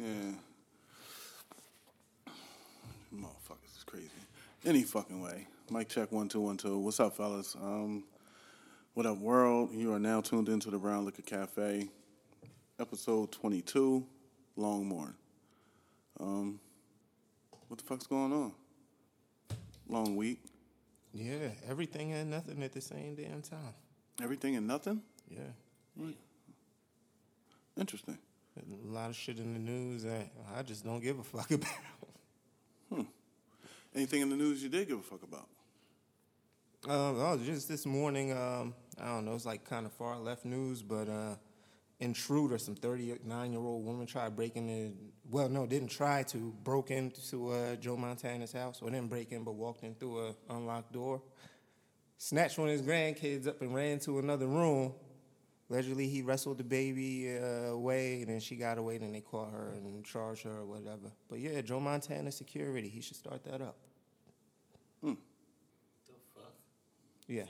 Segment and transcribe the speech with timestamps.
[0.00, 0.32] Yeah.
[3.14, 4.08] Motherfuckers is crazy.
[4.64, 5.46] Any fucking way.
[5.70, 6.78] Mic check one two one two.
[6.78, 7.54] What's up, fellas?
[7.54, 8.04] Um,
[8.94, 9.70] what up, world?
[9.74, 11.90] You are now tuned into the Brown Liquor Cafe,
[12.78, 14.06] episode twenty two,
[14.56, 15.12] Longmorn.
[16.18, 16.60] Um,
[17.68, 18.52] what the fuck's going on?
[19.86, 20.40] Long week.
[21.12, 23.74] Yeah, everything and nothing at the same damn time.
[24.22, 25.02] Everything and nothing.
[25.28, 26.06] Yeah,
[27.76, 28.16] Interesting.
[28.56, 31.70] A lot of shit in the news that I just don't give a fuck about.
[32.92, 33.02] Hmm.
[33.94, 35.48] Anything in the news you did give a fuck about?
[36.88, 40.44] Um, oh, just this morning, um, I don't know, it's like kind of far left
[40.46, 41.34] news, but uh,
[41.98, 44.96] intruder, some 39 year old woman tried breaking in.
[45.30, 49.44] Well, no, didn't try to, broke into uh, Joe Montana's house, or didn't break in,
[49.44, 51.20] but walked in through a unlocked door,
[52.16, 54.94] snatched one of his grandkids up and ran to another room.
[55.70, 58.98] Allegedly, he wrestled the baby uh, away, and then she got away.
[58.98, 61.12] Then they caught her and charged her or whatever.
[61.28, 62.88] But yeah, Joe Montana security.
[62.88, 63.76] He should start that up.
[65.00, 65.14] Hmm.
[66.08, 66.52] The fuck?
[67.28, 67.44] Yeah.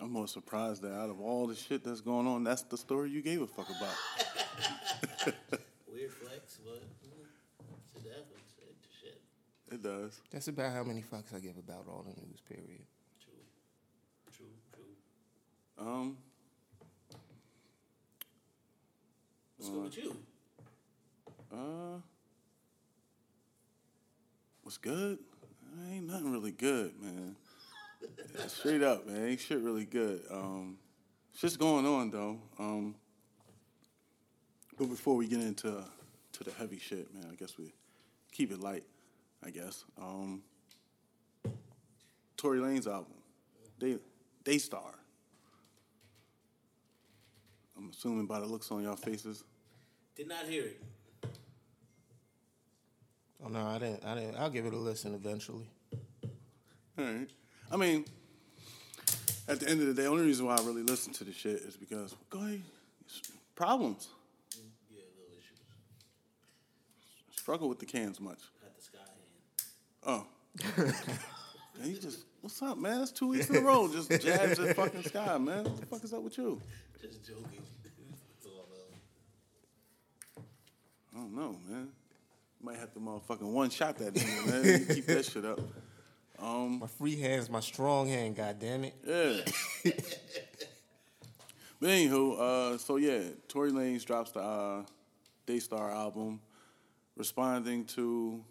[0.00, 3.10] I'm more surprised that out of all the shit that's going on, that's the story
[3.10, 5.34] you gave a fuck about.
[5.92, 6.84] Weird flex, but
[7.94, 8.54] shit happens.
[8.58, 9.20] It, shit.
[9.72, 10.20] It does.
[10.30, 12.40] That's about how many fucks I give about all the news.
[12.48, 12.86] Period.
[13.24, 14.36] True.
[14.36, 14.46] True.
[14.72, 15.84] True.
[15.84, 16.16] Um,
[19.58, 20.16] What's good with you?
[21.52, 21.98] uh,
[24.62, 25.18] what's good?
[25.90, 27.34] Ain't nothing really good, man.
[28.46, 29.26] Straight up, man.
[29.26, 30.22] Ain't shit really good.
[30.30, 30.78] Um,
[31.36, 32.38] shit's going on though.
[32.58, 32.94] Um,
[34.78, 35.82] but before we get into
[36.32, 37.72] to the heavy shit, man, I guess we
[38.30, 38.84] keep it light.
[39.44, 39.84] I guess.
[40.00, 40.42] Um,
[42.36, 43.14] Tory Lanez album,
[43.80, 43.98] Day
[44.44, 44.94] Daystar.
[47.78, 49.44] I'm assuming by the looks on y'all faces.
[50.16, 50.82] Did not hear it.
[53.44, 54.04] Oh no, I didn't.
[54.04, 54.36] I didn't.
[54.36, 55.68] I'll give it a listen eventually.
[56.98, 57.28] All right.
[57.70, 58.04] I mean,
[59.46, 61.32] at the end of the day, the only reason why I really listen to the
[61.32, 62.62] shit is because go ahead,
[63.54, 64.08] problems.
[64.90, 65.60] Yeah, little issues.
[67.40, 68.40] Struggle with the cans much.
[68.60, 68.98] Got the sky
[70.04, 70.26] hand.
[70.26, 70.26] Oh.
[71.80, 73.02] and he just, what's up, man?
[73.02, 73.88] It's two weeks in a row.
[73.88, 75.64] Just jabs at fucking sky, man.
[75.64, 76.60] What the fuck is up with you?
[77.00, 77.62] Just joking.
[77.82, 78.66] That's all
[80.36, 80.40] I.
[81.14, 81.88] I don't know, man.
[82.60, 84.80] Might have to motherfucking one shot that nigga, man.
[84.88, 85.60] You Keep that shit up.
[86.40, 88.36] Um, My free hand's my strong hand.
[88.36, 88.94] God damn it.
[89.04, 89.40] Yeah.
[91.80, 94.82] but anywho, uh, so yeah, Tory Lanez drops the uh,
[95.46, 96.40] Daystar album,
[97.16, 98.44] responding to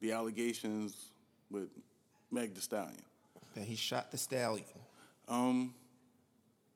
[0.00, 1.12] the allegations
[1.50, 1.68] with
[2.30, 3.02] Meg Thee Stallion.
[3.54, 4.64] That he shot the stallion.
[5.28, 5.74] Um,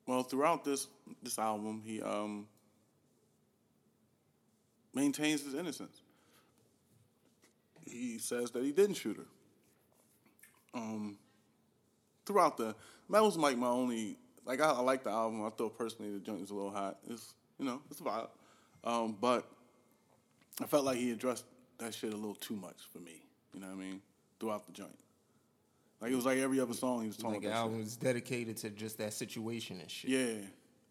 [0.06, 0.88] well, throughout this
[1.22, 2.47] this album, he um,
[4.94, 6.03] maintains his innocence.
[7.87, 9.26] He says that he didn't shoot her.
[10.75, 11.19] Um,
[12.26, 12.75] throughout the
[13.10, 15.44] that was like my only like I, I like the album.
[15.44, 16.98] I thought personally the joint was a little hot.
[17.09, 18.28] It's you know it's a vibe,
[18.82, 19.48] um, but
[20.60, 21.44] I felt like he addressed
[21.78, 23.22] that shit a little too much for me.
[23.53, 24.00] You know what I mean?
[24.41, 24.98] Throughout the joint,
[26.00, 27.55] like it was like every other song he was talking Like the about.
[27.56, 27.72] that shit.
[27.72, 30.10] album is dedicated to just that situation and shit.
[30.10, 30.34] Yeah,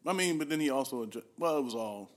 [0.06, 2.10] I mean, but then he also addre- well, it was all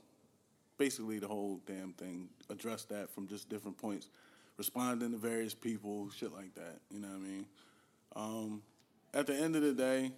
[0.77, 4.09] basically the whole damn thing addressed that from just different points,
[4.57, 6.79] responding to various people, shit like that.
[6.91, 7.45] You know what I mean?
[8.15, 8.61] Um,
[9.13, 10.11] at the end of the day,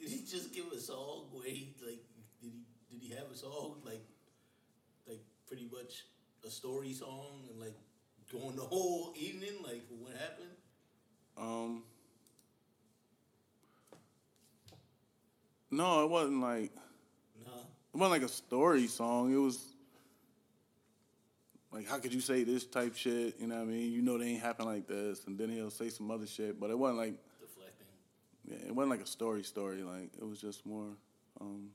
[0.00, 2.00] Did he just give a song where he like
[2.42, 2.52] did he
[2.90, 4.04] did he have a song like
[5.08, 6.04] like pretty much
[6.46, 7.74] a story song and like
[8.30, 10.50] going the whole evening like what happened?
[11.36, 11.82] Um,
[15.70, 16.72] no, it wasn't like
[17.44, 17.52] No.
[17.94, 19.32] it wasn't like a story song.
[19.32, 19.58] It was
[21.72, 23.38] like, how could you say this type shit?
[23.38, 23.92] You know what I mean?
[23.92, 26.70] You know they ain't happen like this, and then he'll say some other shit, but
[26.70, 27.86] it wasn't like Deflecting.
[28.48, 29.82] Yeah, it wasn't like a story story.
[29.82, 30.96] Like it was just more.
[31.40, 31.70] Um,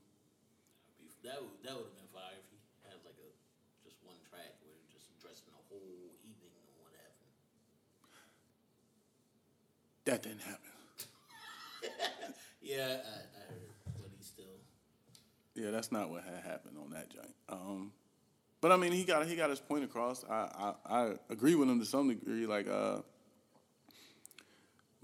[1.22, 3.30] That would that would have been fire if he had like a
[3.86, 7.30] just one track where he just addressing the whole evening and what happened.
[10.12, 10.58] That didn't happen.
[12.64, 14.44] Yeah, I, I heard, but he still.
[15.56, 17.34] Yeah, that's not what had happened on that joint.
[17.48, 17.92] Um,
[18.60, 20.24] but I mean, he got he got his point across.
[20.30, 22.46] I, I I agree with him to some degree.
[22.46, 22.98] Like, uh,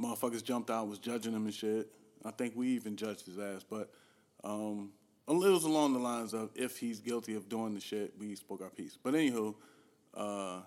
[0.00, 1.90] motherfuckers jumped out, was judging him and shit.
[2.24, 3.90] I think we even judged his ass, but
[4.44, 4.90] um,
[5.28, 8.62] it was along the lines of if he's guilty of doing the shit, we spoke
[8.62, 8.96] our piece.
[9.02, 9.56] But anywho,
[10.14, 10.60] uh,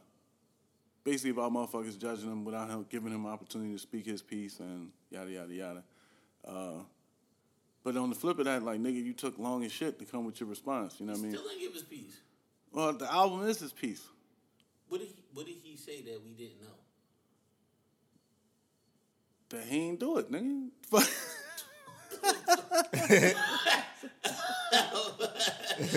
[1.03, 4.59] basically about motherfuckers judging him without him giving him an opportunity to speak his piece
[4.59, 5.83] and yada yada yada.
[6.45, 6.83] Uh,
[7.83, 10.25] but on the flip of that, like nigga, you took long as shit to come
[10.25, 11.00] with your response.
[11.00, 11.31] You know what I mean?
[11.31, 12.18] Still didn't give his piece.
[12.71, 14.03] Well, the album is his piece.
[14.88, 16.68] What did he What did he say that we didn't know?
[19.50, 20.69] That he ain't do it, nigga.
[20.89, 21.07] Fuck.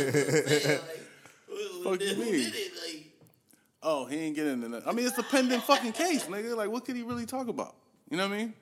[1.85, 2.53] Fuck you mean?
[3.85, 3.95] Did it?
[3.95, 4.83] Like, oh, he ain't getting in.
[4.87, 6.57] I mean, it's a pending fucking case, nigga.
[6.57, 7.75] Like, what could he really talk about?
[8.11, 8.55] You know what I mean?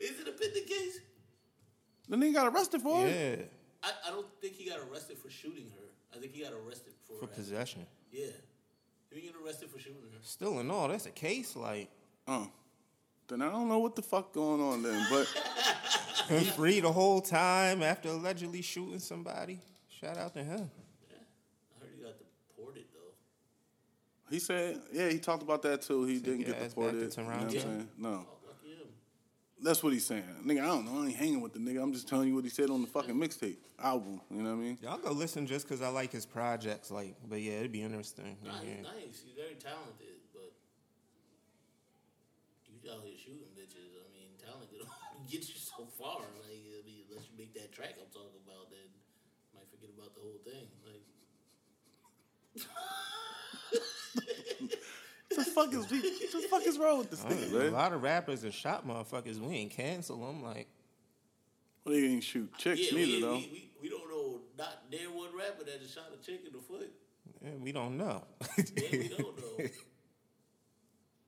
[0.00, 1.00] is it a pending case?
[2.08, 3.10] The nigga got arrested for it.
[3.10, 3.44] Yeah,
[3.88, 6.16] I, I don't think he got arrested for shooting her.
[6.16, 7.86] I think he got arrested for, for possession.
[8.10, 8.26] Yeah,
[9.10, 10.18] he didn't get arrested for shooting her.
[10.22, 11.54] Still in all, that's a case.
[11.56, 11.88] Like,
[12.28, 12.48] Oh.
[13.28, 15.26] Then I don't know what the fuck going on then, but
[16.28, 19.60] been free the whole time after allegedly shooting somebody.
[19.88, 20.70] Shout out to him.
[21.08, 21.16] Yeah,
[21.76, 23.14] I heard he got deported though.
[24.32, 26.04] He said, yeah, he talked about that too.
[26.04, 26.94] He didn't get get back to deported.
[26.94, 27.58] You know what I'm Toronto.
[27.60, 27.88] saying?
[27.98, 28.10] No.
[28.46, 28.88] Lucky him.
[29.62, 30.24] That's what he's saying.
[30.44, 31.02] Nigga, I don't know.
[31.02, 31.82] I ain't hanging with the nigga.
[31.82, 34.20] I'm just telling you what he said on the fucking mixtape album.
[34.30, 34.78] You know what I mean?
[34.82, 36.90] Y'all go listen just because I like his projects.
[36.90, 38.36] Like, but yeah, it'd be interesting.
[38.42, 38.74] Nah, Yeah.
[38.74, 39.16] he's nice.
[39.22, 40.50] He's very talented, but
[42.66, 43.94] you out here shooting bitches.
[44.00, 46.24] I mean, talent can only get you so far.
[46.42, 49.90] Like, I mean, unless you make that track I'm talking about, then you might forget
[49.94, 50.66] about the whole thing.
[50.82, 51.04] Like,
[52.56, 52.66] What
[55.36, 57.70] the fuck is what the fuck is wrong with this I don't nigga, know, A
[57.70, 60.42] lot of rappers that shot motherfuckers, we ain't cancel them.
[60.42, 60.68] Like,
[61.84, 63.34] Well, he ain't shoot chicks yeah, neither we, though.
[63.36, 66.52] we, we, we don't know not there one rapper that just shot a chick in
[66.52, 66.90] the foot.
[67.42, 68.24] yeah, we don't know.
[68.58, 69.64] Yeah, we don't know.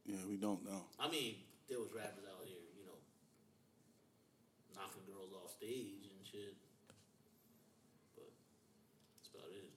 [0.06, 0.84] Yeah, we don't know.
[1.00, 1.36] I mean,
[1.66, 3.00] there was rappers out here, you know,
[4.76, 6.54] knocking girls off stage and shit.
[8.14, 8.28] But
[9.16, 9.70] that's about it.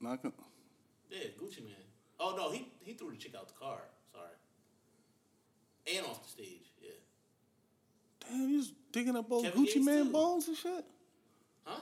[0.00, 0.34] Not gonna,
[1.10, 1.81] Yeah, Gucci Mane.
[2.22, 3.80] Oh no, he he threw the chick out the car.
[4.12, 5.96] Sorry.
[5.96, 6.70] And off the stage.
[6.80, 6.90] Yeah.
[8.30, 10.12] damn, you digging up old Kevin Gucci Gates Man too.
[10.12, 10.84] bones and shit.
[11.64, 11.80] Huh?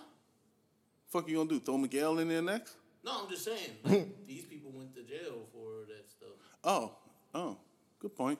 [1.08, 1.60] Fuck you gonna do?
[1.60, 2.74] Throw Miguel in there next?
[3.04, 3.76] No, I'm just saying.
[3.84, 6.30] Like, these people went to jail for that stuff.
[6.64, 6.92] Oh,
[7.34, 7.58] oh,
[7.98, 8.38] good point.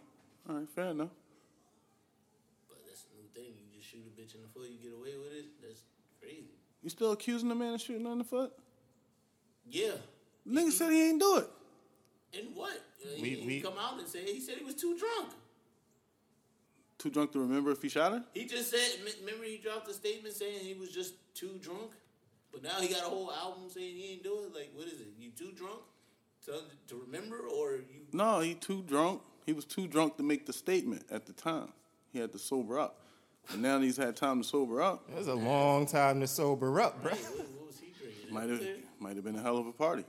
[0.49, 1.11] All right, fair enough.
[2.69, 3.55] But that's the new thing.
[3.59, 5.47] You just shoot a bitch in the foot, you get away with it.
[5.63, 5.83] That's
[6.19, 6.55] crazy.
[6.83, 8.53] You still accusing the man of shooting her in the foot?
[9.69, 9.93] Yeah.
[10.49, 11.49] Nigga said he ain't do it.
[12.37, 12.73] And what?
[13.05, 15.33] Uh, he, We- he we- come out and say he said he was too drunk.
[16.99, 18.25] Too drunk to remember if he shot her?
[18.35, 18.87] He just said.
[19.01, 21.93] m- Remember, he dropped a statement saying he was just too drunk.
[22.53, 24.55] But now he got a whole album saying he ain't do it.
[24.55, 25.09] Like, what is it?
[25.19, 25.81] You too drunk
[26.45, 28.07] to to remember, or you?
[28.13, 29.23] No, he too drunk.
[29.47, 31.73] He was too drunk to make the statement at the time.
[32.13, 33.01] He had to sober up.
[33.53, 36.81] And now he's had time to sober up, It was a long time to sober
[36.81, 37.13] up, bro.
[37.13, 38.35] Hey, what, what was he drinking?
[38.35, 40.05] might have might have been a hell of a party.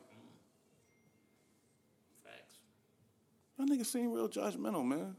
[2.23, 2.55] Facts.
[3.61, 5.15] Y'all niggas seem real judgmental, man.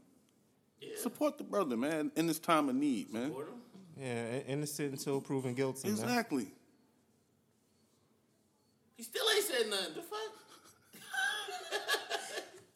[0.81, 0.89] Yeah.
[0.97, 3.27] Support the brother, man, in this time of need, man.
[3.27, 3.53] Support him.
[3.97, 5.87] Yeah, innocent until proven guilty.
[5.87, 5.97] Man.
[5.97, 6.47] Exactly.
[8.97, 9.93] He still ain't said nothing.
[9.95, 11.01] The fuck?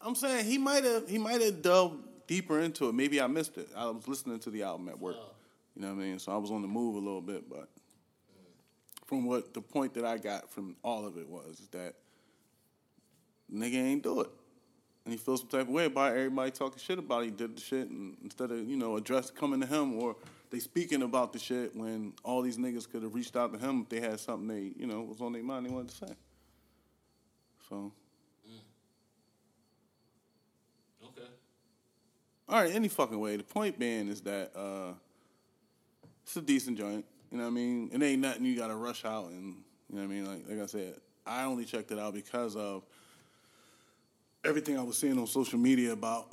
[0.00, 2.94] I'm saying he might have he might have delved deeper into it.
[2.94, 3.68] Maybe I missed it.
[3.76, 5.16] I was listening to the album at work.
[5.18, 5.32] Oh.
[5.76, 6.18] You know what I mean?
[6.18, 7.68] So I was on the move a little bit, but
[9.06, 11.94] from what the point that I got from all of it was is that
[13.52, 14.30] nigga ain't do it.
[15.08, 16.18] And he feels some type of way about it.
[16.18, 17.24] everybody talking shit about it.
[17.24, 20.16] He did the shit and instead of, you know, address coming to him or
[20.50, 23.80] they speaking about the shit when all these niggas could have reached out to him
[23.80, 26.12] if they had something they, you know, was on their mind they wanted to say.
[27.70, 27.90] So
[31.02, 31.28] Okay.
[32.46, 33.38] All right, any fucking way.
[33.38, 34.92] The point being is that uh,
[36.22, 37.06] it's a decent joint.
[37.32, 37.88] You know what I mean?
[37.94, 40.26] It ain't nothing you got to rush out and you know what I mean.
[40.26, 42.84] Like like I said, I only checked it out because of
[44.44, 46.32] everything I was seeing on social media about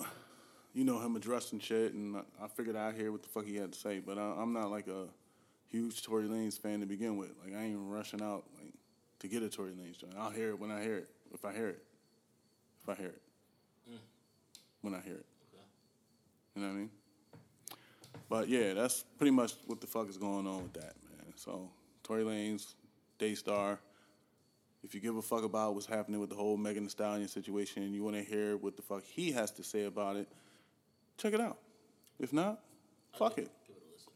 [0.74, 3.56] you know him addressing shit, and I, I figured I'd hear what the fuck he
[3.56, 4.00] had to say.
[4.00, 5.08] But I, I'm not like a
[5.68, 7.32] huge Tory Lanez fan to begin with.
[7.44, 8.74] Like I ain't even rushing out like
[9.20, 10.14] to get a Tory Lanez joint.
[10.18, 11.10] I'll hear it when I hear it.
[11.34, 11.84] If I hear it.
[12.84, 13.22] If I hear it.
[13.90, 13.98] Mm.
[14.82, 15.26] When I hear it.
[15.54, 15.64] Okay.
[16.56, 16.90] You know what I mean?
[18.30, 21.34] But yeah, that's pretty much what the fuck is going on with that, man.
[21.36, 21.70] So
[22.04, 22.74] Tory Lanez,
[23.18, 23.80] Daystar.
[24.86, 27.82] If you give a fuck about what's happening with the whole Megan Thee Stallion situation,
[27.82, 30.28] and you want to hear what the fuck he has to say about it,
[31.18, 31.58] check it out.
[32.20, 32.60] If not,
[33.18, 33.50] fuck it.
[33.66, 34.12] Give it a listen.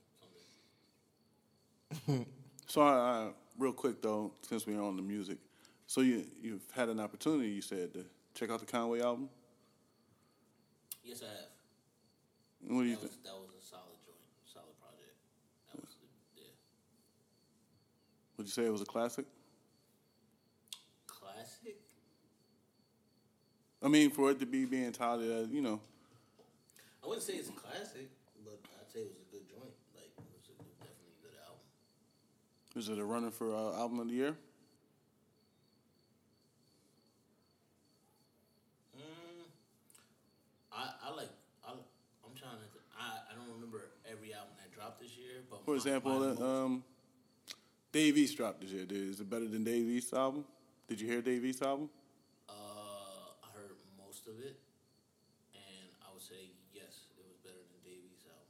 [2.06, 2.26] Someday.
[2.68, 5.40] So, uh, real quick though, since we're on the music,
[5.88, 9.28] so you you've had an opportunity, you said, to check out the Conway album.
[11.04, 12.76] Yes, I have.
[12.76, 13.12] What do you That think?
[13.12, 15.16] was, that was a solid joint, solid project.
[15.74, 15.96] That was
[16.38, 16.44] yeah.
[18.38, 18.86] Would you say it was a?
[18.86, 19.26] Classic.
[23.82, 25.80] I mean, for it to be being touted as, you know.
[27.04, 28.10] I wouldn't say it's a classic,
[28.44, 29.72] but I'd say it was a good joint.
[29.96, 31.64] Like, it was a good, definitely a good album.
[32.76, 34.36] Is it a runner for uh, album of the year?
[38.98, 39.48] Mm,
[40.74, 41.32] I, I like,
[41.66, 42.68] I, I'm trying to,
[43.00, 45.64] I, I don't remember every album that dropped this year, but.
[45.64, 46.84] For my, example, my uh, um,
[47.94, 49.10] Dave East dropped this year, dude.
[49.10, 50.44] Is it better than Dave East's album?
[50.90, 51.90] Did you hear Dave East's album?
[54.30, 54.60] Of it,
[55.58, 58.46] and I would say yes, it was better than Dave East's album.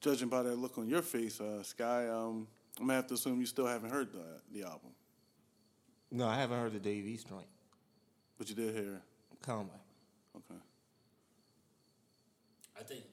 [0.00, 2.46] Judging by that look on your face, uh, Sky, um,
[2.78, 4.90] I'm gonna have to assume you still haven't heard the the album,
[6.12, 7.48] No, I haven't heard the Dave East joint.
[8.36, 9.00] but you did hear.
[9.40, 9.74] Conway.
[10.36, 10.60] Okay.
[12.78, 13.04] I think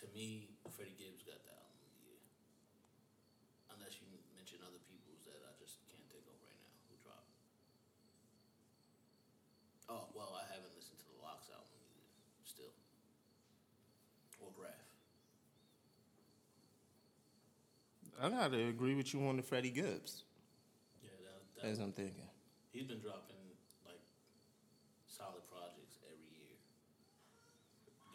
[0.00, 2.18] to me, Freddie Gibbs got the album of the year.
[3.76, 7.30] Unless you mention other people's that I just can't think of right now who dropped.
[9.86, 12.06] Oh well, I haven't listened to the LOX album either.
[12.42, 12.74] Still,
[14.42, 14.82] or Grafh.
[18.24, 20.22] I gotta agree with you on the Freddie Gibbs,
[21.02, 22.24] Yeah, that, that as I'm thinking.
[22.72, 23.36] he's been dropping
[23.84, 24.00] like
[25.06, 26.56] solid projects every year.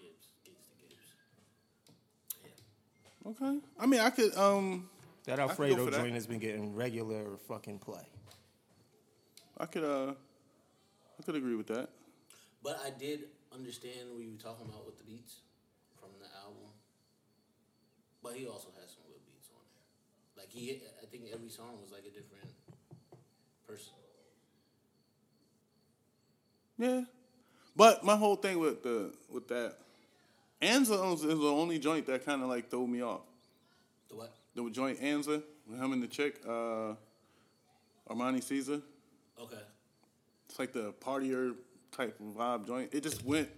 [0.01, 0.95] Gibbs, Gibbs to Gibbs.
[2.43, 3.31] Yeah.
[3.31, 3.59] Okay.
[3.79, 4.35] I mean, I could.
[4.35, 4.89] Um,
[5.25, 6.01] That Alfredo for that.
[6.01, 8.07] joint has been getting regular fucking play.
[9.59, 9.83] I could.
[9.83, 10.13] Uh,
[11.19, 11.89] I could agree with that.
[12.63, 15.41] But I did understand what you were talking about with the beats
[15.99, 16.71] from the album.
[18.23, 20.38] But he also has some good beats on there.
[20.49, 22.49] Like he, I think every song was like a different
[23.67, 23.93] person.
[26.77, 27.01] Yeah.
[27.75, 29.75] But my whole thing with the with that,
[30.61, 33.21] Anza is the only joint that kind of like threw me off.
[34.09, 34.33] The what?
[34.55, 36.95] The joint Anza with him and the chick, uh,
[38.09, 38.81] Armani Caesar.
[39.39, 39.61] Okay.
[40.49, 41.55] It's like the partier
[41.91, 42.89] type of vibe joint.
[42.93, 43.49] It just went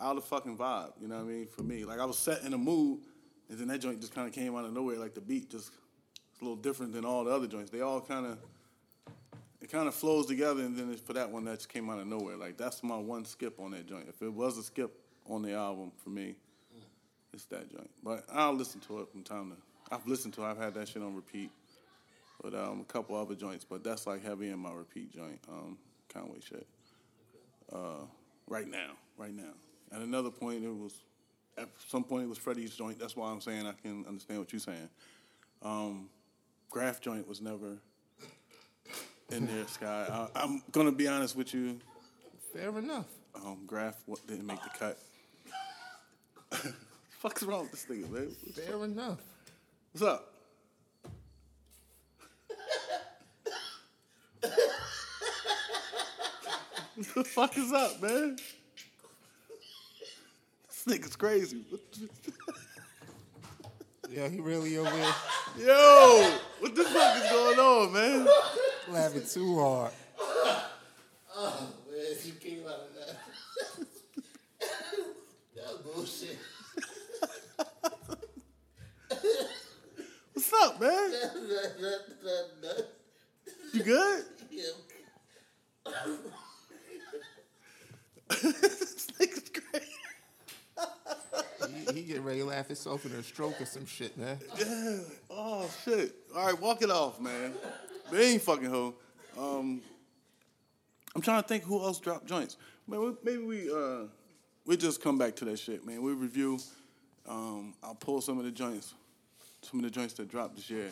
[0.00, 0.92] out of fucking vibe.
[1.00, 1.46] You know what I mean?
[1.46, 3.00] For me, like I was set in a mood,
[3.48, 4.96] and then that joint just kind of came out of nowhere.
[4.96, 5.70] Like the beat just
[6.34, 7.70] it's a little different than all the other joints.
[7.70, 8.38] They all kind of
[9.60, 12.00] it kind of flows together, and then it's for that one that just came out
[12.00, 12.36] of nowhere.
[12.36, 14.06] Like that's my one skip on that joint.
[14.08, 14.92] If it was a skip
[15.26, 16.34] on the album for me,
[17.32, 17.90] it's that joint.
[18.02, 19.94] But I'll listen to it from time to.
[19.94, 20.42] I've listened to.
[20.42, 20.46] it.
[20.46, 21.50] I've had that shit on repeat.
[22.42, 25.38] But um, a couple other joints, but that's like heavy in my repeat joint.
[25.48, 25.78] Um,
[26.12, 26.66] Conway shit.
[27.72, 28.04] Uh,
[28.48, 29.52] right now, right now.
[29.92, 30.94] At another point, it was.
[31.56, 32.98] At some point, it was Freddie's joint.
[32.98, 34.88] That's why I'm saying I can understand what you're saying.
[35.62, 36.08] Um,
[36.74, 37.76] Grafh joint was never
[39.30, 40.08] in there, Sky.
[40.10, 41.78] I, I'm gonna be honest with you.
[42.52, 43.06] Fair enough.
[43.32, 44.98] Um, Grafh what, didn't make the cut.
[47.10, 48.28] Fuck's wrong with this nigga, man?
[48.54, 49.20] Fair enough.
[49.92, 50.32] What's up?
[56.96, 58.36] what the fuck is up, man?
[60.66, 61.64] This nigga's crazy.
[64.14, 65.14] Yeah, he really over here
[65.66, 68.28] Yo, what the fuck is going on, man?
[68.88, 69.90] laughing too hard.
[71.36, 73.16] Oh man, you came out of that.
[75.56, 76.38] that was bullshit.
[80.32, 81.10] What's up, man?
[81.10, 81.32] that,
[81.80, 82.86] that, that, that,
[83.72, 84.24] You good?
[84.48, 84.62] yeah.
[88.30, 89.86] this nigga's crazy.
[91.94, 94.38] He, get ready to laugh himself in a stroke or some shit, man.
[94.58, 94.96] Yeah.
[95.30, 96.14] Oh shit.
[96.34, 97.52] All right, walk it off, man.
[98.10, 98.94] But ain't fucking hoe.
[99.38, 99.80] Um,
[101.14, 102.56] I'm trying to think who else dropped joints.
[102.86, 104.06] Man, maybe we uh
[104.66, 106.02] we just come back to that shit, man.
[106.02, 106.58] We review.
[107.28, 108.94] Um, I'll pull some of the joints,
[109.62, 110.90] some of the joints that dropped this year,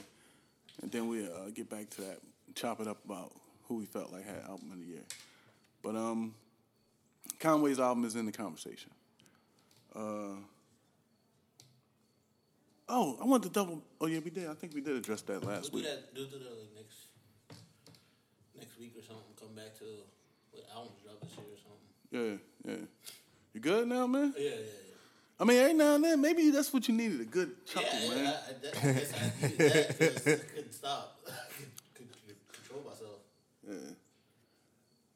[0.81, 2.19] and then we uh, get back to that,
[2.55, 3.33] chop it up about
[3.65, 5.05] who we felt like had album of the year.
[5.83, 6.35] But um,
[7.39, 8.91] Conway's album is in the conversation.
[9.95, 10.37] Uh,
[12.89, 13.83] oh, I want to double.
[14.01, 14.49] Oh yeah, we did.
[14.49, 15.87] I think we did address that We'll last do week.
[15.87, 16.15] that.
[16.15, 16.97] Do, do that like next
[18.59, 19.25] next week or something.
[19.39, 19.85] Come back to
[20.53, 22.39] what albums drop this year or something.
[22.67, 22.85] Yeah, yeah.
[23.55, 24.35] You good now, man?
[24.37, 24.61] Yeah, yeah, yeah.
[25.41, 28.27] I mean, every now and then, maybe that's what you needed—a good chuckle, yeah, man.
[28.27, 31.19] I, I, that, I guess I needed that 'cause I couldn't stop.
[31.95, 33.19] could, could control myself.
[33.69, 33.75] Yeah.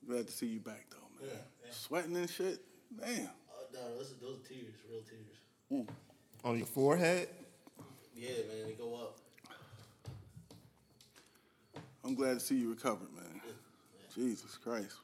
[0.08, 1.30] Glad to see you back, though, man.
[1.32, 1.70] Yeah, yeah.
[1.72, 2.60] Sweating and shit.
[2.98, 3.28] Damn.
[3.50, 5.86] Oh, no, those, are- those are tears, real tears.
[6.44, 7.28] On your forehead?
[8.18, 9.18] Yeah, man, they go up.
[12.02, 13.40] I'm glad to see you recovered, man.
[14.14, 14.96] Jesus Christ.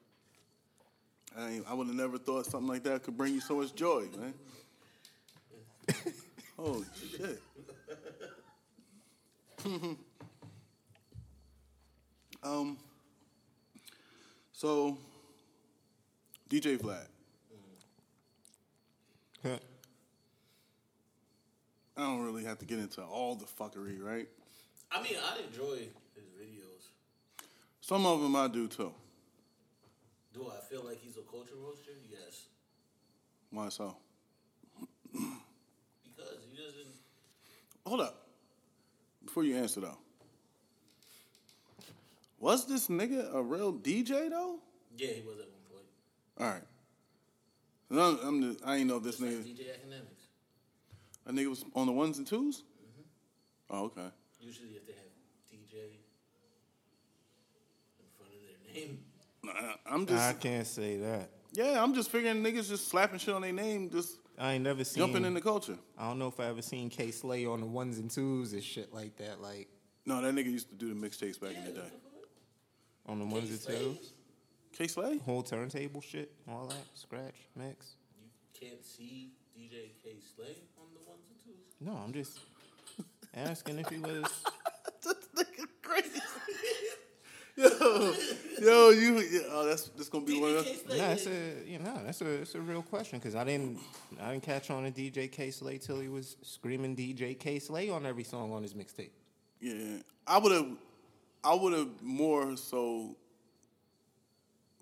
[1.37, 4.07] I, I would have never thought something like that could bring you so much joy,
[4.19, 4.35] man.
[6.57, 7.43] Holy shit.
[12.43, 12.79] um.
[14.53, 14.97] So,
[16.49, 17.07] DJ Vlad.
[19.43, 19.59] Huh.
[21.97, 24.29] I don't really have to get into all the fuckery, right?
[24.91, 25.77] I mean, I enjoy
[26.15, 26.89] his videos.
[27.81, 28.93] Some of them I do too.
[30.33, 31.91] Do I feel like he's a culture roaster?
[32.11, 32.47] Yes.
[33.51, 33.97] Why so?
[35.13, 36.87] Because he doesn't.
[37.87, 38.27] Hold up.
[39.25, 39.99] Before you answer though,
[42.39, 44.59] was this nigga a real DJ though?
[44.97, 45.87] Yeah, he was at one point.
[46.39, 46.63] All right.
[48.25, 49.45] I'm the, I ain't know if this Just like nigga.
[49.45, 50.22] DJ Akademiks.
[51.27, 53.03] A nigga was on the ones and 2s mm-hmm.
[53.71, 54.09] Oh, okay.
[54.41, 55.03] Usually, if they have
[55.51, 55.77] DJ
[57.99, 58.41] in front of
[58.75, 58.99] their name,
[59.45, 59.53] Nah,
[59.87, 61.31] I'm just I can't say that.
[61.53, 61.83] yeah.
[61.83, 65.03] I'm just figuring niggas just slapping shit on their name, just I ain't never seen.
[65.03, 65.77] jumping in the culture.
[65.99, 68.63] I don't know if I ever seen Kay Slay on the ones and twos and
[68.63, 69.69] shit like that, like
[70.07, 71.91] No, that nigga used to do the mixtapes back in the day.
[73.07, 74.13] on the ones and twos.
[74.73, 75.19] Kay Slay?
[75.19, 77.95] Whole turntable shit, all that, scratch, mix.
[78.21, 78.29] you
[78.69, 80.57] can't see DJ Kay Slay
[81.85, 82.39] No, I'm just
[83.35, 84.25] asking if he was.
[85.03, 86.21] this nigga crazy.
[87.57, 88.15] yo,
[88.61, 89.19] yo, you.
[89.19, 90.65] Yeah, oh, that's that's gonna be one of.
[90.65, 93.81] K No, that's a you know that's a it's a real question because I didn't
[94.21, 97.91] I didn't catch on to DJ Kay Slay till he was screaming DJ Kay Slay
[97.91, 99.11] on every song on his mixtape.
[99.61, 100.69] Yeah, I would have.
[101.43, 103.17] I would have more so.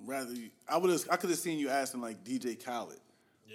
[0.05, 0.35] Rather,
[0.69, 1.09] I would have.
[1.11, 3.01] I could have seen you asking like DJ Khaled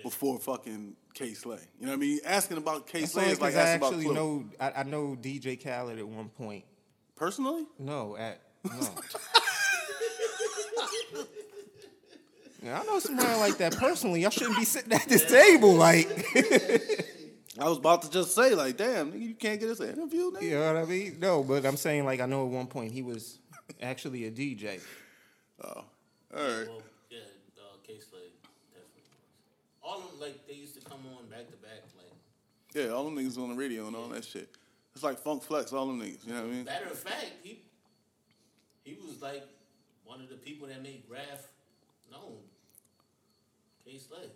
[0.04, 1.58] before fucking Kay Slay.
[1.80, 2.20] You know what I mean?
[2.26, 4.14] Asking about K That's Slay is like 'cause I asking about actually Clue.
[4.14, 6.64] know I, I know DJ Khaled at one point.
[7.16, 8.72] Personally, No, at no.
[12.64, 14.26] Yeah, I know somebody like that personally.
[14.26, 16.08] I shouldn't be sitting at this table like
[17.60, 20.32] I was about to just say like, damn, nigga, you can't get us an interview,
[20.32, 20.42] nigga.
[20.42, 21.18] you know what I mean.
[21.20, 23.38] No, but I'm saying like I know at one point he was
[23.82, 24.82] actually a DJ.
[25.64, 25.86] Oh, all
[26.34, 26.68] right.
[26.68, 27.20] Well, yeah,
[27.60, 28.28] uh, Kay Slay
[28.74, 29.84] definitely was.
[29.84, 31.84] All of them, like, they used to come on back to back.
[31.96, 32.12] Like,
[32.76, 34.50] Yeah, all them niggas on the radio and all that shit.
[34.94, 36.28] It's like Funk Flex, all them niggas.
[36.28, 36.66] You know what I mean?
[36.66, 37.62] matter of fact, he
[38.84, 39.48] he was like
[40.04, 41.48] one of the people that made Grafh
[42.12, 42.36] known.
[43.86, 44.30] Kay Slay.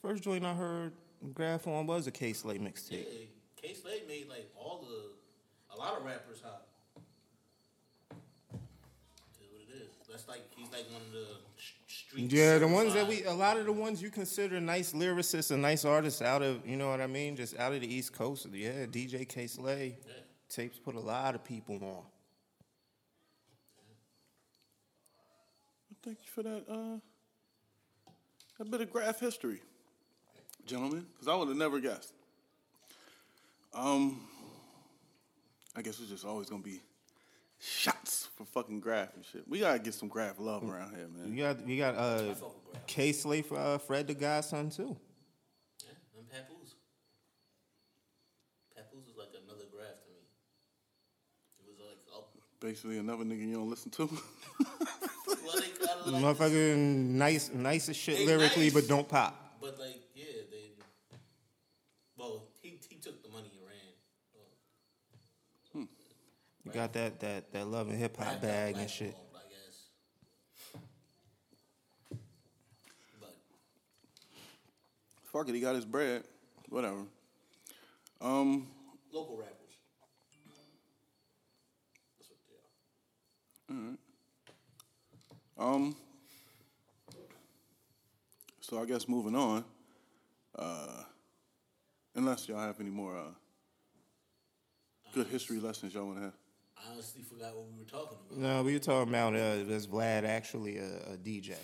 [0.00, 0.92] First joint I heard
[1.34, 3.04] Grafh on was a Kay Slay Yeah, mixtape.
[3.60, 6.66] Kay Slay made like all the a lot of rappers hot.
[9.42, 9.90] Is what it is.
[10.08, 11.26] That's like he's like one of the
[12.14, 12.32] sh- street.
[12.32, 15.60] Yeah, the ones that we, a lot of the ones you consider nice lyricists and
[15.62, 18.46] nice artists out of, you know what I mean, just out of the East Coast.
[18.52, 20.12] Yeah, DJ Kay Slay Yeah.
[20.48, 22.04] tapes put a lot of people on.
[26.02, 26.64] Thank you for that.
[26.68, 26.98] Uh,
[28.58, 29.60] that bit of Grafh history,
[30.66, 32.12] gentlemen, because I would have never guessed.
[33.72, 34.20] Um,
[35.74, 36.80] I guess it's just always gonna be
[37.64, 39.48] shots for fucking Grafh and shit.
[39.48, 41.32] We gotta get some Grafh love around here, man.
[41.32, 42.86] You got you got uh, fuck.
[42.86, 44.96] Kay Slay for uh, Fred the Godson too.
[45.82, 46.74] Yeah, and Papoose.
[48.76, 50.20] Papoose is like another Grafh to me.
[51.58, 52.28] It was like oh, up.
[52.60, 54.10] Basically, another nigga you don't listen to.
[55.26, 58.74] Well, they like, Motherfucker, nice, nice as shit They lyrically, nice.
[58.74, 59.56] but don't pop.
[59.60, 60.72] but like yeah, they.
[62.16, 63.92] Well, he he took the money and ran.
[64.34, 65.88] Well,
[66.64, 69.14] You got that that that love and hip hop bag and shit.
[69.30, 69.90] blackballed, I guess.
[73.20, 73.36] But
[75.24, 76.24] Fuck it, he got his bread.
[76.70, 77.02] Whatever.
[78.20, 78.66] Um,
[79.12, 79.50] local rappers.
[82.18, 82.38] That's what
[83.68, 83.98] they are.
[85.74, 85.94] Um.
[88.62, 89.64] So I guess moving on.
[90.58, 91.02] Uh,
[92.14, 93.34] unless y'all have any more uh,
[95.12, 96.32] good history lessons y'all want to have.
[96.76, 98.38] I honestly forgot what we were talking about.
[98.38, 101.54] No, we were talking about uh, was Vlad actually a, a DJ?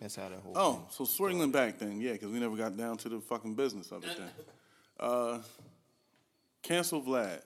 [0.00, 0.52] That's how that whole.
[0.56, 3.54] Oh, thing- so swinging back then, yeah, because we never got down to the fucking
[3.54, 4.28] business of it then.
[5.00, 5.38] Uh,
[6.62, 7.40] cancel Vlad.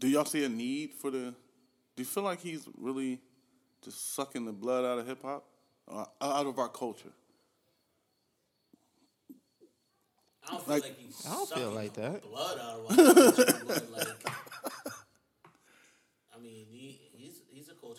[0.00, 1.18] Do y'all see a need for the?
[1.96, 3.20] Do you feel like he's really
[3.82, 5.44] just sucking the blood out of hip hop,
[5.92, 7.10] uh, out of our culture?
[10.48, 12.22] I don't feel Like- like, he's I don't feel sucking like that.
[12.22, 12.96] Blood out of our
[13.34, 14.08] culture, but like,
[16.34, 17.42] I mean, he, he's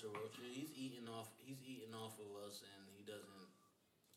[0.06, 0.44] he's a vulture.
[0.52, 1.30] He's eating off.
[1.40, 3.50] He's eating off of us, and he doesn't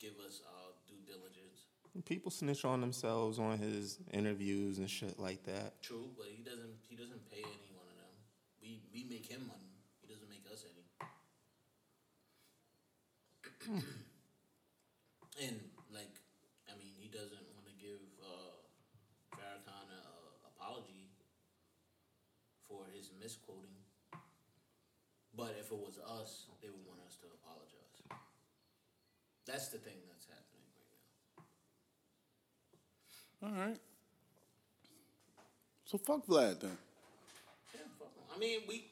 [0.00, 1.66] give us our due diligence.
[2.04, 5.82] People snitch on themselves on his interviews and shit like that.
[5.82, 6.78] True, but he doesn't.
[6.88, 8.14] He doesn't pay any one of them.
[8.62, 9.72] We we make him money.
[10.00, 10.84] He doesn't make us any.
[15.44, 15.60] and
[15.92, 16.14] like,
[16.68, 18.62] I mean, he doesn't want to give uh,
[19.34, 21.10] Farrakhan a, a apology
[22.68, 23.78] for his misquoting.
[25.38, 27.94] But if it was us, they would want us to apologize.
[29.46, 30.90] That's the thing that's happening right
[33.38, 33.46] now.
[33.46, 33.80] All right.
[35.84, 36.76] So fuck Vlad then.
[37.72, 38.34] Yeah, fuck 'em.
[38.34, 38.90] I mean, we.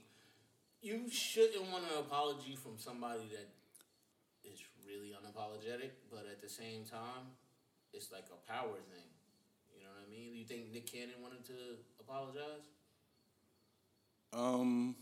[0.82, 3.50] You shouldn't want an apology from somebody that
[4.48, 7.34] is really unapologetic, but at the same time,
[7.92, 9.10] it's like a power thing.
[9.74, 10.32] You know what I what I mean?
[10.32, 11.52] Do you think Nick Cannon wanted to
[12.00, 12.70] apologize?
[14.32, 14.94] Um,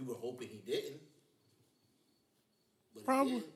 [0.00, 1.00] We were hoping he didn't.
[2.94, 3.32] But Probably.
[3.34, 3.48] He did.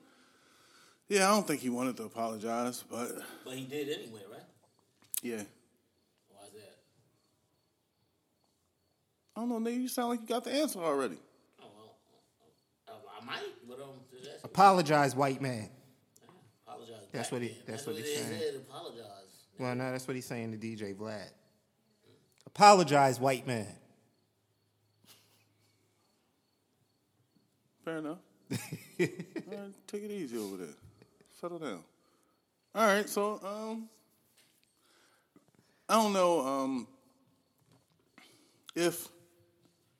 [1.09, 3.11] yeah, I don't think he wanted to apologize, but
[3.45, 4.41] But he did anyway, right?
[5.21, 5.43] yeah.
[6.29, 6.75] Why is that?
[9.35, 9.81] I don't know, nigga.
[9.81, 11.17] You sound like you got the answer already.
[11.61, 11.95] Oh well,
[12.87, 13.89] I, I might, but um,
[14.23, 15.69] that's, Apologize, white man.
[16.67, 16.95] apologize.
[17.11, 17.57] That's what he- then.
[17.67, 18.39] that's what what he's saying.
[18.39, 18.55] said.
[18.67, 19.07] Apologize.
[19.59, 21.29] Well, no, that's what he's saying to DJ Vlad.
[22.47, 23.67] Apologize, white man.
[27.83, 28.19] Fair enough.
[28.51, 28.57] All
[28.99, 30.75] right, take it easy over there.
[31.39, 31.79] Settle down.
[32.75, 33.89] All right, so um,
[35.89, 36.87] I don't know um
[38.75, 39.07] if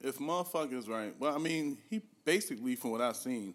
[0.02, 1.14] if motherfuckers right.
[1.20, 3.54] Well, I mean, he basically, from what I've seen,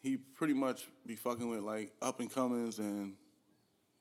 [0.00, 3.14] he pretty much be fucking with like up and comings and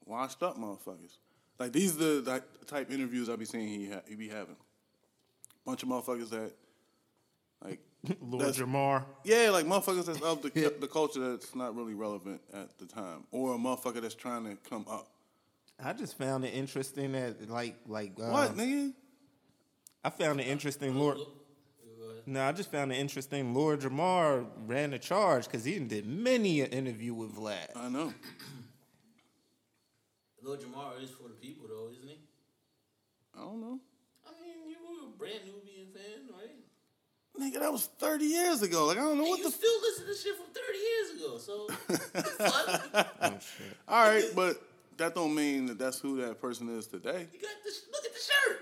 [0.06, 1.18] washed up motherfuckers.
[1.60, 4.56] Like these are the like, type interviews I be seeing he ha- he be having.
[5.66, 6.54] Bunch of motherfuckers that
[7.64, 7.80] like
[8.22, 9.04] Lord That's- Jamar.
[9.24, 13.24] yeah, like motherfuckers that's of the the culture that's not really relevant at the time,
[13.32, 15.08] or a motherfucker that's trying to come up.
[15.84, 18.94] I just found it interesting that like like uh, What, nigga?
[20.04, 21.18] I found it interesting Lord
[22.26, 26.62] No, I just found it interesting Lord Jamar ran a charge because he did many
[26.62, 27.68] an interview with Vlad.
[27.76, 28.14] I know.
[30.44, 32.20] Lord Jamar is for the people, though, isn't he?
[33.36, 33.80] I don't know.
[34.26, 35.67] I mean, you were a brand Nubian fan, right?
[37.40, 38.86] Nigga, that was thirty years ago.
[38.88, 39.52] Like I don't know Hey, what you the.
[39.52, 41.68] still listen to shit from 30 years ago, so.
[43.22, 43.78] Oh shit.
[43.88, 44.62] All right, but
[44.98, 47.28] that don't mean that that's who that person is today.
[47.34, 47.84] You got this.
[47.92, 48.60] Look at the shirt.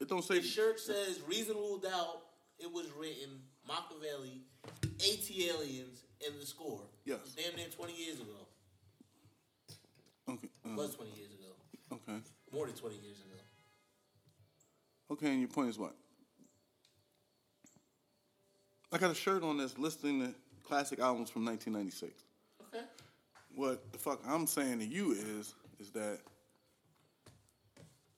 [0.00, 0.38] It don't say.
[0.38, 2.20] The shirt says "Reasonable Doubt."
[2.60, 4.40] It was written Makaveli,
[4.82, 6.80] AT aliens, and the score.
[7.04, 7.18] Yes.
[7.36, 8.46] Damn near 20 years ago.
[10.28, 10.48] Okay.
[10.64, 11.52] It uh, was 20 years ago.
[11.92, 12.18] okay.
[12.52, 13.36] More than 20 years ago.
[15.12, 15.94] Okay, and your point is what?
[18.90, 22.24] I got a shirt on that's listing the classic albums from 1996.
[22.74, 22.84] Okay.
[23.54, 26.18] What the fuck I'm saying to you is, is that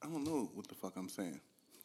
[0.02, 1.40] I don't know what the fuck I'm saying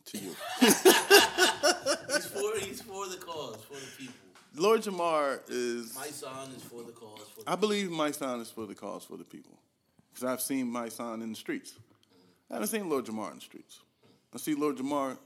[0.06, 0.36] to you.
[0.62, 4.14] He's for he's for the cause, for the people.
[4.56, 5.94] Lord Jamar is.
[5.98, 9.18] Mysonne is for the cause, for the I believe Mysonne is for the cause for
[9.18, 9.58] the people,
[10.14, 11.74] because I've seen Mysonne in the streets.
[12.50, 13.80] I haven't seen Lord Jamar in the streets.
[14.34, 15.18] I see Lord Jamar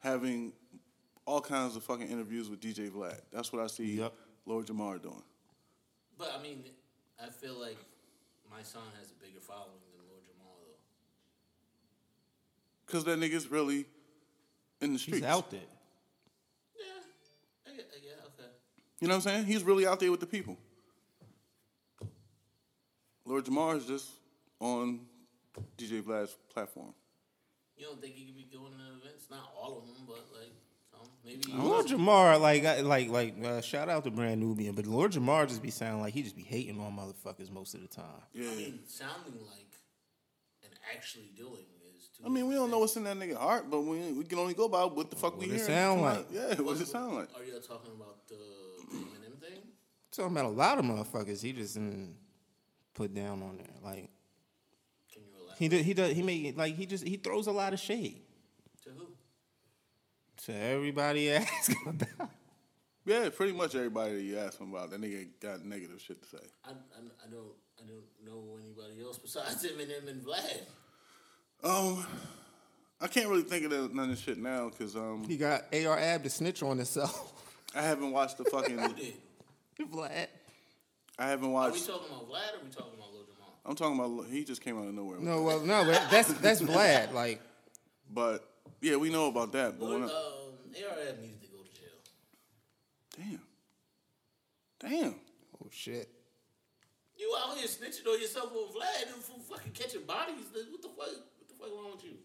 [0.00, 0.52] having
[1.28, 3.20] all kinds of fucking interviews with DJ Vlad.
[3.30, 4.14] That's what I see Yep.
[4.46, 5.22] Lord Jamar doing.
[6.16, 6.64] But I mean,
[7.22, 7.76] I feel like
[8.50, 10.78] Mysonne has a bigger following than Lord Jamar though.
[12.86, 13.84] Because that nigga's really
[14.80, 15.18] in the streets.
[15.18, 15.60] He's out there.
[16.74, 16.92] Yeah,
[17.66, 18.48] I get, okay.
[19.00, 19.44] You know what I'm saying?
[19.44, 20.56] He's really out there with the people.
[23.26, 24.08] Lord Jamar is just
[24.60, 25.00] on
[25.76, 26.94] DJ Vlad's platform.
[27.76, 29.26] You don't think he could be going to events?
[29.30, 30.57] Not all of them, but like some.
[31.28, 31.52] Maybe.
[31.52, 35.46] Lord Jamar, like, I- like, like, uh, shout out to Brand Nubian, but Lord Jamar
[35.46, 38.04] just be sounding like he just be hating on all motherfuckers most of the time.
[38.32, 38.50] Yeah.
[38.50, 39.66] I mean, sounding like
[40.64, 42.24] and actually doing is two.
[42.24, 44.54] I mean, we don't know what's in that nigga heart, but we we can only
[44.54, 45.66] go by what the fuck we What it hear.
[45.66, 46.18] sound like.
[46.18, 46.26] out.
[46.32, 47.28] Yeah, what it sound like?
[47.36, 48.36] Are you talking about the
[48.96, 49.60] Eminem thing?
[50.10, 52.12] Talking about a lot of motherfuckers, he just mm,
[52.94, 53.66] put down on there.
[53.84, 54.08] Like
[55.12, 55.58] Can you elaborate?
[55.58, 58.22] he did, he does, he made like he just he throws a lot of shade
[58.22, 58.27] to who?
[60.48, 62.30] To everybody asking about.
[63.04, 66.28] Yeah, pretty much everybody that you ask him about, that nigga got negative shit to
[66.28, 66.44] say.
[66.64, 70.60] I, I, I don't I don't know anybody else besides Eminem and Vlad.
[71.62, 72.06] Um,
[73.00, 75.62] I can't really think of that, none of this shit now because um, He got
[75.74, 77.32] AR Ab to snitch on himself.
[77.74, 78.78] I haven't watched the fucking.
[78.78, 79.14] Who did?
[79.92, 80.26] Vlad.
[81.18, 81.86] I haven't Are we watched.
[81.86, 83.54] talking about Vlad or are we talking about Lil Jamal?
[83.64, 84.26] I'm talking about.
[84.30, 85.18] He just came out of nowhere.
[85.20, 87.12] No, well, no, that's that's Vlad.
[87.12, 87.40] Like,
[88.12, 88.48] But
[88.80, 89.78] yeah, we know about that.
[89.78, 90.12] But Lil, when I,
[90.84, 93.40] ARF needs to go to jail.
[94.80, 95.14] damn, damn.
[95.62, 96.08] oh shit.
[97.16, 100.46] You out here snitching on yourself on Vlad and for fucking catching bodies.
[100.52, 100.98] What the fuck?
[100.98, 102.18] What the fuck wrong with you?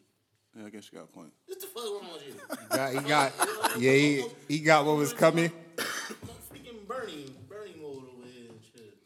[0.56, 1.32] Yeah, I guess you got a point.
[1.48, 2.58] What the fuck wrong with you?
[2.70, 3.34] Got, he got,
[3.80, 5.52] yeah, he, he got what was coming.
[5.78, 8.98] freaking Bernie, Bernie mode over here and shit.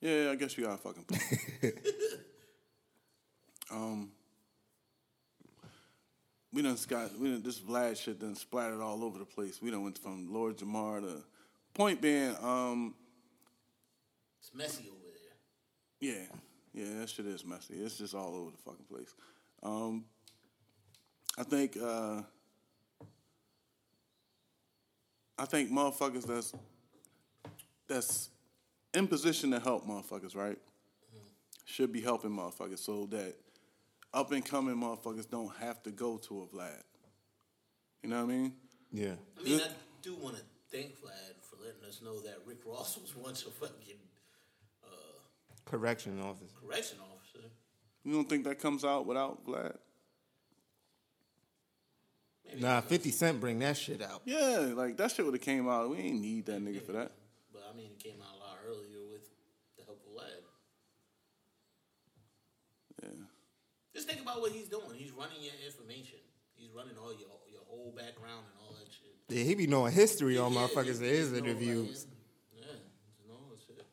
[0.00, 1.74] Yeah, I guess you got a fucking point.
[3.72, 4.10] um,
[6.56, 9.60] we done got we done this Vlad shit done splattered all over the place.
[9.60, 11.22] We done went from Lord Jamar to
[11.74, 12.94] point being, um,
[14.40, 16.14] It's messy over there.
[16.14, 16.24] yeah,
[16.72, 17.74] yeah, that shit is messy.
[17.74, 19.14] It's just all over the fucking place.
[19.62, 20.06] Um,
[21.36, 22.22] I think uh,
[25.38, 26.54] I think motherfuckers that's
[27.86, 28.30] that's
[28.94, 30.56] in position to help motherfuckers, right?
[31.66, 33.34] should be helping motherfuckers so that
[34.14, 36.82] up and coming motherfuckers don't have to go to a Vlad.
[38.02, 38.52] You know what I mean?
[38.92, 39.14] Yeah.
[39.38, 39.68] I mean, I
[40.02, 43.50] do want to thank Vlad for letting us know that Rick Ross was once a
[43.50, 43.96] fucking
[44.84, 44.88] uh,
[45.64, 46.46] Correction officer.
[46.64, 47.46] correction officer.
[48.04, 49.76] You don't think that comes out without Vlad?
[52.46, 54.22] Maybe Nah, 50 Cent bring that shit out.
[54.24, 55.90] Yeah, like that shit would have came out.
[55.90, 57.10] We ain't need that nigga for that.
[57.52, 59.28] But I mean, it came out a lot earlier with
[59.76, 60.42] the help of Vlad.
[63.02, 63.08] Yeah.
[63.96, 64.84] Just think about what he's doing.
[64.94, 66.18] He's running your information.
[66.54, 69.14] He's running all your your whole background and all that shit.
[69.30, 72.06] Yeah, he be knowing history on Yeah, motherfuckers yeah, in his just interviews.
[72.06, 72.72] Like, yeah,
[73.16, 73.86] just know shit.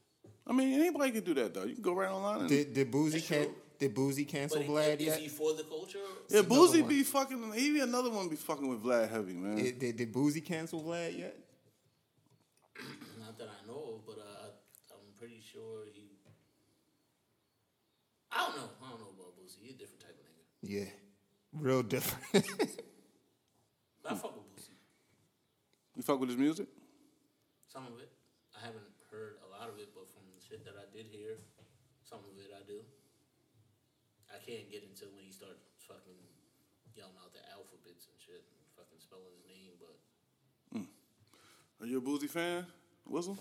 [0.46, 1.64] I mean, anybody can do that though.
[1.64, 3.48] You can go right online and Did did Boosie can
[3.80, 5.20] did Boosie cancel But Vlad is yet?
[5.20, 6.00] he for the culture?
[6.28, 6.90] yeah, another Boosie one.
[6.90, 7.54] be fucking.
[7.54, 9.56] He be another one be fucking with Vlad heavy man.
[9.56, 11.38] Did, did, did Boosie cancel Vlad yet?
[13.22, 14.48] Not that I know of, but uh,
[14.92, 16.10] I'm pretty sure he.
[18.36, 18.70] I don't know.
[18.84, 19.62] I don't know about Boosie.
[19.62, 20.42] He's a different type of nigga.
[20.64, 20.88] Yeah,
[21.52, 22.24] real different.
[24.08, 24.80] I fuck with Boosie.
[25.96, 26.68] you fuck with his music?
[27.68, 28.08] Some of it.
[28.56, 31.36] I haven't heard a lot of it, but from the shit that I did hear,
[32.08, 32.80] some of it I do.
[34.32, 36.16] I can't get into when he starts fucking
[36.96, 40.00] yelling out the alphabets and shit and fucking spelling his name, but
[40.72, 40.88] hmm.
[41.84, 42.66] Are you a Boosie fan?
[43.04, 43.38] Whistle?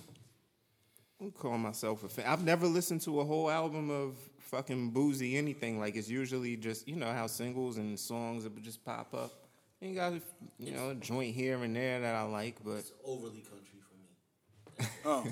[1.23, 2.27] I'm calling myself a fan.
[2.27, 5.79] I've never listened to a whole album of fucking Boosie anything.
[5.79, 9.31] Like it's usually just you know how singles and songs would just pop up.
[9.81, 10.15] You got
[10.59, 13.95] you know a joint here and there that I like, but it's overly country for
[13.97, 14.89] me.
[15.05, 15.25] Oh,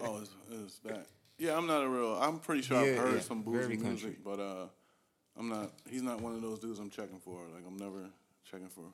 [0.00, 1.06] oh, it's, it's that.
[1.38, 2.14] Yeah, I'm not a real.
[2.14, 3.88] I'm pretty sure Yeah, I've heard yeah, some very Boosie country.
[3.88, 4.66] music, but uh,
[5.38, 5.72] I'm not.
[5.88, 7.40] He's not one of those dudes I'm checking for.
[7.54, 8.08] Like I'm never
[8.50, 8.84] checking for.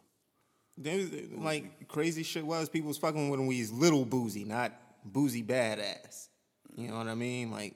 [0.77, 4.73] there like crazy shit was people was fucking with him when he's little Boosie, not
[5.09, 6.29] Boosie badass.
[6.77, 7.51] You know what I mean?
[7.51, 7.75] Like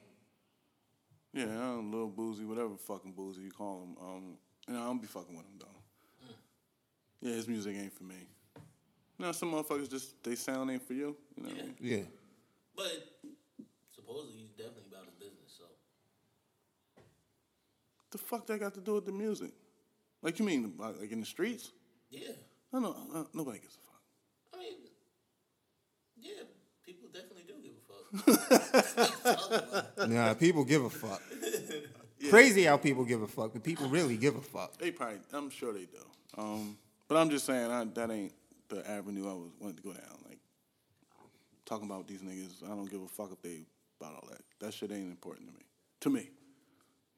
[1.33, 3.95] Yeah, I'm little Boosie, whatever fucking Boosie you call him.
[4.01, 4.37] Um,
[4.67, 5.65] you know, I don't be fucking with him though.
[7.21, 8.15] Yeah, his music ain't for me.
[9.17, 11.15] You know, some motherfuckers just they sound ain't for you.
[11.35, 11.75] You know what I mean?
[11.81, 12.03] yeah,
[12.75, 13.05] But
[13.93, 15.65] supposedly he's definitely about his business, so.
[18.11, 19.51] The fuck that got to do with the music?
[20.21, 21.71] Like you mean like like in the streets?
[22.09, 22.31] Yeah.
[22.71, 24.01] No, no, uh, nobody gives a fuck.
[24.53, 24.75] I mean,
[26.21, 26.43] yeah,
[26.85, 27.98] people definitely do give a fuck.
[30.07, 31.21] nah, people give a fuck.
[32.29, 34.77] Crazy how people give a fuck, but people really give a fuck.
[34.77, 36.05] They probably, I'm sure they do.
[36.37, 38.33] Um, but I'm just saying I, that ain't
[38.67, 40.17] the avenue I was wanted to go down.
[40.27, 40.39] Like
[41.65, 43.63] talking about these niggas, I don't give a fuck if they
[43.99, 44.41] about all that.
[44.59, 45.65] That shit ain't important to me.
[46.01, 46.29] To me,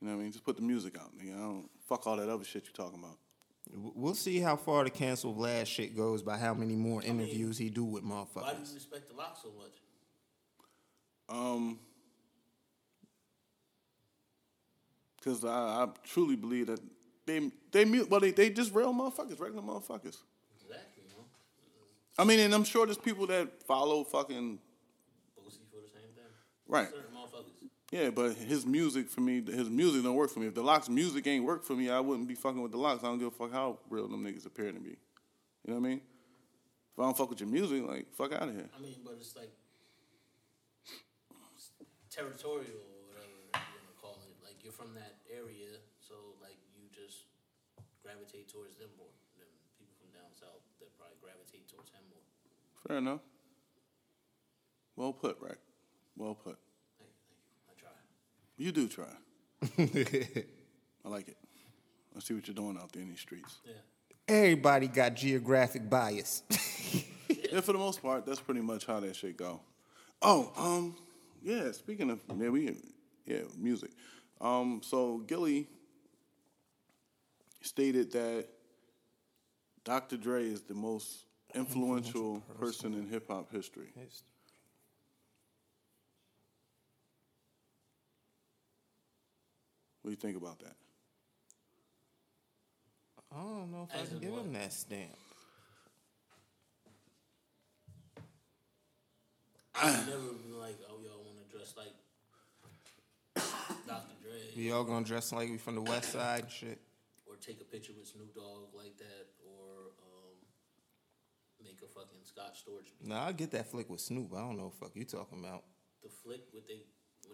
[0.01, 0.31] you know what I mean?
[0.31, 1.35] Just put the music out, nigga.
[1.35, 3.17] I don't fuck all that other shit you talking about.
[3.73, 7.69] We'll see how far the cancel Vlad shit goes by how many more interviews he
[7.69, 8.41] do with motherfuckers.
[8.41, 9.71] Why do you respect the lock so much?
[11.31, 11.79] Um,
[15.17, 16.79] because I, I truly believe that
[17.25, 20.17] they they well they they just real motherfuckers, regular motherfuckers.
[20.59, 21.23] Exactly, you?
[22.17, 24.59] I mean, and I'm sure there's people that follow fucking
[25.35, 26.23] for the same thing.
[26.67, 26.87] right.
[27.91, 30.47] Yeah, but his music for me, his music don't work for me.
[30.47, 33.03] If the LOX music ain't work for me, I wouldn't be fucking with the LOX.
[33.03, 34.91] I don't give a fuck how real them niggas appear to be.
[34.91, 34.97] You
[35.67, 36.01] know what I mean?
[36.93, 38.69] If I don't fuck with your music, like fuck out of here.
[38.77, 39.51] I mean, but it's like
[42.11, 44.35] territorial or whatever you want to call it.
[44.43, 47.25] Like you're from that area, so like you just
[48.03, 49.47] gravitate towards them more than
[49.79, 52.25] people from down south that probably gravitate towards him more.
[52.85, 53.23] Fair enough.
[54.99, 55.57] Well put, right?
[56.17, 56.59] Well put.
[56.99, 57.63] Thank you, thank you.
[57.71, 57.95] I try.
[58.59, 59.15] You do try.
[61.05, 61.37] I like it.
[62.15, 63.59] I see what you're doing out there in these streets.
[63.65, 63.73] Yeah.
[64.27, 66.43] Everybody got geographic bias.
[67.51, 69.59] Yeah, for the most part, that's pretty much how that shit go.
[70.21, 70.95] Oh, um,
[71.41, 71.71] yeah.
[71.71, 72.77] Speaking of, yeah, we,
[73.25, 73.91] yeah, music.
[74.39, 75.67] Um, so Gillie
[77.61, 78.47] stated that
[79.83, 80.17] Dr.
[80.17, 83.93] Dre is the most influential person in hip hop history.
[90.01, 90.75] What do you think about that?
[93.33, 94.41] I don't know if I can give what?
[94.41, 95.15] him that stamp.
[99.75, 101.20] I've never been like, oh, y'all want to
[101.61, 101.93] dress like
[103.87, 104.15] Dr.
[104.21, 106.79] Dre We all gonna dress like we from the west side shit.
[107.27, 110.37] or take a picture with Snoop Dogg like that or um,
[111.63, 113.07] make a fucking Scott Storch beat.
[113.09, 114.33] Nah, I get that flick with Snoop.
[114.35, 115.63] I don't know what the fuck you talking about.
[116.03, 116.81] The flick with they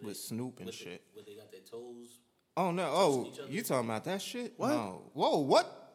[0.03, 1.03] With they, Snoop and with the- shit.
[1.13, 2.19] where they got their toes.
[2.57, 2.89] Oh no!
[2.91, 4.53] Oh, you talking about that shit?
[4.57, 4.69] What?
[4.69, 5.11] No.
[5.13, 5.37] Whoa!
[5.41, 5.93] What?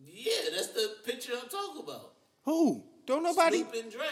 [0.00, 2.12] Yeah, that's the picture I'm talking about.
[2.44, 2.84] Who?
[3.06, 3.62] Don't nobody.
[3.62, 4.06] Snoop and Dre.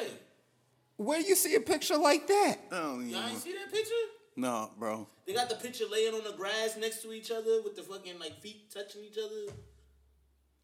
[1.02, 2.56] Where you see a picture like that?
[2.70, 3.08] I don't even.
[3.08, 3.38] Y'all ain't know.
[3.38, 3.92] see that picture?
[4.36, 5.08] Nah, bro.
[5.26, 8.18] They got the picture laying on the grass next to each other with the fucking
[8.18, 9.52] like feet touching each other.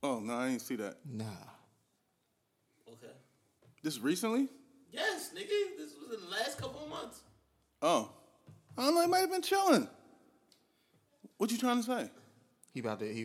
[0.03, 0.96] Oh no, I didn't see that.
[1.05, 1.24] Nah.
[2.88, 3.12] Okay.
[3.83, 4.48] This recently?
[4.92, 5.77] Yes, nigga.
[5.77, 7.20] This was in the last couple of months.
[7.83, 8.11] Oh,
[8.77, 9.03] I don't know.
[9.03, 9.88] It might have been chilling.
[11.37, 12.11] What you trying to say?
[12.72, 13.12] He about to.
[13.12, 13.24] He.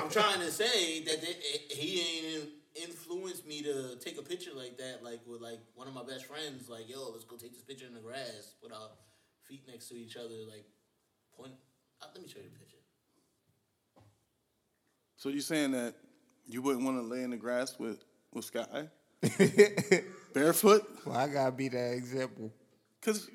[0.00, 4.50] I'm trying to say that they, eh, he ain't influenced me to take a picture
[4.54, 6.68] like that, like with like one of my best friends.
[6.68, 8.88] Like, yo, let's go take this picture in the grass with our
[9.48, 10.34] feet next to each other.
[10.48, 10.64] Like,
[11.36, 11.52] point.
[12.00, 12.78] Uh, let me show you the picture.
[15.16, 15.94] So you're saying that
[16.46, 18.88] you wouldn't want to lay in the grass with with Sky
[20.34, 20.82] barefoot?
[21.06, 22.52] well, I gotta be that example.
[23.02, 23.28] Cause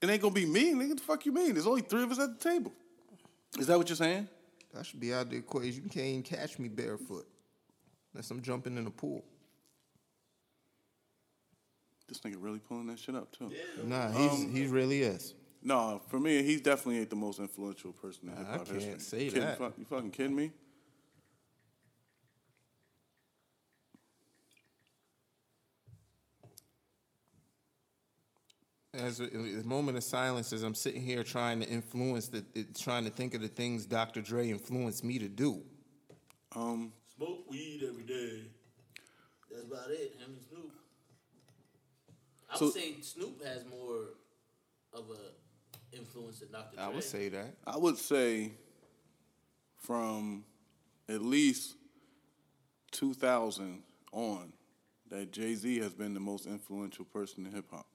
[0.00, 0.72] it ain't gonna be me.
[0.74, 1.54] Nigga, the fuck you mean?
[1.54, 2.72] There's only three of us at the table.
[3.58, 4.28] Is that what you're saying?
[4.74, 5.84] That should be out of the equation.
[5.84, 7.26] You can't even catch me barefoot
[8.12, 9.24] unless I'm jumping in the pool.
[12.08, 13.50] This nigga really pulling that shit up too.
[13.84, 15.34] Nah, he's Um, he really is.
[15.62, 19.00] No, for me, he's definitely ain't the most influential person in I hip hop can't
[19.00, 19.58] say Kidding- that.
[19.58, 20.50] fuck- you fucking kidding me?
[28.94, 32.78] As a, a moment of silence, as I'm sitting here trying to influence the, it-
[32.78, 34.20] trying to think of the things Dr.
[34.20, 35.62] Dre influenced me to do.
[36.54, 36.92] Um,
[37.22, 38.42] Smoke weed every day.
[39.48, 40.16] That's about it.
[40.18, 40.72] Him and Snoop.
[42.50, 44.14] I So- would say Snoop has more
[44.92, 45.34] of a
[45.92, 46.74] influence than Dr.
[46.74, 46.84] Dre.
[46.84, 47.56] I would say that.
[47.64, 48.58] I would say
[49.76, 50.44] from
[51.08, 51.76] at least
[52.90, 54.52] 2000 on
[55.06, 57.86] that Jay Z has been the most influential person in hip hop.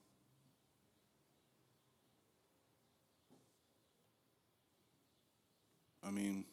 [6.02, 6.46] I mean,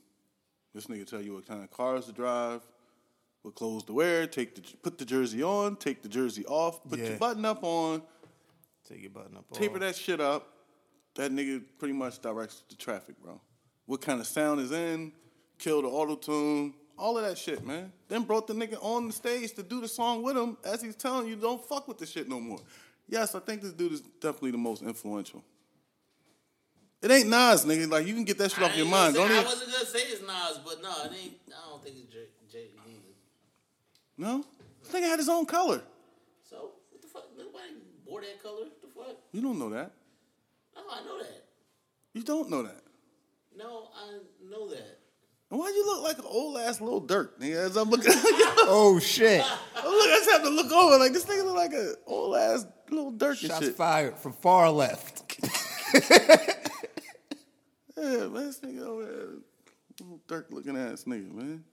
[0.75, 2.61] this nigga tell you what kind of cars to drive,
[3.41, 6.99] what clothes to wear, take the put the jersey on, take the jersey off, put
[6.99, 7.09] Yeah.
[7.09, 8.03] your button up on,
[8.87, 9.45] Take your button up.
[9.53, 9.79] taper off.
[9.79, 10.51] that shit up.
[11.15, 13.39] That nigga pretty much directs the traffic, bro.
[13.85, 15.13] What kind of sound is in?
[15.57, 16.73] Kill the auto tune.
[16.97, 17.91] All of that shit, man.
[18.09, 20.95] Then brought the nigga on the stage to do the song with him as he's
[20.95, 22.59] telling you don't fuck with the shit no more.
[23.07, 25.41] Yes, I think this dude is definitely the most influential.
[27.05, 27.87] It ain't Nas, nigga.
[27.87, 29.13] Like you can get that shit I off your mind.
[29.13, 29.45] say- Don't I even.
[29.45, 31.33] wasn't gonna say it's Nas, but no, it ain't.
[31.49, 32.25] I don't think it's Jay.
[32.51, 33.13] Jay either.
[34.17, 34.43] No,
[34.81, 35.83] this nigga had his own color.
[36.49, 37.25] So what the fuck?
[37.37, 37.73] Nobody
[38.07, 38.61] wore that color.
[38.63, 39.17] What the fuck?
[39.33, 39.91] You don't know that.
[40.75, 41.43] No, I know that.
[42.13, 42.81] You don't know that.
[43.55, 44.17] No, I
[44.49, 44.99] know that.
[45.51, 47.55] And why you look like an old ass Lil Durk, nigga?
[47.57, 49.41] As I'm looking, Oh shit!
[49.75, 50.97] look, I just have to look over.
[50.97, 53.75] Like this nigga look like an old ass Lil Durk and Shots shit.
[53.75, 55.21] fired from far left.
[57.97, 59.25] Yeah, man, this nigga over there,
[60.01, 61.63] Lil Durk looking ass nigga, man.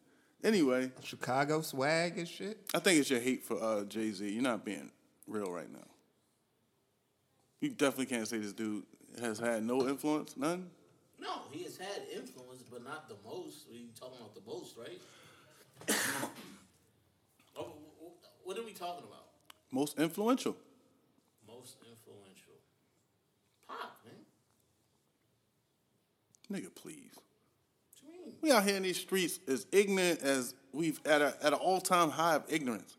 [0.44, 2.58] Anyway, Chicago swag and shit.
[2.74, 4.28] I think it's your hate for uh, Jay Z.
[4.28, 4.90] You're not being
[5.26, 5.78] real right now.
[7.60, 8.84] You definitely can't say this dude
[9.20, 10.68] has had no influence, none.
[11.20, 13.66] No, he has had influence, but not the most.
[13.70, 15.00] We talking about the most, right?
[17.56, 19.26] oh, wh- wh- what are we talking about?
[19.70, 20.56] Most influential.
[21.46, 22.54] Most influential.
[23.68, 24.14] Pop, man.
[26.52, 27.12] Nigga, please.
[27.14, 28.34] What you mean?
[28.42, 31.80] We out here in these streets as ignorant as we've at a at an all
[31.80, 32.94] time high of ignorance.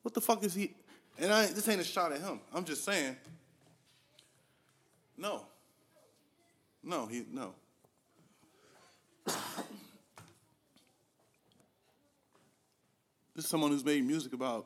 [0.00, 0.72] What the fuck is he?
[1.18, 2.40] And I this ain't a shot at him.
[2.54, 3.16] I'm just saying.
[5.18, 5.42] No.
[6.82, 7.52] No, he no.
[9.26, 9.36] this
[13.44, 14.64] is someone who's made music about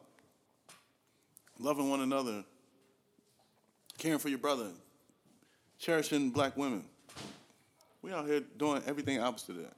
[1.59, 2.45] loving one another,
[3.99, 4.69] caring for your brother,
[5.81, 6.85] cherishing black women.
[8.03, 9.77] We out here doing everything opposite of that.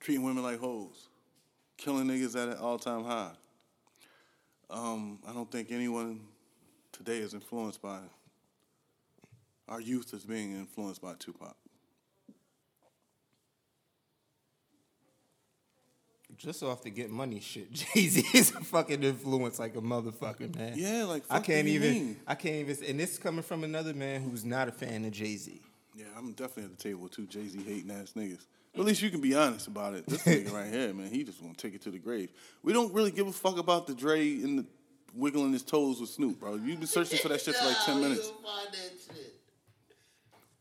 [0.00, 1.08] Treating women like hoes.
[1.76, 3.32] Killing niggas at an all time high.
[4.70, 6.20] Um, I don't think anyone
[6.92, 8.00] today is influenced by
[9.68, 11.56] our youth is being influenced by Tupac.
[16.36, 20.54] Just off the get money shit, Jay Z is a fucking influence like a motherfucker,
[20.54, 20.72] man.
[20.74, 21.92] Yeah, like, I can't even.
[21.92, 22.16] mean?
[22.26, 22.84] I can't even.
[22.88, 25.62] And this is coming from another man who's not a fan of Jay Z.
[25.94, 28.46] Yeah, I'm definitely at the table with two Jay Z hating ass niggas.
[28.72, 30.04] But at least you can be honest about it.
[30.06, 32.30] This nigga right here, man, he just want to take it to the grave.
[32.64, 34.66] We don't really give a fuck about the Dre in the
[35.14, 36.56] wiggling his toes with Snoop, bro.
[36.56, 38.26] You've been searching for that shit for like ten minutes.
[38.26, 39.34] We gonna find that shit.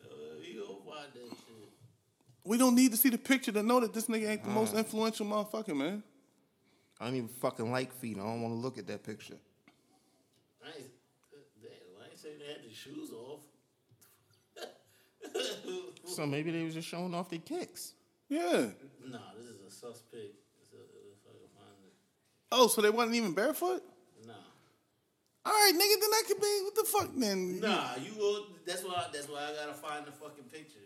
[0.03, 0.07] Uh,
[0.39, 1.69] we gonna find that shit.
[2.43, 4.75] We don't need to see the picture to know that this nigga ain't the most
[4.75, 6.03] influential motherfucker, man.
[6.99, 8.17] I don't even fucking like feet.
[8.17, 9.37] I don't want to look at that picture.
[10.63, 10.91] I ain't,
[11.33, 11.71] uh, damn,
[12.01, 13.32] I ain't saying they had their shoes off.
[16.05, 17.93] So maybe they was just showing off their kicks.
[18.29, 18.41] Yeah.
[19.07, 20.35] Nah, this is a suspect.
[20.61, 21.93] It's a, if I can find it.
[22.51, 23.81] Oh, so they wasn't even barefoot?
[24.27, 24.33] Nah.
[25.45, 27.59] All right, nigga, then that could be what the fuck then?
[27.61, 28.45] Nah, you go.
[28.65, 29.05] That's why.
[29.13, 30.79] That's why I gotta find the fucking picture.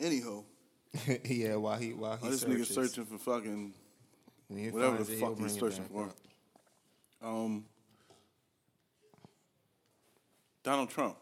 [0.00, 0.44] Anyhow,
[1.24, 3.72] yeah, while he while he oh, this searches, nigga searching for fucking
[4.48, 6.04] whatever the fuck he's bring it searching for.
[6.06, 6.16] up.
[7.22, 7.64] Um,
[10.62, 11.16] Donald Trump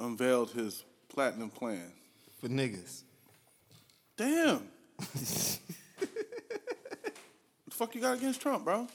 [0.00, 1.92] unveiled his platinum plan.
[2.40, 3.02] for niggas.
[4.16, 4.62] Damn.
[4.96, 6.10] what the
[7.70, 8.86] fuck you got against Trump, bro?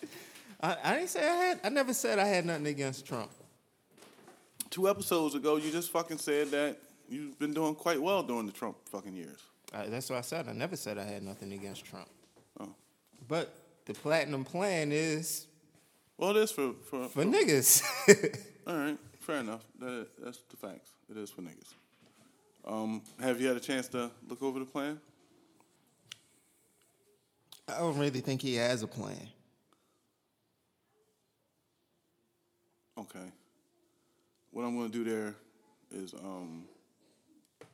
[0.62, 1.60] I, I didn't say I had.
[1.64, 3.30] I never said I had nothing against Trump.
[4.70, 6.78] Two episodes ago, you just fucking said that
[7.08, 9.40] you've been doing quite well during the Trump fucking years.
[9.74, 10.48] I, that's what I said.
[10.48, 12.08] I never said I had nothing against Trump.
[12.60, 12.70] Oh.
[13.28, 13.54] But
[13.86, 15.47] the platinum plan is
[16.18, 17.84] Well, it is for for, for niggas.
[18.68, 19.62] All right, fair enough.
[19.80, 20.92] That, that's the facts.
[21.10, 21.74] It is for niggas.
[22.66, 25.00] Um, have you had a chance to look over the plan?
[27.70, 29.30] I don't really think he has a plan.
[32.98, 33.32] Okay.
[34.52, 35.36] What I'm going to do there
[35.92, 36.66] is um,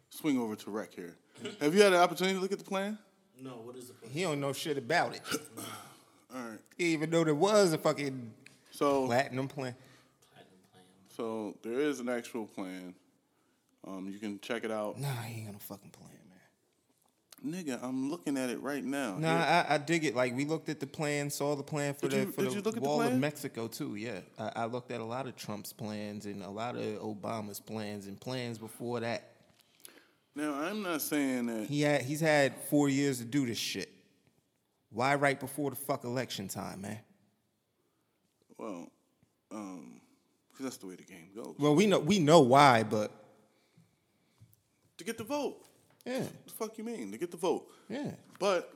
[0.10, 1.16] swing over to Rex here.
[1.62, 2.98] have you had an opportunity to look at the plan?
[3.42, 4.12] No, what is the plan?
[4.12, 5.22] He don't know shit about it.
[6.36, 6.60] All right.
[6.78, 8.32] Even though there was a fucking
[8.72, 9.76] So, platinum plan.
[10.34, 10.84] Platinum plan.
[11.16, 12.96] so there is an actual plan.
[13.86, 15.00] Um, you can check it out.
[15.00, 17.64] Nah, he ain't got no fucking plan, man.
[17.66, 19.18] Nigga, I'm looking at it right now.
[19.18, 20.16] Nah, I, I dig it.
[20.16, 22.58] Like we looked at the plan, saw the plan for Did the you- for the
[22.70, 23.14] at the wall of?
[23.18, 23.96] Mexico too.
[23.96, 27.60] Yeah, I, I looked at a lot of Trump's plans and a lot of Obama's
[27.60, 29.34] plans and plans before that.
[30.36, 31.68] now, I'm not saying that.
[31.68, 33.93] He had he's had four years to do this shit.
[34.94, 37.00] Why right before the fuck election time, man?
[38.58, 38.92] Well,
[39.52, 40.00] um,
[40.54, 41.56] 'cause that's the way the game goes.
[41.58, 43.12] Well, we know we know why, but
[44.98, 45.66] To get the vote.
[46.06, 47.12] yeah, What the fuck you mean?
[47.12, 47.68] To get the vote.
[47.90, 48.12] yeah.
[48.40, 48.72] But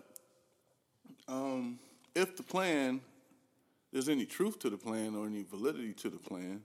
[1.27, 1.79] um,
[2.15, 2.99] if the plan,
[3.91, 6.63] there's any truth to the plan or any validity to the plan,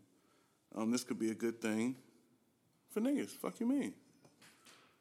[0.75, 1.97] um, this could be a good thing
[2.91, 3.31] for niggas.
[3.31, 3.93] Fuck you mean?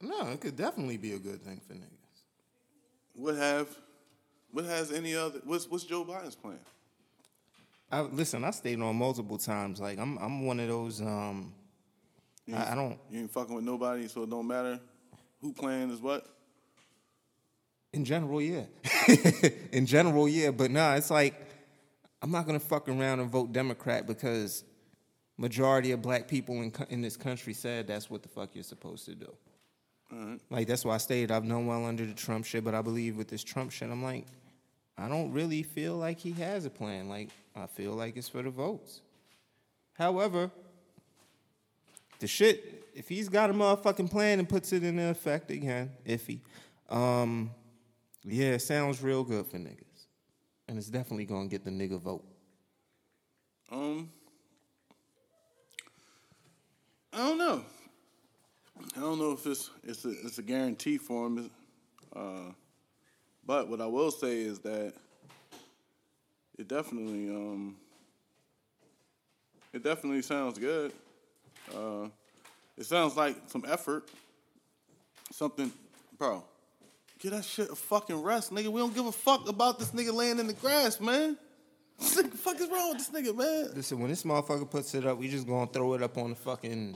[0.01, 2.23] No, it could definitely be a good thing for niggas.
[3.13, 3.69] What have,
[4.51, 5.39] what has any other?
[5.45, 6.59] What's what's Joe Biden's plan?
[7.91, 9.79] I, listen, I stayed on multiple times.
[9.79, 11.01] Like I'm, I'm one of those.
[11.01, 11.53] Um,
[12.53, 12.97] I, I don't.
[13.09, 14.79] You ain't fucking with nobody, so it don't matter
[15.41, 16.25] who plan is what.
[17.93, 18.63] In general, yeah.
[19.71, 20.51] in general, yeah.
[20.51, 21.35] But nah, it's like
[22.21, 24.63] I'm not gonna fuck around and vote Democrat because
[25.37, 29.05] majority of black people in in this country said that's what the fuck you're supposed
[29.05, 29.33] to do.
[30.49, 33.17] Like that's why I stated I've known well under the Trump shit, but I believe
[33.17, 34.25] with this Trump shit, I'm like,
[34.97, 37.09] I don't really feel like he has a plan.
[37.09, 39.01] Like I feel like it's for the votes.
[39.93, 40.51] However,
[42.19, 46.39] the shit, if he's got a motherfucking plan and puts it into effect again, iffy.
[46.89, 47.51] Um,
[48.23, 50.05] yeah, it sounds real good for niggas.
[50.67, 52.25] And it's definitely gonna get the nigga vote.
[53.71, 54.09] Um,
[57.13, 57.65] I don't know.
[58.95, 61.51] I don't know if it's it's a it's a guarantee for him.
[62.15, 62.51] Uh,
[63.51, 64.93] but what I will say is that
[66.57, 67.75] it definitely um
[69.73, 70.93] it definitely sounds good.
[71.75, 72.07] Uh,
[72.77, 74.07] it sounds like some effort.
[75.33, 75.69] Something,
[76.17, 76.45] bro.
[77.19, 78.69] Get that shit a fucking rest, nigga.
[78.69, 81.37] We don't give a fuck about this nigga laying in the grass, man.
[81.97, 83.71] What the fuck is wrong with this nigga, man?
[83.75, 86.35] Listen, when this motherfucker puts it up, we just gonna throw it up on the
[86.37, 86.95] fucking.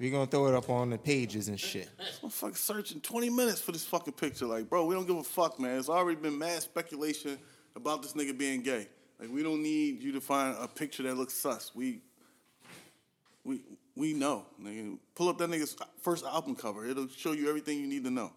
[0.00, 1.90] We gonna throw it up on the pages and shit.
[2.22, 4.46] I'm fucking searching 20 minutes for this fucking picture.
[4.46, 5.78] Like, bro, we don't give a fuck, man.
[5.78, 7.38] It's already been mad speculation
[7.76, 8.88] about this nigga being gay.
[9.20, 11.72] Like, we don't need you to find a picture that looks sus.
[11.74, 12.00] We,
[13.44, 13.60] we,
[13.94, 14.96] we know, nigga.
[15.14, 16.86] Pull up that nigga's first album cover.
[16.86, 18.32] It'll show you everything you need to know.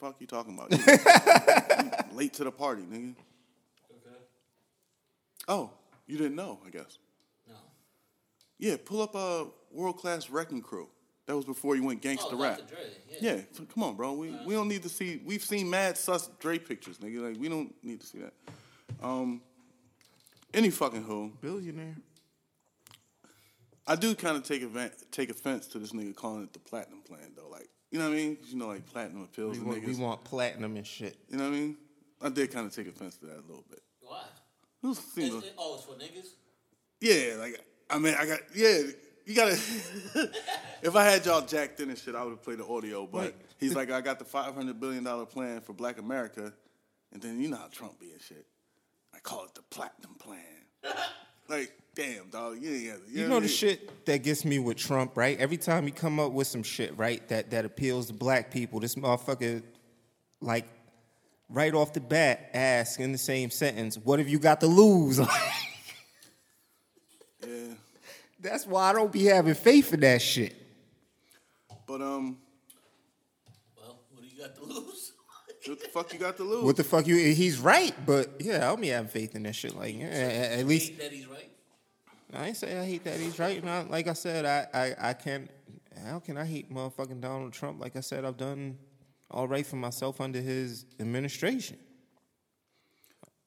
[0.00, 0.72] Fuck you talking about?
[0.72, 3.14] You late to the party, nigga.
[3.90, 4.16] Okay.
[5.48, 5.70] Oh,
[6.06, 6.98] you didn't know, I guess.
[7.46, 7.56] No.
[8.58, 10.88] Yeah, pull up a World Class Wreckin' Cru.
[11.26, 12.58] That was before you went gangsta Oh, rap.
[12.58, 12.74] Dr.
[12.74, 12.78] Dre.
[13.20, 13.34] Yeah.
[13.36, 14.12] Yeah, so come on, bro.
[14.14, 15.20] We we don't need to see.
[15.24, 17.28] We've seen mad sus Dre pictures, nigga.
[17.30, 18.32] Like we don't need to see that.
[19.02, 19.40] Um,
[20.52, 21.32] any fucking who.
[21.40, 21.96] Billionaire.
[23.86, 27.00] I do kind of take event, take offense to this nigga calling it the platinum
[27.00, 27.48] plan, though.
[27.48, 28.38] Like, you know what I mean?
[28.46, 29.86] You know, like platinum appeals We to want, niggas.
[29.86, 31.16] we want platinum and shit.
[31.28, 31.76] you know what I mean?
[32.20, 33.82] I did kind of take offense to that a little bit.
[34.00, 34.22] Why?
[34.82, 36.28] It was- It's, seemed- it, oh, it's for niggas?
[37.00, 37.60] yeah, like
[37.90, 38.82] I mean, I got yeah.
[39.24, 39.52] You gotta.
[40.82, 43.06] if I had y'all jacked in and shit, I would have played the audio.
[43.06, 43.34] But Right.
[43.58, 46.52] he's like, I got the five hundred billion dollar plan for Black America,
[47.12, 48.46] and then you know how Trump be and shit.
[49.14, 50.40] I call it the platinum plan.
[51.48, 52.82] like, damn, dog, you ain't.
[53.08, 55.38] You, You know the shit that gets me with Trump, right?
[55.38, 58.80] Every time he come up with some shit, right, that that appeals to black people,
[58.80, 59.62] this motherfucker,
[60.40, 60.66] like,
[61.48, 65.20] right off the bat ask in the same sentence, "What have you got to lose?"
[68.42, 68.50] Yeah.
[68.50, 70.54] That's why I don't be having faith in that shit.
[71.86, 72.38] But um,
[73.76, 75.12] Well, what do you got to lose?
[75.66, 76.64] what the fuck you got to lose?
[76.64, 77.16] What the fuck you?
[77.16, 79.76] He's right, but yeah, I don't be having faith in that shit.
[79.76, 81.50] Like, yeah, at at least Hate that he's right.
[82.34, 83.62] I ain't say I hate that he's right.
[83.62, 85.50] Now, like I said, I, I, I can't.
[86.06, 87.78] How can I hate motherfucking Donald Trump?
[87.80, 88.78] Like I said, I've done
[89.30, 91.76] all right for myself under his administration.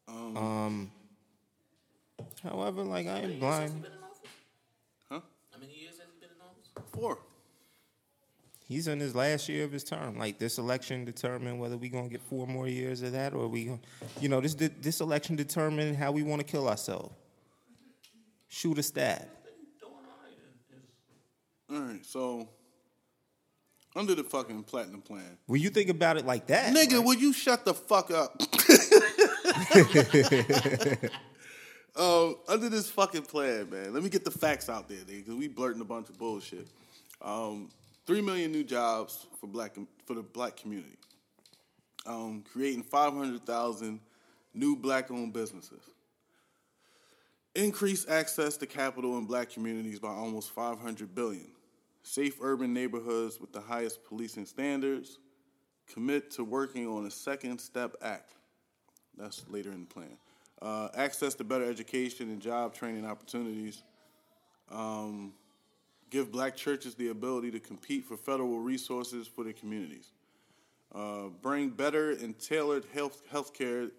[0.08, 0.92] Um.
[2.44, 3.82] however, like I ain't How many years has he blind.
[3.82, 4.30] been in office?
[5.10, 5.20] Huh?
[5.52, 7.20] How many years has he been in Four.
[8.68, 10.18] He's in his last year of his term.
[10.18, 13.66] Like this election determined whether we're gonna get four more years of that, or we,
[13.66, 13.80] gonna,
[14.20, 17.14] you know, this this election determined how we want to kill ourselves.
[18.48, 19.28] Shoot a stab.
[19.84, 19.90] All
[20.24, 20.34] right
[21.70, 22.06] in his All right.
[22.06, 22.50] So
[23.96, 27.06] under the fucking platinum plan, When you think about it like that, nigga, right?
[27.06, 28.42] will you shut the fuck up?
[31.96, 33.94] um, under this fucking plan, man.
[33.94, 36.68] Let me get the facts out there, nigga, because we blurting a bunch of bullshit.
[37.26, 37.70] Um,
[38.06, 40.98] Three million new jobs for black for the black community.
[42.06, 44.00] Um, creating five hundred thousand
[44.54, 45.82] new black-owned businesses.
[47.56, 51.48] Increase access to capital in black communities by almost 500 billion.
[52.04, 55.20] Safe urban neighborhoods with the highest policing standards.
[55.92, 58.34] Commit to working on a second step act.
[59.18, 60.18] That's later in the plan.
[60.62, 63.84] Uh, access to better education and job training opportunities.
[64.70, 65.34] Um,
[66.10, 70.12] give black churches the ability to compete for federal resources for their communities.
[70.94, 73.92] Uh, bring better and tailored health healthcare,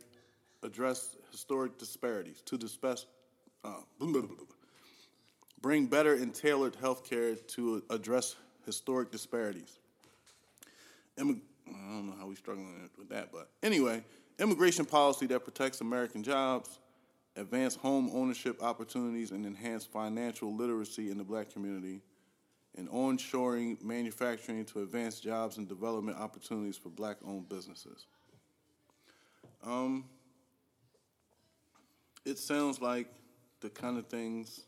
[0.62, 3.06] address historic disparities to dispense,
[3.64, 3.74] uh,
[5.60, 9.78] bring better and tailored healthcare to address historic disparities.
[11.18, 14.02] I don't know how we're struggling with that, but anyway,
[14.38, 16.78] immigration policy that protects American jobs,
[17.36, 22.02] advance home ownership opportunities, and enhance financial literacy in the black community,
[22.76, 28.06] and onshoring manufacturing to advance jobs and development opportunities for black-owned businesses.
[29.64, 30.04] Um,
[32.24, 33.08] it sounds like
[33.60, 34.66] the kind of things,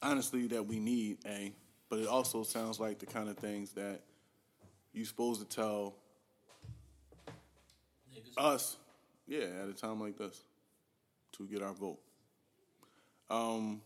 [0.00, 1.52] honestly, that we need, A,
[1.88, 4.00] but it also sounds like the kind of things that
[4.92, 5.94] you're supposed to tell
[8.14, 8.32] niggas.
[8.38, 8.76] us,
[9.26, 10.42] yeah, at a time like this,
[11.32, 11.98] to get our vote.
[13.30, 13.80] Um,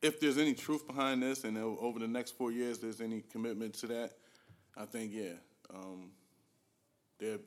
[0.00, 3.74] if there's any truth behind this, and over the next four years, there's any commitment
[3.74, 4.12] to that,
[4.76, 5.32] I think yeah,
[5.74, 6.10] um,
[7.18, 7.38] there.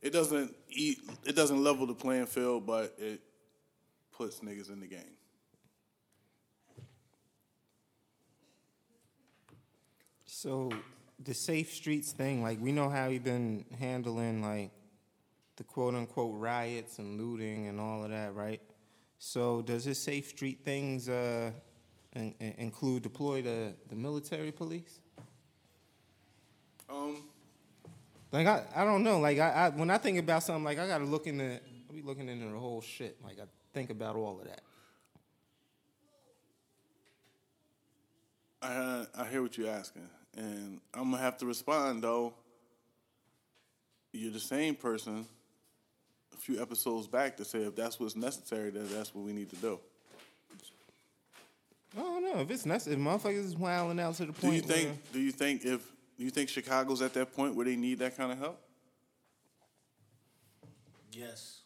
[0.00, 0.98] It doesn't eat.
[1.24, 3.20] It doesn't level the playing field, but it
[4.12, 5.16] puts niggas in the game.
[10.24, 10.70] So
[11.22, 14.70] the safe streets thing, like we know how he been handling like
[15.60, 18.62] the quote unquote riots and looting and all of that, right?
[19.18, 21.50] So does his safe street things uh,
[22.14, 25.00] in, in- include deploy the, the military police?
[26.88, 27.24] Um,
[28.32, 29.20] Like I, I don't know.
[29.20, 32.00] Like I, I when I think about something, like I gotta look into I be
[32.00, 33.18] looking into the whole shit.
[33.22, 33.44] Like I
[33.74, 34.62] think about all of that.
[38.62, 40.08] I I hear what you're asking,
[40.38, 42.32] and I'm gonna have to respond though.
[44.14, 45.26] You're the same person
[46.40, 49.56] few episodes back to say if that's what's necessary, then that's what we need to
[49.56, 49.78] do.
[51.96, 52.96] I don't know if it's necessary.
[52.96, 54.40] If motherfuckers is wilding out to the point.
[54.42, 54.88] Do you think?
[54.88, 55.80] where- Do you think if
[56.18, 58.60] do you think Chicago's at that point where they need that kind of help?
[61.12, 61.60] Yes.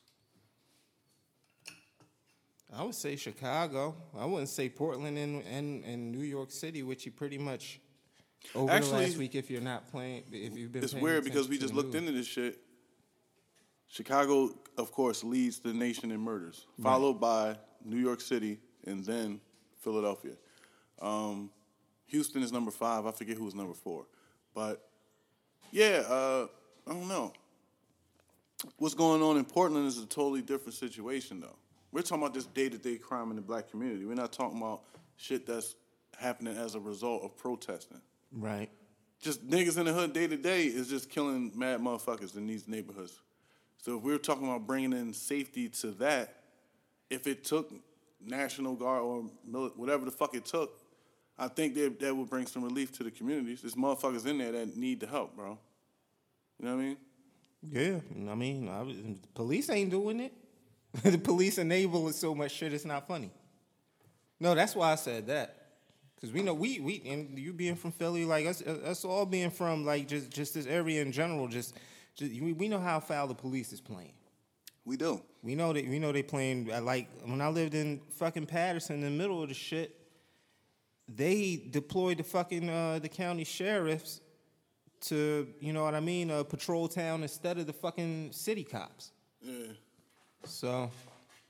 [2.77, 3.95] I would say Chicago.
[4.16, 7.81] I wouldn't say Portland and and, and New York City, which you pretty much
[8.55, 9.35] over the Actually, last week.
[9.35, 12.27] If you're not playing, if you've been, It's weird because we just looked into this
[12.27, 12.64] shit.
[13.95, 19.40] Chicago, of course, leads the nation in murders, followed by New York City and then
[19.78, 20.32] Philadelphia.
[21.01, 21.51] Um,
[22.07, 23.07] Houston is number five.
[23.07, 24.07] I forget who was number four,
[24.53, 24.88] but
[25.70, 26.49] yeah, uh,
[26.88, 27.32] I don't know.
[28.78, 31.57] What's going on in Portland is a totally different situation, though.
[31.92, 34.05] We're talking about this day-to-day crime in the black community.
[34.07, 34.82] We're not talking about
[35.16, 35.76] shit that's
[36.18, 38.01] happening as a result of protesting
[38.32, 38.70] right.
[39.20, 42.66] just niggas in the hood day to day is just killing mad motherfuckers in these
[42.66, 43.20] neighborhoods.
[43.85, 46.37] So if we're talking about bringing in safety to that,
[47.11, 47.70] if it took
[48.18, 49.24] National Guard or
[49.76, 50.80] whatever the fuck it took,
[51.39, 53.61] I think that that would bring some relief to the communities.
[53.61, 55.59] There's motherfuckers in there that need the help, bro.
[56.59, 56.97] You know what I mean?
[57.70, 58.97] Yeah, I mean, I was,
[59.35, 60.32] police ain't doing it.
[61.03, 62.72] the police enable it so much shit.
[62.72, 63.30] It's not funny.
[64.41, 65.61] No, that's why I said that.
[66.22, 69.51] Cause we know we we and you being from Philly, like us us all being
[69.51, 71.74] from like just just this area in general, just
[72.15, 74.15] just, we, we know how foul the police is playing.
[74.85, 75.23] We do.
[75.43, 78.97] We know that we know they playing uh, like when I lived in fucking Paterson
[78.97, 79.97] in the middle of the shit,
[81.09, 84.21] they deployed the fucking uh, the county sheriffs
[85.03, 89.12] to, you know what I mean, uh, patrol town instead of the fucking city cops.
[89.43, 89.73] Yeah.
[90.45, 90.91] So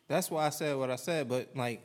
[0.09, 1.29] that's why I said what I said.
[1.29, 1.83] But like,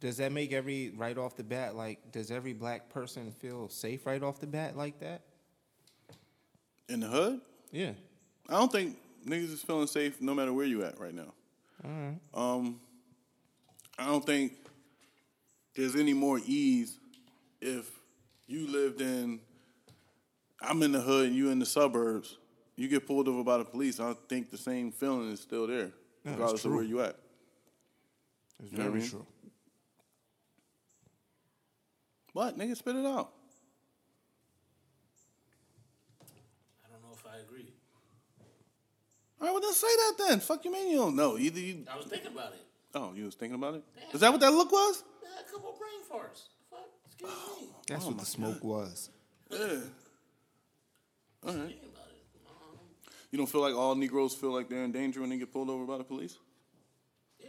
[0.00, 1.74] does that make every right off the bat?
[1.74, 5.22] Like, does every black person feel safe right off the bat like that?
[6.88, 7.40] In the hood,
[7.76, 7.92] Yeah.
[8.48, 8.96] I don't think
[9.26, 11.34] niggas is feeling safe no matter where you at right now.
[11.84, 12.16] All right.
[12.32, 12.80] Um,
[13.98, 14.54] I don't think
[15.74, 16.98] there's any more ease
[17.60, 17.90] if
[18.46, 19.40] you lived in.
[20.62, 22.38] I'm in the hood and you in the suburbs.
[22.76, 24.00] You get pulled over by the police.
[24.00, 25.92] I think the same feeling is still there,
[26.24, 27.16] regardless of where you at.
[28.62, 29.10] It's know what I very mean?
[29.10, 29.26] true.
[32.32, 33.32] What nigga, spit it out.
[36.84, 37.72] I don't know if I agree.
[39.40, 40.40] All right, well then say that then.
[40.40, 40.88] Fuck you, man.
[40.88, 41.36] you don't know.
[41.38, 41.84] Either you.
[41.92, 42.60] I was thinking about it.
[42.94, 43.82] Oh, you was thinking about it.
[44.12, 45.02] Is that what that look was?
[45.22, 46.44] Yeah, a couple brain farts.
[46.70, 47.30] Fuck, excuse
[47.60, 47.68] me.
[47.88, 49.10] That's Oh what the smoke was.
[49.50, 49.58] Yeah.
[49.58, 49.82] All right.
[51.68, 52.24] Thinking about it.
[52.48, 52.78] Um,
[53.30, 55.68] You don't feel like all Negroes feel like they're in danger when they get pulled
[55.68, 56.38] over by the police?
[57.38, 57.48] yeah.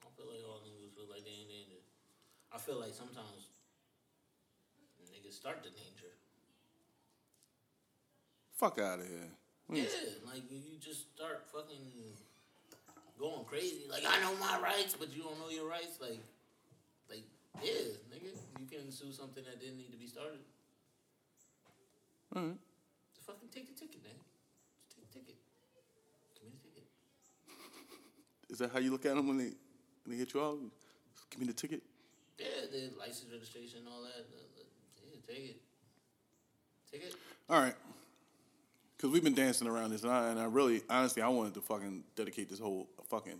[0.00, 1.80] I don't feel like all niggas feel like they ain't danger.
[2.50, 3.48] I feel like sometimes
[5.12, 6.08] niggas start the danger.
[8.54, 9.28] Fuck out of here.
[9.66, 9.84] What Yeah,
[10.26, 12.14] like you just start fucking
[13.18, 13.84] going crazy.
[13.90, 15.98] Like I know my rights, but you don't know your rights.
[16.00, 16.20] Like,
[17.08, 17.24] like
[17.62, 20.40] yeah, nigga, you can sue something that didn't need to be started.
[22.34, 22.58] Right.
[23.14, 24.18] Just fucking take the ticket, man.
[24.84, 25.38] Just take the ticket.
[26.34, 26.84] Give me the ticket.
[28.50, 29.52] Is that how you look at them when they
[30.04, 30.58] when they hit you out?
[31.30, 31.82] Give me the ticket.
[32.38, 34.26] Yeah, the license registration, all that.
[34.28, 35.60] Yeah, take it.
[36.90, 37.14] Take it.
[37.48, 37.74] All right.
[39.04, 41.60] Because we've been dancing around this, and I, and I really, honestly, I wanted to
[41.60, 43.38] fucking dedicate this whole fucking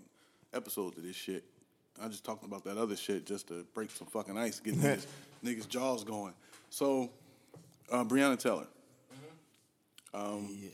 [0.53, 1.43] episode to this shit.
[2.03, 5.07] I just talked about that other shit just to break some fucking ice, get niggas,
[5.43, 6.35] niggas' jaws going.
[6.69, 7.09] So,
[7.91, 8.67] uh, Breonna Taylor.
[10.13, 10.69] Um, Yeah.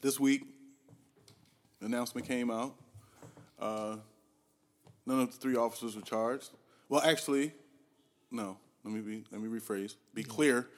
[0.00, 0.44] this week,
[1.80, 2.76] the announcement came out.
[3.58, 3.96] Uh,
[5.04, 6.50] none of the three officers were charged.
[6.88, 7.50] Well, actually,
[8.30, 8.56] no.
[8.84, 9.24] Let me be.
[9.32, 9.96] Let me rephrase.
[10.14, 10.68] Be clear.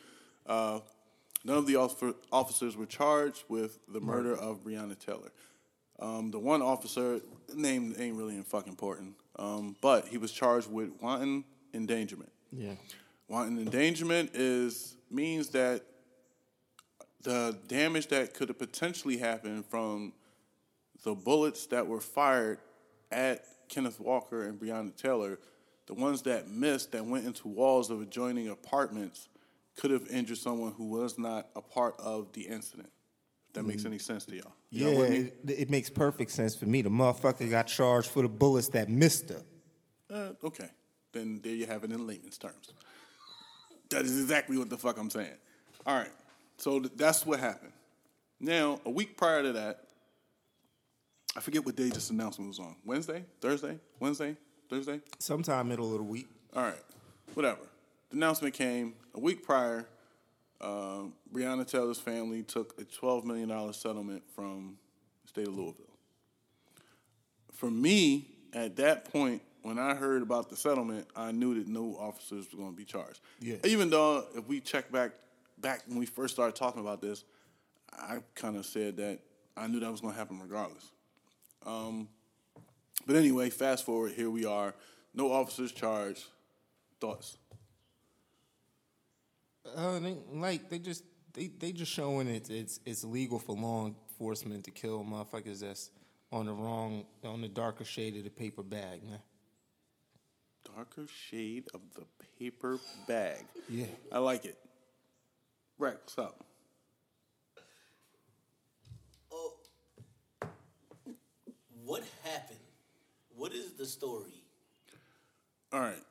[0.46, 0.80] Uh,
[1.44, 5.30] none of the officers were charged with the murder of Breonna Taylor.
[5.98, 7.20] Um, the one officer
[7.54, 12.32] name ain't really fucking important, um, but he was charged with wanton endangerment.
[12.50, 12.74] Yeah.
[13.28, 15.82] Wanton endangerment is means that
[17.22, 20.12] the damage that could have potentially happened from
[21.04, 22.58] the bullets that were fired
[23.10, 25.38] at Kenneth Walker and Breonna Taylor,
[25.86, 29.28] the ones that missed that went into walls of adjoining apartments,
[29.76, 32.90] could have injured someone who was not a part of the incident.
[33.48, 34.52] If that makes any sense to y'all.
[34.70, 35.16] Yeah, Y'all with me?
[35.46, 36.82] it, it makes perfect sense for me.
[36.82, 39.42] The motherfucker got charged for the bullets that missed her.
[40.10, 40.68] Uh, okay.
[41.12, 42.72] Then there you have it in layman's terms.
[43.90, 45.34] That is exactly what the fuck I'm saying.
[45.86, 46.10] All right.
[46.56, 47.72] So th- that's what happened.
[48.40, 49.84] Now, a week prior to that,
[51.36, 52.76] I forget what day this announcement was on.
[52.84, 53.24] Wednesday?
[53.40, 53.78] Thursday?
[54.00, 54.36] Wednesday?
[54.70, 55.00] Thursday?
[55.18, 56.28] Sometime middle of the week.
[56.54, 56.82] All right.
[57.34, 57.60] Whatever.
[58.12, 59.86] The announcement came a week prior.
[60.60, 64.76] Uh, Breonna Taylor's family took a $12 million settlement from
[65.22, 65.86] the state of Louisville.
[67.52, 71.96] For me, at that point, when I heard about the settlement, I knew that no
[71.98, 73.20] officers were going to be charged.
[73.40, 73.56] Yeah.
[73.64, 75.12] Even though, if we check back,
[75.56, 77.24] back when we first started talking about this,
[77.90, 79.20] I kind of said that
[79.56, 80.90] I knew that was going to happen regardless.
[81.64, 82.08] Um,
[83.06, 84.74] but anyway, fast forward, here we are.
[85.14, 86.26] No officers charged.
[87.00, 87.38] Thoughts?
[89.64, 93.86] Uh, they, like they just they they just showing it it's it's legal for law
[93.86, 95.90] enforcement to kill motherfuckers that's
[96.32, 99.20] on the wrong on the darker shade of the paper bag, man.
[100.74, 102.04] Darker shade of the
[102.38, 103.44] paper bag.
[103.68, 103.86] Yeah.
[104.10, 104.58] I like it.
[105.78, 106.44] Rex, what's up?
[109.32, 109.54] Oh,
[111.84, 112.58] what happened?
[113.36, 114.42] What is the story?
[115.72, 116.02] All right.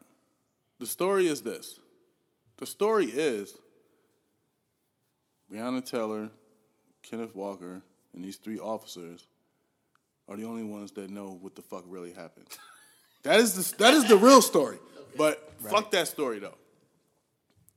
[0.79, 1.79] The story is this.
[2.61, 3.57] The story is
[5.51, 6.29] Breonna Taylor,
[7.01, 7.81] Kenneth Walker,
[8.13, 9.25] and these three officers
[10.29, 12.47] are the only ones that know what the fuck really happened.
[13.23, 14.79] That is the that is the real story.
[15.15, 16.57] But fuck that story though.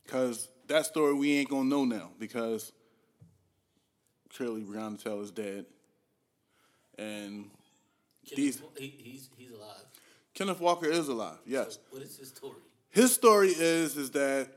[0.08, 2.72] Cause that story we ain't gonna know now because
[4.34, 5.66] clearly Breonna Taylor's dead.
[6.96, 7.50] And
[8.34, 9.84] These- he, he's he's alive.
[10.32, 11.78] Kenneth Walker is alive, yes.
[11.90, 12.56] What is his story?
[12.88, 14.48] His story is is that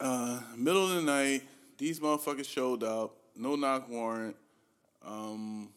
[0.00, 1.42] uh, middle of the night,
[1.78, 4.36] these motherfuckers showed up, no knock warrant.
[5.04, 5.70] Um,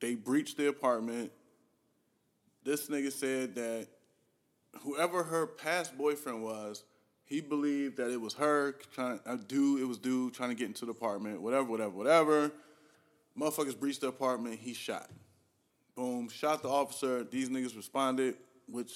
[0.00, 1.30] they breached the apartment.
[2.64, 3.86] This nigga said that
[4.80, 6.84] whoever her past boyfriend was,
[7.24, 10.66] he believed that it was her trying a dude, it was dude trying to get
[10.66, 12.52] into the apartment, whatever, whatever, whatever.
[13.38, 15.08] Motherfuckers breached the apartment, he shot.
[15.94, 17.24] Boom, shot the officer.
[17.24, 18.36] These niggas responded,
[18.66, 18.92] which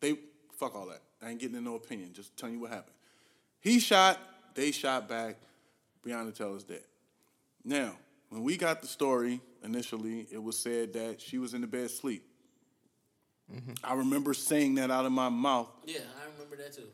[0.00, 0.18] they
[0.58, 1.00] fuck all that.
[1.22, 2.96] I ain't getting in no opinion, just telling you what happened.
[3.60, 4.18] He shot,
[4.54, 5.36] they shot back.
[6.04, 6.82] Breonna Taylor's dead.
[7.64, 7.92] Now,
[8.28, 11.84] when we got the story initially, it was said that she was in the bed
[11.84, 12.24] asleep.
[13.84, 15.68] I remember saying that out of my mouth.
[15.84, 16.88] Yeah, I remember that too.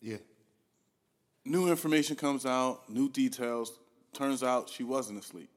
[0.00, 0.18] Yeah.
[1.44, 3.72] New information comes out, new details.
[4.12, 5.50] Turns out she wasn't asleep.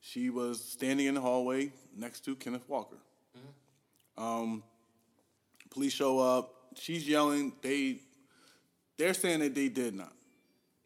[0.00, 2.96] She was standing in the hallway next to Kenneth Walker.
[4.16, 4.62] Um,
[5.70, 6.54] police show up.
[6.80, 7.52] She's yelling.
[7.60, 8.00] They,
[8.96, 10.12] they're saying that they did not.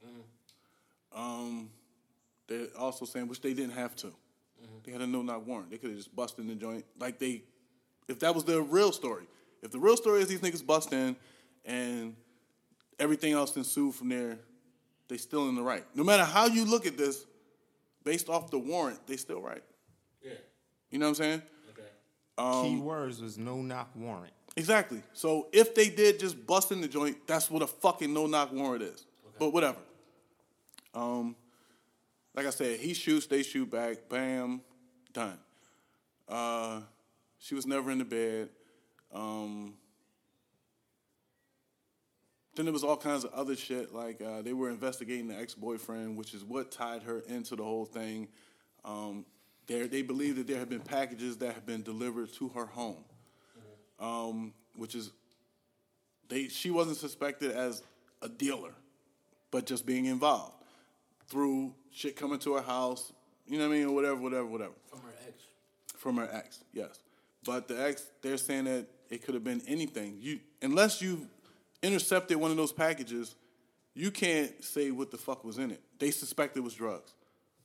[0.04, 1.20] Mm-hmm.
[1.20, 1.70] Um,
[2.48, 4.08] they're also saying which they didn't have to.
[4.08, 4.76] Mm-hmm.
[4.84, 5.70] They had a no knock warrant.
[5.70, 7.44] They could have just busted in the joint like they,
[8.08, 9.24] if that was the real story.
[9.62, 11.14] If the real story is these niggas bust in
[11.64, 12.16] and
[12.98, 14.38] everything else ensued from there,
[15.08, 15.84] they still in the right.
[15.94, 17.24] No matter how you look at this,
[18.02, 19.62] based off the warrant, they still right.
[20.22, 20.32] Yeah.
[20.90, 21.42] You know what I'm saying?
[21.70, 21.88] Okay.
[22.36, 24.32] Um, Key words was no knock warrant.
[24.56, 25.02] Exactly.
[25.12, 28.52] So if they did just bust in the joint, that's what a fucking no knock
[28.52, 29.04] warrant is.
[29.38, 29.78] But whatever.
[30.94, 31.34] Um,
[32.34, 34.60] like I said, he shoots, they shoot back, bam,
[35.12, 35.38] done.
[36.28, 36.80] Uh,
[37.38, 38.48] she was never in the bed.
[39.12, 39.74] Um,
[42.54, 43.92] then there was all kinds of other shit.
[43.94, 47.64] Like uh, they were investigating the ex boyfriend, which is what tied her into the
[47.64, 48.28] whole thing.
[48.84, 49.24] Um,
[49.66, 53.04] there, they believe that there have been packages that have been delivered to her home,
[53.98, 55.10] um, which is
[56.28, 56.48] they.
[56.48, 57.82] She wasn't suspected as
[58.22, 58.72] a dealer,
[59.50, 60.54] but just being involved
[61.28, 63.12] through shit coming to her house.
[63.46, 65.42] You know what I mean, or whatever, whatever, whatever From her ex.
[65.96, 66.98] from her ex, yes.
[67.44, 70.16] But the ex, they're saying that it could have been anything.
[70.18, 71.28] You, unless you
[71.82, 73.34] intercepted one of those packages,
[73.94, 75.80] you can't say what the fuck was in it.
[75.98, 77.12] They suspect it was drugs.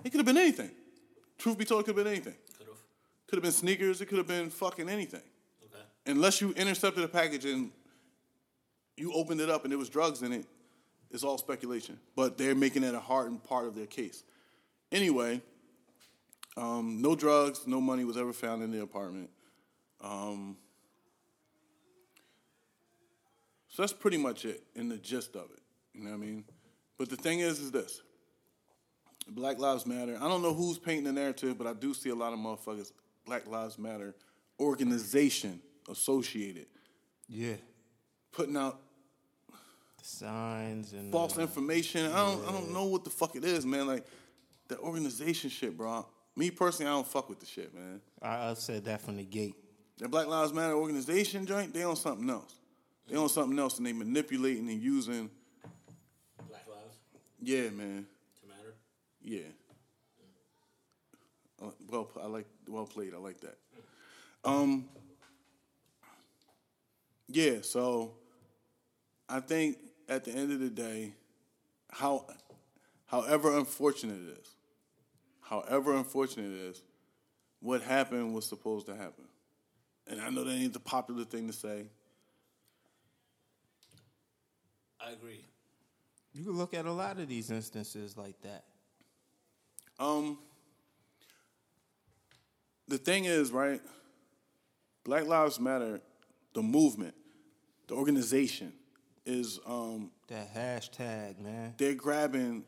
[0.04, 0.72] It could have been anything.
[1.38, 2.36] Truth be told, it could have been anything.
[2.58, 2.76] Could have.
[3.28, 4.02] Could have been sneakers.
[4.02, 5.22] It could have been fucking anything.
[6.10, 7.72] Unless you intercepted a package and
[8.98, 10.46] you opened it up and there was drugs in it,
[11.12, 12.00] it's all speculation.
[12.16, 14.24] But they're making it a hardened part of their case.
[14.92, 15.42] Anyway,
[16.58, 19.30] um, no drugs, no money was ever found in the apartment.
[20.02, 20.58] Um,
[23.68, 25.62] so that's pretty much it in the gist of it.
[25.94, 26.44] You know what I mean?
[26.98, 28.02] But the thing is, is this.
[29.28, 30.18] Black Lives Matter.
[30.20, 32.92] I don't know who's painting the narrative, but I do see a lot of motherfuckers,
[33.26, 34.16] Black Lives Matter
[34.60, 36.68] organization associated,
[37.28, 37.56] Yeah.
[38.32, 38.80] putting out
[40.00, 42.06] The signs and false uh, information.
[42.12, 43.88] I don't I don't know what the fuck it is, man.
[43.88, 44.06] Like
[44.68, 46.06] the organization shit, bro.
[46.36, 48.00] Me personally, I don't fuck with the shit, man.
[48.22, 49.56] I, I said that from the gate.
[49.98, 52.56] That Black Lives Matter organization joint, they on something else.
[53.10, 55.30] They on something else and they manipulating and using
[56.48, 56.96] Black lives
[57.42, 58.06] yeah, man.
[58.42, 58.76] to matter.
[59.22, 59.42] Yeah.
[61.62, 63.14] Uh, well, I like well played.
[63.14, 63.58] I like that.
[64.46, 64.86] Um.
[67.30, 67.62] Yeah.
[67.62, 68.14] So,
[69.30, 69.78] I think
[70.10, 71.14] at the end of the day,
[71.92, 72.26] how,
[73.06, 74.56] however unfortunate it is,
[75.42, 76.82] however unfortunate it is,
[77.62, 79.26] what happened was supposed to happen,
[80.08, 81.86] and I know that ain't the popular thing to say.
[85.00, 85.46] I agree.
[86.34, 88.64] You can look at a lot of these instances like that.
[90.00, 90.38] Um,
[92.88, 93.82] the thing is, right?
[95.04, 96.02] Black Lives Matter,
[96.54, 97.14] the movement,
[97.90, 98.72] the organization,
[99.26, 101.74] is um, That hashtag, man.
[101.78, 102.64] they're grabbing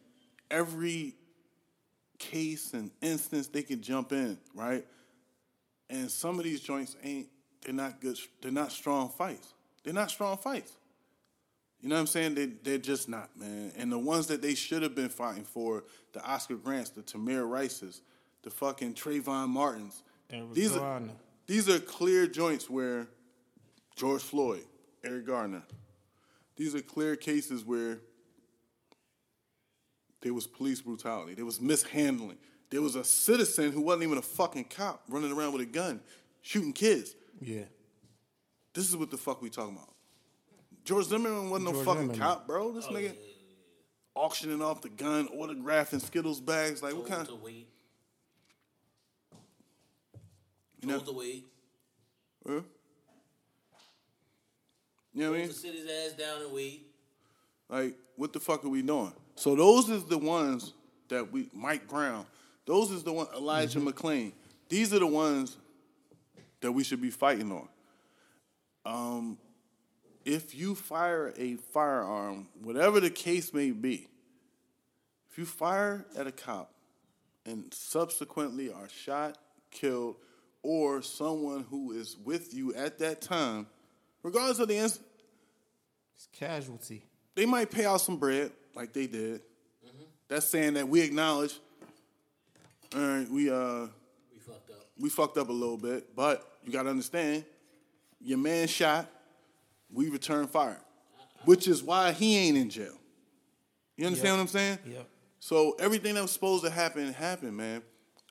[0.49, 1.15] every
[2.19, 4.85] case and instance they can jump in, right?
[5.89, 7.27] And some of these joints ain't
[7.63, 8.17] they're not good.
[8.41, 9.53] They're not strong fights.
[9.83, 10.73] They're not strong fights.
[11.79, 12.35] You know what I'm saying?
[12.35, 13.71] They, they're just not, man.
[13.75, 17.47] And the ones that they should have been fighting for, the Oscar Grants, the Tamir
[17.49, 18.01] Rices,
[18.43, 20.03] the fucking Trayvon Martins,
[20.53, 21.01] these are,
[21.47, 23.07] these are clear joints where
[23.95, 24.63] George Floyd,
[25.03, 25.63] Eric Garner,
[26.55, 27.99] these are clear cases where
[30.21, 32.37] there was police brutality, there was mishandling,
[32.69, 35.99] there was a citizen who wasn't even a fucking cop running around with a gun,
[36.41, 37.15] shooting kids.
[37.39, 37.63] Yeah.
[38.73, 39.89] This is what the fuck we talking about.
[40.85, 42.19] George Zimmerman wasn't no fucking Zimmerman.
[42.19, 42.71] cop, bro.
[42.71, 43.13] This oh, nigga
[44.15, 46.81] auctioning off the gun, autographing Skittles bags.
[46.81, 47.27] Like, what Told kind?
[47.27, 47.67] to wait.
[50.81, 51.45] You know, Told to wait.
[52.47, 52.61] huh?
[55.13, 55.47] You know what I Told mean?
[55.49, 56.87] to sit his ass down and wait.
[57.69, 59.13] Like, what the fuck are we doing?
[59.35, 60.73] So those is the ones
[61.09, 62.25] that we Mike Brown.
[62.65, 64.33] Those is the one Elijah McClain.
[64.69, 65.57] These are the ones
[66.61, 67.67] that we should be fighting on.
[68.85, 69.37] Um,
[70.25, 74.07] if you fire a firearm, whatever the case may be,
[75.29, 76.71] if you fire at a cop
[77.45, 79.37] and subsequently are shot,
[79.71, 80.17] killed,
[80.61, 83.65] or someone who is with you at that time,
[84.23, 85.07] regardless of the incident,
[86.15, 87.03] It's casualty.
[87.35, 89.41] they might pay out some bread like they did.
[90.27, 91.59] That's saying that we acknowledge,
[92.95, 93.87] all right, we uh
[94.33, 94.77] We fucked up.
[94.99, 97.43] we fucked up a little bit, but you got to understand,
[98.21, 99.07] your man shot,
[99.91, 100.79] we return fire,
[101.45, 102.93] which is why he ain't in jail.
[103.97, 104.35] You understand Yep.
[104.37, 104.79] what I'm saying?
[104.87, 105.07] Yep.
[105.39, 107.81] So everything that was supposed to happen happened, man.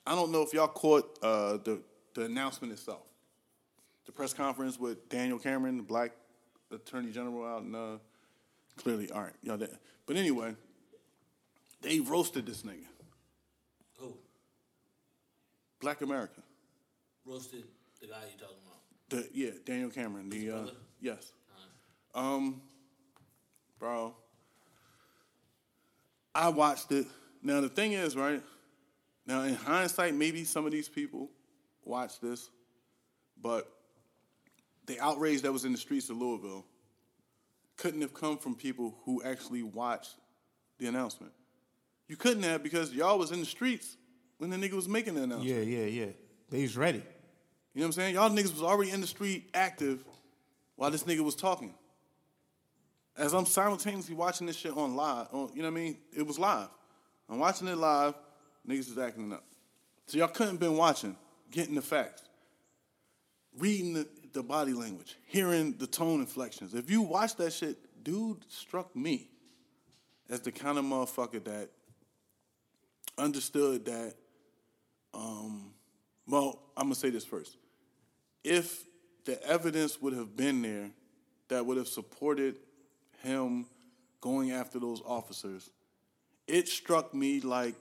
[0.07, 1.81] I don't know if y'all caught uh, the
[2.15, 3.03] the announcement itself,
[4.11, 6.11] the press conference with Daniel Cameron, the Black
[6.69, 7.97] Attorney General out in uh,
[8.75, 9.57] clearly all right, y'all.
[9.57, 9.69] Did.
[10.05, 10.53] But anyway,
[11.81, 12.85] they roasted this nigga,
[13.99, 14.17] Who?
[15.79, 16.41] Black America.
[17.25, 17.63] Roasted
[18.01, 18.79] the guy you talking about.
[19.09, 20.29] The yeah, Daniel Cameron.
[20.29, 20.67] The uh,
[20.99, 21.31] yes,
[22.13, 22.61] um,
[23.79, 24.13] bro.
[26.35, 27.07] I watched it.
[27.41, 28.41] Now the thing is, right?
[29.25, 31.29] Now in hindsight, maybe some of these people
[31.85, 32.49] watched this,
[33.41, 33.71] but
[34.85, 36.65] the outrage that was in the streets of Louisville
[37.77, 40.15] couldn't have come from people who actually watched
[40.77, 41.31] the announcement.
[42.07, 43.97] You couldn't have because y'all was in the streets
[44.37, 45.49] when the nigga was making the announcement.
[45.49, 46.11] Yeah, yeah, yeah.
[46.49, 46.97] They was ready.
[47.73, 48.15] You know what I'm saying?
[48.15, 50.03] Y'all niggas was already in the street active
[50.75, 51.73] while this nigga was talking.
[53.17, 55.97] As I'm simultaneously watching this shit on live, on, you know what I mean?
[56.15, 56.69] It was live.
[57.29, 58.15] I'm watching it live,
[58.67, 59.43] niggas is acting up.
[60.07, 61.15] So y'all couldn't been watching,
[61.49, 62.23] getting the facts,
[63.57, 66.73] reading the, the body language, hearing the tone inflections.
[66.73, 69.29] If you watch that shit, dude struck me
[70.29, 71.69] as the kind of motherfucker that
[73.17, 74.15] understood that
[75.13, 75.73] um,
[76.27, 77.57] well, I'm gonna say this first.
[78.43, 78.83] If
[79.25, 80.89] the evidence would have been there
[81.49, 82.57] that would have supported
[83.21, 83.65] him
[84.21, 85.69] going after those officers,
[86.47, 87.75] it struck me like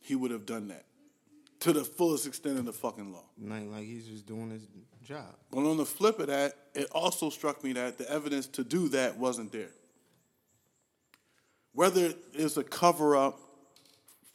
[0.00, 0.84] he would have done that
[1.64, 3.24] to the fullest extent of the fucking law.
[3.40, 4.66] Like, like he's just doing his
[5.02, 5.34] job.
[5.50, 8.90] But on the flip of that, it also struck me that the evidence to do
[8.90, 9.70] that wasn't there.
[11.72, 13.40] Whether it's a cover up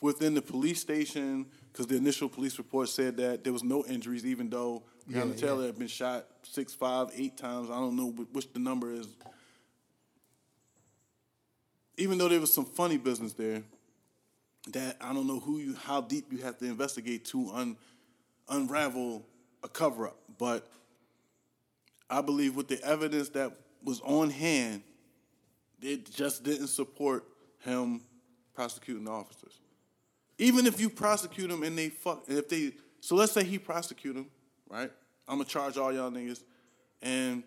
[0.02, 4.26] within the police station, because the initial police report said that there was no injuries,
[4.26, 7.70] even though Breonna Yeah, Taylor had been shot six, five, eight times.
[7.70, 9.08] I don't know which the number is.
[11.96, 13.62] Even though there was some funny business there,
[14.74, 17.78] that I don't know who you, how deep you have to investigate to un,
[18.48, 19.26] unravel
[19.64, 20.18] a cover up.
[20.38, 20.68] But
[22.10, 23.54] I believe with the evidence that
[23.84, 24.84] was on hand,
[25.82, 27.26] it just didn't support
[27.60, 28.02] him
[28.54, 29.60] prosecuting officers.
[30.38, 34.16] Even if you prosecute him and they fuck, if they, so let's say he prosecute
[34.16, 34.28] him,
[34.70, 34.92] right?
[35.28, 36.44] I'm gonna charge all y'all niggas
[37.02, 37.44] and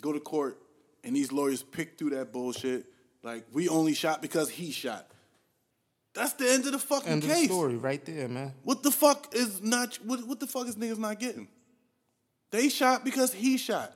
[0.00, 0.58] go to court
[1.04, 2.86] and these lawyers pick through that bullshit.
[3.22, 5.06] Like we only shot because he shot.
[6.14, 7.48] That's the end of the fucking End of case.
[7.48, 8.52] the story right there, man.
[8.62, 9.96] What the fuck is not?
[10.04, 11.48] What, what the fuck is niggas not getting?
[12.50, 13.92] They shot because he shot.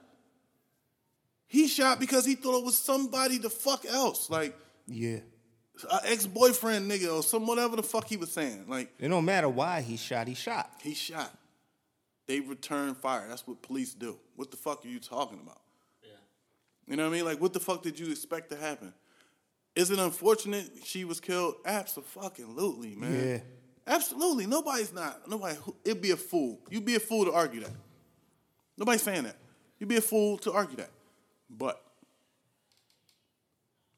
[1.47, 4.55] He shot because he thought it was somebody the fuck else, like
[4.87, 5.19] Yeah.
[5.91, 8.65] an ex boyfriend nigga or some whatever the fuck he was saying.
[8.69, 10.71] Like It don't matter why he shot, he shot.
[10.83, 11.33] he shot.
[12.27, 13.27] They return fire.
[13.29, 14.19] That's what police do.
[14.37, 15.61] What the fuck are you talking about?
[16.03, 16.11] Yeah.
[16.87, 17.25] You know what I mean?
[17.25, 18.93] Like, what the fuck did you expect to happen?
[19.79, 21.55] Is it unfortunate she was killed?
[21.65, 23.29] Absolutely, man.
[23.29, 23.39] Yeah.
[23.95, 24.45] Absolutely.
[24.45, 25.31] Nobody's not.
[25.31, 25.57] Nobody.
[25.85, 26.59] It'd be a fool.
[26.69, 27.71] You'd be a fool to argue that.
[28.77, 29.37] Nobody's saying that.
[29.79, 30.91] You'd be a fool to argue that.
[31.49, 31.81] But,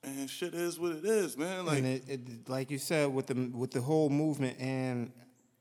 [0.05, 1.64] and shit is what it is, man.
[1.64, 5.11] Like, it, it, like you said, with the with the whole movement, and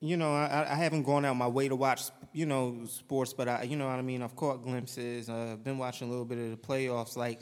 [0.02, 2.04] you know, I, I haven't gone out my way to watch,
[2.34, 4.22] you know, sports, but I, you know what I mean.
[4.22, 5.30] I've caught glimpses.
[5.30, 7.40] Uh, I've been watching a little bit of the playoffs, like,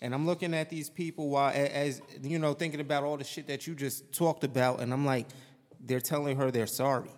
[0.00, 3.46] and I'm looking at these people while, as you know, thinking about all the shit
[3.48, 5.26] that you just talked about, and I'm like,
[5.80, 7.10] they're telling her they're sorry.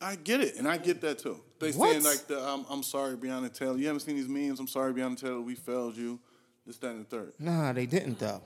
[0.00, 1.40] I get it, and I get that too.
[1.58, 1.90] They What?
[1.90, 3.76] saying like the I'm, I'm sorry, Breonna Taylor.
[3.76, 4.60] You haven't seen these memes.
[4.60, 5.40] I'm sorry, Breonna Taylor.
[5.40, 6.20] We failed you.
[6.66, 7.32] This, that, and the third.
[7.38, 8.42] Nah, they didn't though.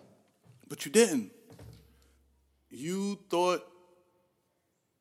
[0.68, 1.30] But you didn't.
[2.70, 3.66] You thought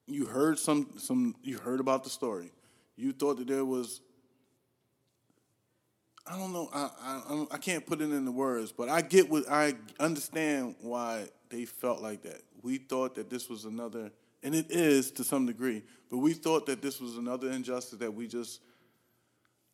[0.08, 2.52] you heard some some you heard about the story.
[2.98, 4.02] You thought that there was
[6.28, 6.70] I don't know.
[6.74, 11.28] I I, I can't put it into words, but I get what I understand why
[11.50, 12.42] they felt like that.
[12.62, 14.12] We thought that this was another,
[14.44, 18.14] and it is to some degree, but we thought that this was another injustice that
[18.14, 18.62] we just.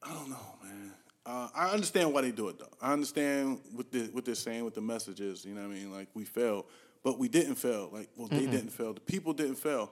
[0.01, 0.93] I don't know, man.
[1.25, 2.69] Uh, I understand why they do it though.
[2.81, 5.43] I understand what the what they're saying, what the message is.
[5.43, 5.91] You know what I mean?
[5.91, 6.65] Like we failed,
[7.03, 7.89] but we didn't fail.
[7.91, 8.93] Like well, they didn't fail.
[8.93, 9.91] The people didn't fail,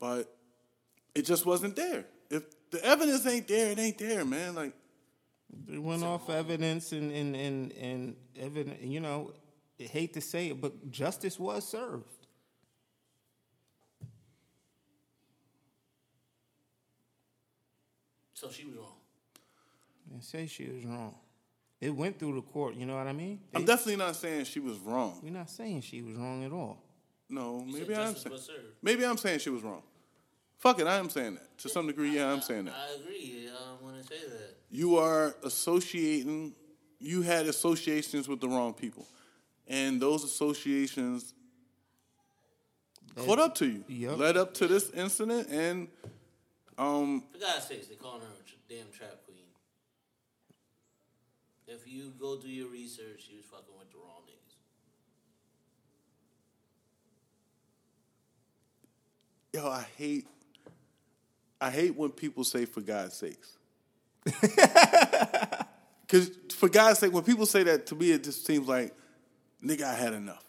[0.00, 0.34] but
[1.14, 2.06] it just wasn't there.
[2.28, 4.56] If the evidence ain't there, it ain't there, man.
[4.56, 4.72] Like
[5.66, 8.82] They went off evidence and and and and evidence.
[8.82, 9.32] You know,
[9.80, 12.04] I hate to say it, but justice was served.
[18.34, 18.94] So she was wrong.
[20.12, 21.14] They say she was wrong.
[21.80, 22.74] It went through the court.
[22.74, 23.40] You know what I mean?
[23.54, 25.18] I'm definitely not saying she was wrong.
[25.22, 26.82] We're not saying she was wrong at all.
[27.28, 28.38] No, maybe I'm saying
[28.82, 29.82] maybe I'm saying she was wrong.
[30.58, 32.10] Fuck it, I am saying that to some degree.
[32.10, 32.74] Yeah, I'm saying that.
[32.74, 33.48] I agree.
[33.48, 34.57] I want to say that.
[34.70, 36.54] You are associating
[37.00, 39.06] you had associations with the wrong people
[39.66, 41.32] and those associations
[43.16, 44.18] caught up to you Yep.
[44.18, 45.88] led up to this incident and
[46.76, 49.36] um For God's sakes, they calling her a damn trap queen.
[51.66, 54.54] If you go do your research, she was fucking with the wrong niggas.
[59.52, 60.26] yo i hate
[61.60, 63.57] i hate when people say for god's sakes
[66.06, 68.94] because for god's sake when people say that to me it just seems like
[69.64, 70.44] nigga i had enough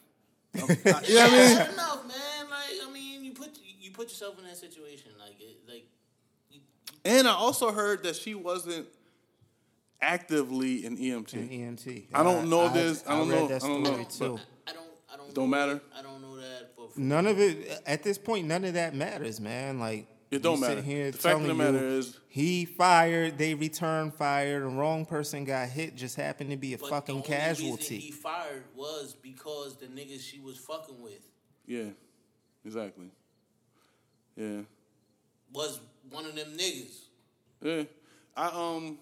[0.54, 2.50] I- you know what i mean That's enough, man.
[2.50, 3.50] Like, I mean, you put
[3.80, 5.12] you put yourself in that situation.
[5.18, 5.86] Like, it, like,
[6.50, 6.58] you,
[7.04, 8.88] and i also heard that she wasn't
[10.02, 12.06] actively an emt An EMT.
[12.12, 13.04] I don't know this.
[13.06, 13.56] I don't read know.
[13.56, 14.40] I don't know, story but- too.
[14.66, 15.34] I don't, I don't.
[15.34, 15.74] Don't matter?
[15.74, 16.88] that- I don't know that for.
[16.90, 18.48] for None of it at this point.
[18.48, 19.78] None of that matters, man.
[19.78, 20.82] Like It don't you sit matter.
[20.82, 23.36] Here The fact of the matter is- he fired.
[23.36, 24.60] They returned fire.
[24.60, 25.96] The wrong person got hit.
[25.96, 27.98] Just happened to be a but fucking the only reason casualty.
[27.98, 31.26] he fired was because the niggas she was fucking with
[31.66, 31.90] Yeah,
[32.64, 33.10] exactly.
[34.36, 34.60] Yeah,
[35.52, 37.00] was one of them niggas.
[37.60, 37.82] yeah.
[38.36, 38.98] I um,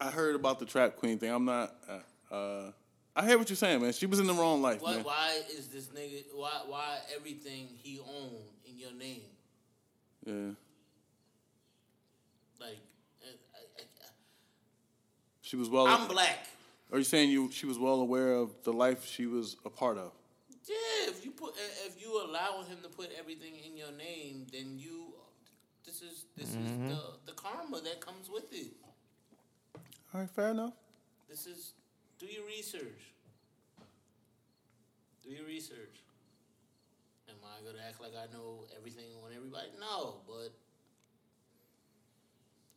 [0.00, 1.30] I heard about the trap queen thing.
[1.30, 1.74] I'm not.
[1.88, 2.72] Uh, uh,
[3.14, 3.92] I hear what you're saying, man.
[3.92, 5.04] She was in the wrong life, Why, man.
[5.04, 6.24] why is this nigga?
[6.34, 8.34] Why, why everything he owned
[8.68, 9.22] in your name?
[10.26, 10.32] Yeah,
[12.60, 12.78] Like,
[13.22, 13.28] I,
[13.78, 13.82] I,
[15.40, 15.86] she was well.
[15.86, 16.46] I, I'm black.
[16.92, 17.50] Are you saying you?
[17.52, 20.12] She was well aware of the life she was a part of.
[20.68, 20.74] Yeah,
[21.10, 21.54] if you put,
[21.86, 25.14] if you allow him to put everything in your name, then you,
[25.84, 26.86] this is this Mm-hmm.
[26.86, 28.72] is the the karma that comes with it.
[30.12, 30.72] All right, fair enough.
[31.28, 31.72] This is
[32.18, 33.12] do your research.
[35.22, 36.02] Do your research.
[37.56, 39.68] Am I gonna act like I know everything on everybody?
[39.80, 40.52] No, but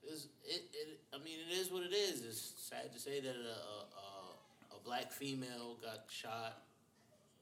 [0.04, 1.00] it's, it, it.
[1.14, 2.24] I mean, it is what it is.
[2.24, 6.64] It's sad to say that a a, a, a black female got shot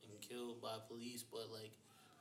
[0.04, 1.72] and killed by police, but like,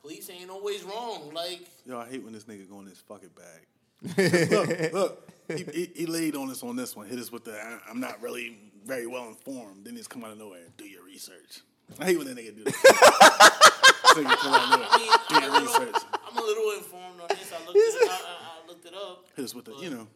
[0.02, 1.32] police ain't always wrong.
[1.32, 3.66] Like, Yo, I hate when this nigga go in his fucking bag.
[4.50, 5.30] look, look.
[5.48, 7.06] He, he, he laid on us on this one.
[7.06, 9.84] Hit us with the "I- I'm not really very well informed.
[9.86, 10.64] Then he's come out of nowhere.
[10.76, 11.60] Do your research.
[11.98, 13.72] I hate when that nigga do that.
[14.16, 14.88] nigga come out of nowhere.
[14.90, 16.02] I mean, Do I'm a, your little, research.
[16.30, 17.52] I'm a little informed on this.
[17.52, 19.26] I looked it, I, I, I looked it up.
[19.36, 20.06] Hit us with the, you know.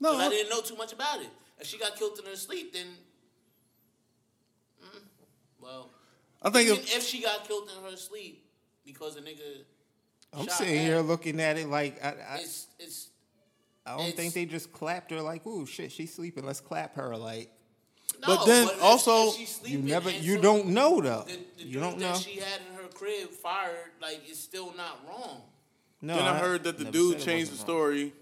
[0.00, 0.16] no.
[0.18, 1.28] I didn't know too much about it.
[1.58, 2.86] If she got killed in her sleep, then,
[4.82, 5.00] mm,
[5.60, 5.90] well,
[6.42, 8.44] I think even if, if she got killed in her sleep
[8.84, 9.64] because a nigga,
[10.32, 13.08] I'm shot sitting at here looking at it like I, I, it's it's
[13.84, 16.44] I don't it's- think they just clapped her like, "Ooh, shit, she's sleeping.
[16.46, 17.50] Let's clap her." Like
[18.20, 21.24] no, But then if- also- if you never, you so don't know though.
[21.26, 22.18] The, the you dude don't that know.
[22.18, 25.42] she had in her crib fired, like it's still not wrong.
[26.02, 27.76] no, then I heard that the dude changed the wasn't wrong.
[27.76, 28.12] story,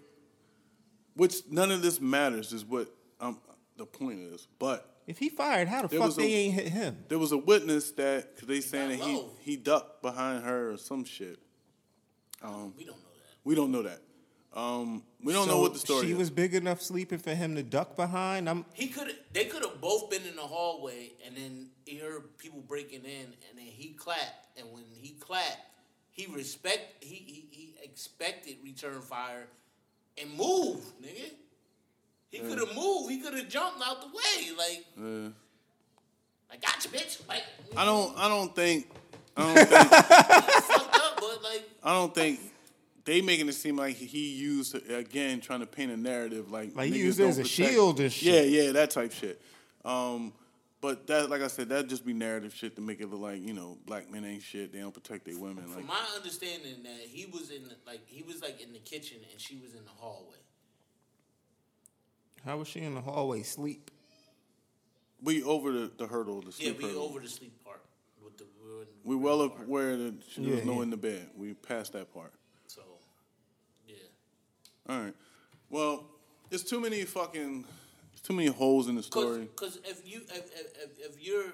[1.15, 2.53] which none of this matters.
[2.53, 2.89] Is what
[3.21, 3.39] um,
[3.77, 4.47] the point is.
[4.59, 7.05] But If he fired, how the There fuck they a- ain't hit him?
[7.09, 10.73] there was a witness that cause they saying that got he he ducked behind her
[10.73, 11.39] or some shit.
[12.43, 12.95] we don't know that.
[13.45, 14.01] We don't know that.
[14.57, 16.05] Um, we don't know what the story is.
[16.07, 16.19] She is.
[16.19, 18.49] was big enough sleeping for him to duck behind.
[18.49, 22.39] I'm He could they could have both been in the hallway and then he heard
[22.39, 25.59] people breaking in and then he clapped and when he clapped
[26.11, 29.47] he respect he he, he expected return fire
[30.17, 31.31] and moved nigga
[32.31, 35.29] he could have moved he could have jumped out the way like Yeah.
[36.51, 37.43] I got you bitch like
[37.77, 38.17] I don't.
[38.17, 38.89] I don't think.
[39.37, 39.91] I don't think.
[39.91, 42.41] fucked up but like I don't think
[43.07, 46.93] they making it seem like he used again trying to paint a narrative like Like,
[46.93, 48.49] he niggas used it don't as a protect- shield and shit.
[48.51, 49.41] Yeah, yeah, that type shit.
[49.85, 50.33] Um,
[50.83, 53.41] but that, like I said, that'd just be narrative shit to make it look like
[53.41, 54.73] you know black men ain't shit.
[54.73, 55.65] They don't protect their women.
[55.69, 58.79] Like from my understanding that he was in the, like he was like in the
[58.81, 60.37] kitchen and she was in the hallway
[62.45, 63.91] how was she in the hallway sleep?
[65.23, 67.03] we over the, the hurdle, the yeah sleep we hurdle.
[67.03, 67.81] over the sleep part
[68.23, 70.83] with the we in- We well aware that she there was Yeah, no yeah.
[70.83, 71.31] in the bed.
[71.37, 72.33] We passed that part.
[74.87, 75.15] So yeah All right.
[75.71, 76.05] Well,
[76.51, 77.65] it's too many fucking,
[78.13, 79.43] it's too many holes in the story.
[79.43, 81.53] Because if you if, if, if, if you're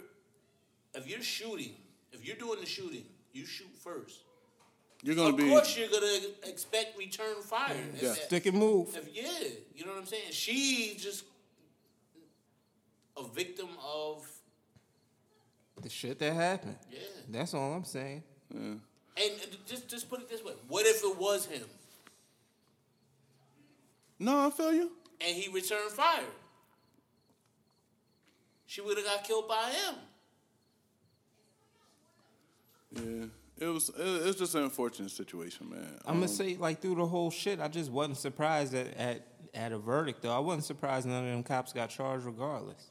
[0.94, 1.72] if you're shooting,
[2.12, 4.20] if you're doing the shooting, you shoot first.
[5.04, 7.74] You're gonna of be course, you're gonna expect return fire.
[8.00, 8.10] Yeah.
[8.10, 8.94] if- Stick and move.
[8.96, 10.30] If, yeah, you know what I'm saying.
[10.30, 11.24] She just
[13.16, 14.26] a victim of
[15.82, 16.76] The shit that happened.
[16.90, 16.98] yeah.
[17.30, 18.22] That's all I'm saying.
[18.54, 18.80] And
[19.16, 19.26] uh,
[19.66, 21.64] just just put it this way: What if it was him
[24.22, 24.46] no.
[24.46, 24.90] I feel you.
[25.20, 26.24] and he returned fire?
[28.66, 29.94] She would have got killed by him.
[33.58, 33.88] Yeah, it was.
[33.90, 35.98] It, it's just an unfortunate situation, man.
[36.06, 39.72] I'm gonna say like through the whole shit, I just wasn't surprised at, at at
[39.72, 40.34] a verdict though.
[40.34, 42.86] I wasn't surprised none of them cops got charged regardless,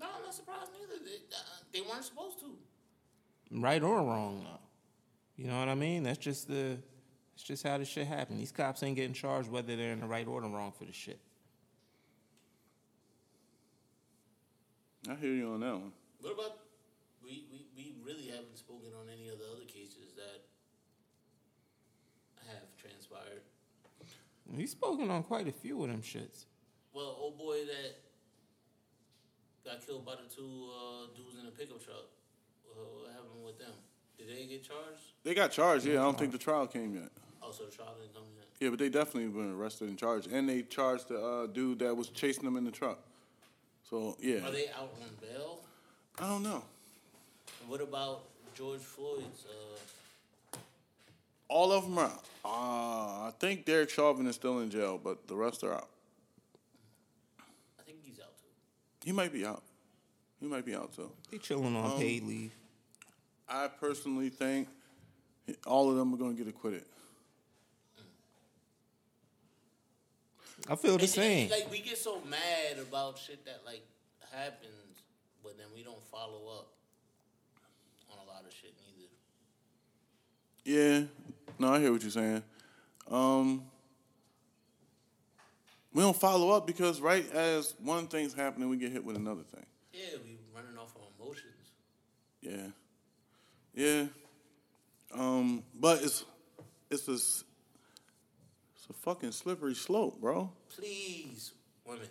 [0.00, 1.02] No, I'm not surprised neither.
[1.04, 1.38] They, uh,
[1.72, 2.46] they weren't supposed to.
[3.50, 4.58] right or wrong though.
[5.36, 6.02] You know what I mean?
[6.04, 6.78] That's just the.
[7.34, 8.38] It's just how this shit happened.
[8.38, 10.84] These cops ain't getting charged whether they're in the right order or the wrong for
[10.84, 11.18] the shit.
[15.10, 15.92] I hear you on that one.
[16.20, 16.58] What about
[17.22, 20.44] we, we, we really haven't spoken on any of the other cases that
[22.48, 23.42] have transpired.
[24.56, 26.44] He's spoken on quite a few of them shits.
[26.92, 27.96] Well, old boy that
[29.64, 32.06] got killed by the two uh, dudes in the pickup truck.
[32.68, 33.72] Uh, what happened with them?
[34.18, 35.14] Did they get charged?
[35.24, 35.86] They got charged.
[35.86, 37.10] Yeah, I don't think the trial came yet.
[37.52, 38.46] So the trial didn't come yet.
[38.60, 41.94] Yeah, but they definitely been arrested and charged, and they charged the uh, dude that
[41.96, 42.98] was chasing them in the truck.
[43.88, 45.60] So yeah, Are they out on bail?
[46.18, 46.62] I don't know.
[47.60, 48.22] And what about
[48.54, 49.44] George Floyd's?
[49.44, 50.56] Uh,
[51.48, 52.24] All of them are out.
[52.44, 52.48] Uh,
[53.28, 55.88] I think Derek Chauvin is still in jail, but the rest are out.
[57.78, 59.04] I think he's out too.
[59.04, 59.62] He might be out.
[60.40, 61.10] He might be out too.
[61.30, 62.52] They chilling on paid leave.
[63.48, 64.68] I personally think
[65.66, 66.84] all of them are going to get acquitted.
[70.68, 71.50] I feel the And- and, same.
[71.50, 73.82] Like we get so mad about shit that like
[74.30, 75.02] happens,
[75.42, 76.72] but then we don't follow up
[78.10, 79.08] on a lot of shit neither.
[80.64, 81.06] Yeah,
[81.58, 82.42] no, I hear what you're saying.
[83.10, 83.64] Um,
[85.92, 89.42] we don't follow up because right as one thing's happening, we get hit with another
[89.42, 89.66] thing.
[89.92, 91.72] Yeah, we running off of emotions.
[92.40, 92.68] Yeah,
[93.74, 94.06] yeah.
[95.12, 96.24] Um, but it's
[96.90, 97.44] it's a s- it's
[98.92, 100.50] a fucking slippery slope, bro.
[100.68, 101.52] Please,
[101.86, 102.08] women.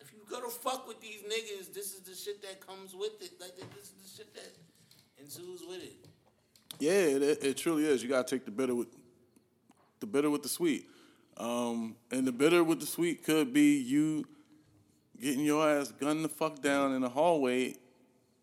[0.00, 3.32] If you gonna fuck with these niggas, this is the shit that comes with it.
[3.40, 4.52] Like this is the shit that
[5.22, 5.96] ensues with it.
[6.78, 8.02] Yeah, it, it, it truly is.
[8.02, 8.88] You gotta take the bitter with
[10.00, 10.86] the bitter with the sweet,
[11.36, 14.26] um, and the bitter with the sweet could be you
[15.20, 17.74] getting your ass gunned the fuck down in the hallway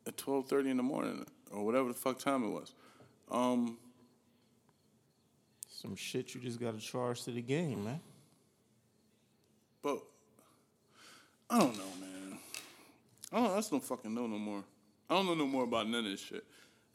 [0.08, 2.74] at twelve thirty in the morning or whatever the fuck time it was.
[3.30, 3.78] Um,
[5.84, 8.00] Some shit you just got to charge to the game, man.
[9.82, 10.00] but
[11.50, 12.40] I don't know, man.
[13.34, 13.52] I don't.
[13.52, 14.64] I just don't fucking know no more.
[15.10, 16.46] I don't know no more about none of this shit.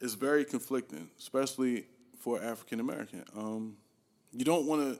[0.01, 1.85] It's very conflicting, especially
[2.17, 3.23] for African American.
[3.37, 3.77] Um,
[4.33, 4.99] you don't want to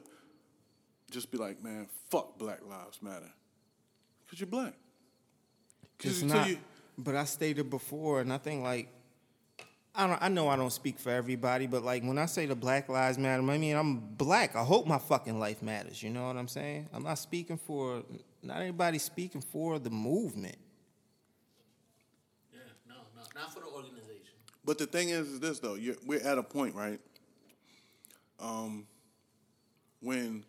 [1.10, 3.30] just be like, man, fuck Black Lives Matter,
[4.24, 4.74] because you're black.
[5.98, 6.48] 'Cause It's not.
[6.48, 6.58] you-
[6.96, 8.88] but I stated before, and I think like
[10.00, 10.22] I don't.
[10.22, 13.18] I know I don't speak for everybody, but like when I say the Black Lives
[13.18, 14.56] Matter, I mean I'm black.
[14.56, 16.02] I hope my fucking life matters.
[16.02, 16.88] You know what I'm saying?
[16.94, 18.02] I'm not speaking for.
[18.42, 20.56] Not anybody speaking for the movement.
[22.50, 24.32] Yeah, no, no, not for the organization.
[24.64, 26.98] But the thing is, is this though, you're, we're at a point, right?
[28.38, 28.86] Um,
[30.00, 30.46] when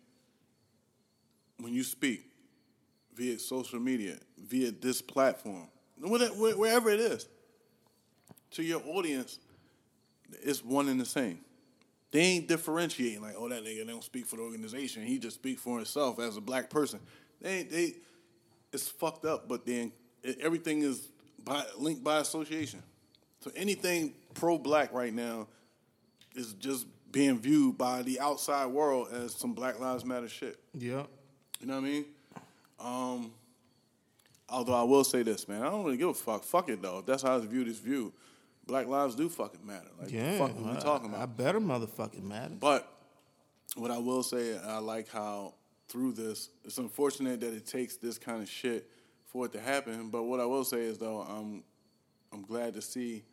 [1.58, 2.24] when you speak
[3.14, 5.68] via social media, via this platform,
[6.00, 7.28] wherever it is,
[8.52, 9.38] to your audience,
[10.42, 11.40] it's one and the same.
[12.10, 15.02] They ain't differentiating like, oh, that nigga don't speak for the organization.
[15.02, 17.00] He just speak for himself as a black person.
[17.40, 17.94] They they,
[18.72, 19.48] it's fucked up.
[19.48, 19.92] But then
[20.40, 21.08] everything is
[21.42, 22.82] by, linked by association.
[23.40, 25.48] So anything pro-black right now
[26.34, 30.58] is just being viewed by the outside world as some Black Lives Matter shit.
[30.72, 31.02] Yeah.
[31.60, 32.04] You know what I mean?
[32.80, 33.32] Um,
[34.48, 36.44] although I will say this, man, I don't really give a fuck.
[36.44, 36.98] Fuck it though.
[36.98, 38.12] If that's how it's viewed, it's viewed.
[38.72, 39.90] Black lives do fucking matter.
[40.00, 40.38] Like, Yeah.
[40.38, 42.54] fuck what we talking I better motherfucking matter.
[42.58, 42.90] But
[43.76, 45.52] what I will say, I like how
[45.90, 48.88] through this, it's unfortunate that it takes this kind of shit
[49.26, 50.08] for it to happen.
[50.08, 51.64] But what I will say is though, I'm
[52.32, 53.24] I'm glad to see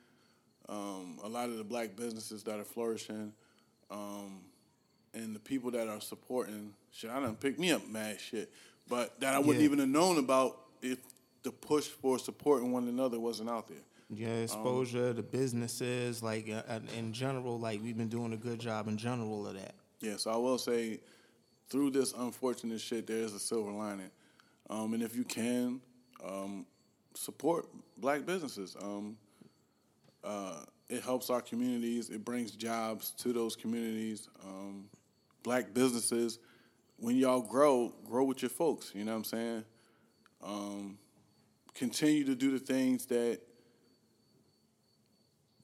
[0.67, 3.31] um, a lot of the black businesses that are flourishing,
[3.89, 4.41] um,
[5.13, 6.73] and the people that are supporting.
[6.91, 8.51] Shit, I done picked me up mad shit,
[8.89, 9.63] but that I wouldn't Yeah.
[9.63, 10.99] even have known about if
[11.43, 13.77] the push for supporting one another wasn't out there.
[14.11, 18.60] Yeah, exposure to businesses, like uh, uh, in general, like we've been doing a good
[18.60, 19.76] job in general of that.
[20.02, 20.99] Yeah, so I will say
[21.69, 24.10] through this unfortunate shit, there is a silver lining.
[24.69, 25.81] Um, and if you can,
[26.26, 26.65] um,
[27.14, 27.68] support
[27.98, 28.76] black businesses.
[28.81, 29.18] Um,
[30.23, 32.10] uh, it helps our communities.
[32.10, 34.27] It brings jobs to those communities.
[34.44, 34.86] Um,
[35.44, 36.40] black businesses,
[36.98, 38.91] when y'all grow, grow with your folks.
[38.94, 39.64] You know what I'm saying?
[40.44, 40.98] Um,
[41.73, 43.40] continue to do the things that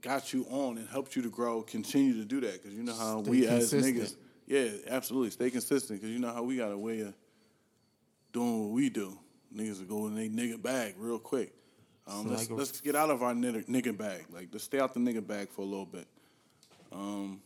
[0.05, 1.63] got you on and helped you to grow.
[1.63, 4.15] Continue to do that because you know how Stay we as niggas,
[4.45, 7.13] yeah, absolutely, stay consistent because you know how we got a way of
[8.31, 9.17] doing what we do.
[9.53, 11.53] Niggas will go in they nigga bag real quick.
[12.07, 14.25] Um, let's, like a- let's get out of our nigga, nigga bag.
[14.31, 16.07] Like let's stay out the nigga bag for a little bit.
[16.91, 17.41] Um,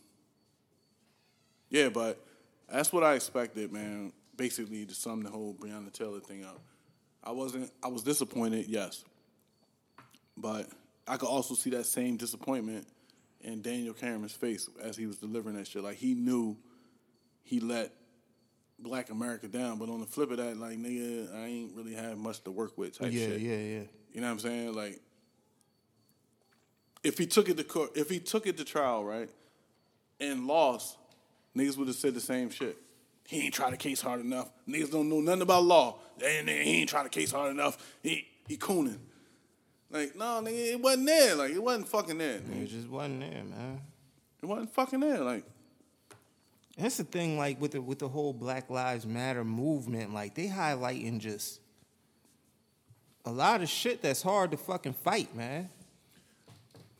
[1.69, 2.23] yeah, but
[2.69, 4.11] that's what I expected, man.
[4.35, 6.59] Basically, to sum the whole Breonna Taylor thing up.
[7.23, 7.71] I wasn't.
[7.81, 9.03] I was disappointed, yes,
[10.35, 10.69] but
[11.09, 12.87] I could also see that same disappointment
[13.41, 15.83] in Daniel Cameron's face as he was delivering that shit.
[15.83, 16.55] Like he knew
[17.41, 17.91] he let
[18.77, 22.17] Black America down, but on the flip of that, like nigga, I ain't really have
[22.17, 22.97] much to work with.
[22.97, 23.41] Type yeah, shit.
[23.41, 23.81] yeah, yeah.
[24.13, 24.73] You know what I'm saying?
[24.73, 25.01] Like,
[27.03, 29.29] if he took it to court, if he took it to trial, right,
[30.19, 30.97] and lost,
[31.57, 32.77] niggas would have said the same shit.
[33.27, 34.49] He ain't try the case hard enough.
[34.67, 35.99] Niggas don't know nothing about law.
[36.23, 37.77] Ain't, he ain't try the case hard enough.
[38.03, 38.99] He he cooning.
[39.91, 41.35] Like, no, nigga, it wasn't there.
[41.35, 42.39] Like, it wasn't fucking there.
[42.39, 42.63] nigga.
[42.63, 43.81] It just wasn't there, man.
[44.41, 45.19] It wasn't fucking there.
[45.19, 45.43] Like,
[46.77, 50.47] That's the thing, like with the with the whole Black Lives Matter movement, like they
[50.47, 51.59] highlighting just
[53.25, 55.69] a lot of shit that's hard to fucking fight, man.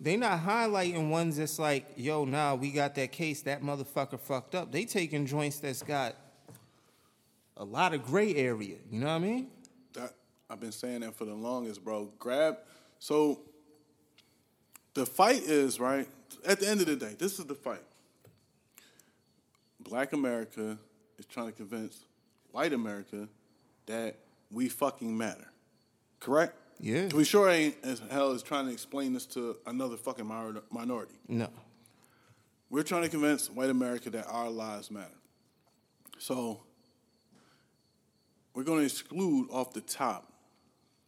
[0.02, 4.56] They not highlighting ones that's like, yo, nah, we got that case, that motherfucker fucked
[4.56, 4.72] up.
[4.72, 6.16] They taking joints that's got
[7.58, 8.78] a lot of gray area.
[8.90, 9.48] You know what I mean?
[9.94, 10.14] that
[10.50, 12.12] I've been saying that for the longest, bro.
[12.18, 12.58] Grab
[13.00, 13.42] so
[14.94, 16.08] the fight is right
[16.46, 17.16] at the end of the day.
[17.18, 17.84] This is the fight.
[19.80, 20.78] Black America
[21.18, 22.06] is trying to convince
[22.52, 23.28] white America
[23.86, 24.18] that
[24.52, 25.52] we fucking matter.
[26.20, 26.56] Correct?
[26.80, 27.08] Yeah.
[27.14, 30.28] We sure ain't as hell as trying to explain this to another fucking
[30.70, 31.16] minority.
[31.28, 31.50] No.
[32.70, 35.18] We're trying to convince white America that our lives matter.
[36.20, 36.62] So
[38.54, 40.32] we're going to exclude off the top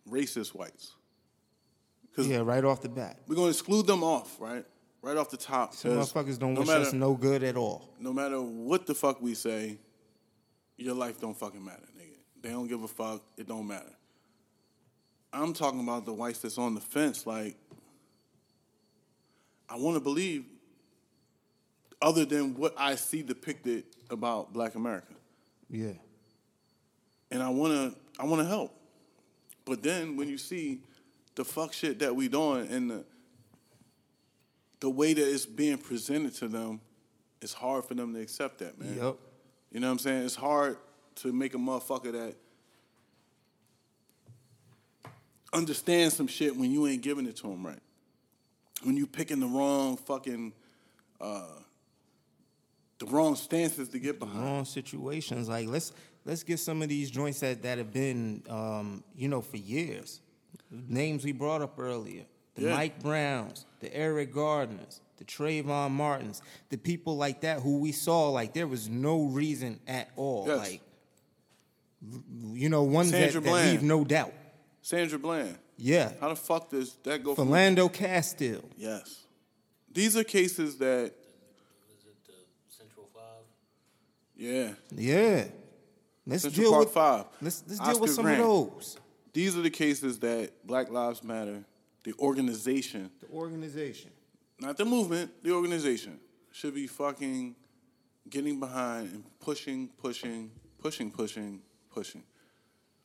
[0.09, 0.95] racist whites.
[2.17, 3.19] Yeah, right off the bat.
[3.27, 4.65] we're going to exclude them off, right?
[5.01, 5.73] Right off the top.
[5.73, 7.89] Some motherfuckers don't no wish matter, us no good at all.
[7.99, 9.77] No matter what the fuck we say,
[10.77, 12.17] your life don't fucking matter, nigga.
[12.41, 13.23] They don't give a fuck.
[13.37, 13.91] It don't matter.
[15.33, 17.25] I'm talking about the whites that's on the fence.
[17.25, 17.55] Like,
[19.69, 20.45] I want to believe,
[22.01, 25.13] other than what I see depicted about Black America,
[25.69, 25.93] Yeah.
[27.31, 28.75] and I want to, I want to help.
[29.65, 30.81] But then when you see
[31.41, 33.03] the fuck shit that we doing and the
[34.79, 36.81] the way that it's being presented to them,
[37.41, 38.95] it's hard for them to accept that, man.
[38.95, 39.15] Yep.
[39.71, 40.23] You know what I'm saying?
[40.23, 40.77] It's hard
[41.15, 42.35] to make a motherfucker that
[45.53, 47.81] understand some shit when you ain't giving it to him right.
[48.83, 50.53] When you picking the wrong fucking
[51.19, 51.45] uh
[52.99, 54.43] the wrong stances to get behind.
[54.43, 55.49] wrong situations.
[55.49, 55.91] Like let's
[56.23, 60.20] let's get some of these joints that, that have been um, you know for years.
[60.69, 62.23] Names we brought up earlier.
[62.55, 62.75] The Yeah.
[62.75, 68.29] Mike Browns, the Eric Gardners, the Trayvon Martins, the people like that who we saw
[68.29, 70.45] like there was no reason at all.
[70.47, 70.57] Yes.
[70.59, 70.81] Like
[72.53, 74.33] you know, ones that, that leave no doubt.
[74.81, 75.57] Sandra Bland.
[75.77, 76.11] Yeah.
[76.19, 78.63] How the fuck does that go from Philando Castile.
[78.77, 79.25] Yes.
[79.91, 81.15] These are cases that it
[82.25, 82.33] the
[82.69, 83.43] Central Five?
[84.35, 84.73] yeah.
[84.95, 85.45] Yeah.
[86.25, 87.25] Let's Central deal Park with Five.
[87.41, 88.41] Let's let's Oscar deal with some Grant.
[88.41, 88.97] of those.
[89.33, 91.63] These are the cases that Black Lives Matter,
[92.03, 94.11] the organization, The organization.
[94.59, 96.19] not the movement, the organization,
[96.51, 97.55] should be fucking
[98.29, 101.61] getting behind and pushing, pushing, pushing, pushing,
[101.93, 102.23] pushing.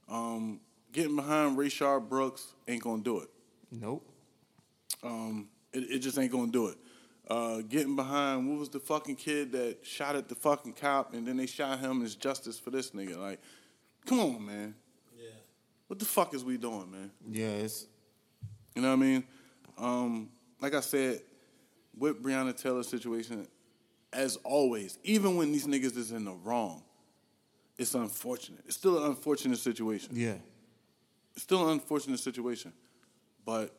[0.08, 0.60] Um,
[0.92, 3.28] getting behind Rayshard Brooks ain't gonna do it.
[3.70, 4.08] Nope.
[5.02, 6.76] Um, it, it just ain't gonna do it.
[7.28, 11.26] Uh, getting behind what was the fucking kid that shot at the fucking cop and
[11.26, 13.16] then they shot him as justice for this nigga?
[13.16, 13.40] Like,
[14.06, 14.74] come on, man.
[15.86, 17.10] What the fuck is we doing, man?
[17.30, 17.66] Yeah,
[18.74, 19.24] You know what I mean?
[19.78, 20.28] Um,
[20.60, 21.20] like I said,
[21.96, 23.46] with Breonna Taylor's situation,
[24.12, 26.82] as always, even when these niggas is in the wrong,
[27.78, 28.62] it's unfortunate.
[28.66, 30.10] It's still an unfortunate situation.
[30.14, 30.36] yeah.
[31.34, 32.72] It's still an unfortunate situation.
[33.44, 33.76] But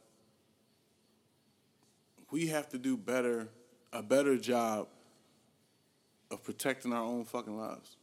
[2.30, 3.50] we have to do better,
[3.92, 4.88] a better job
[6.30, 7.96] of protecting our own fucking lives.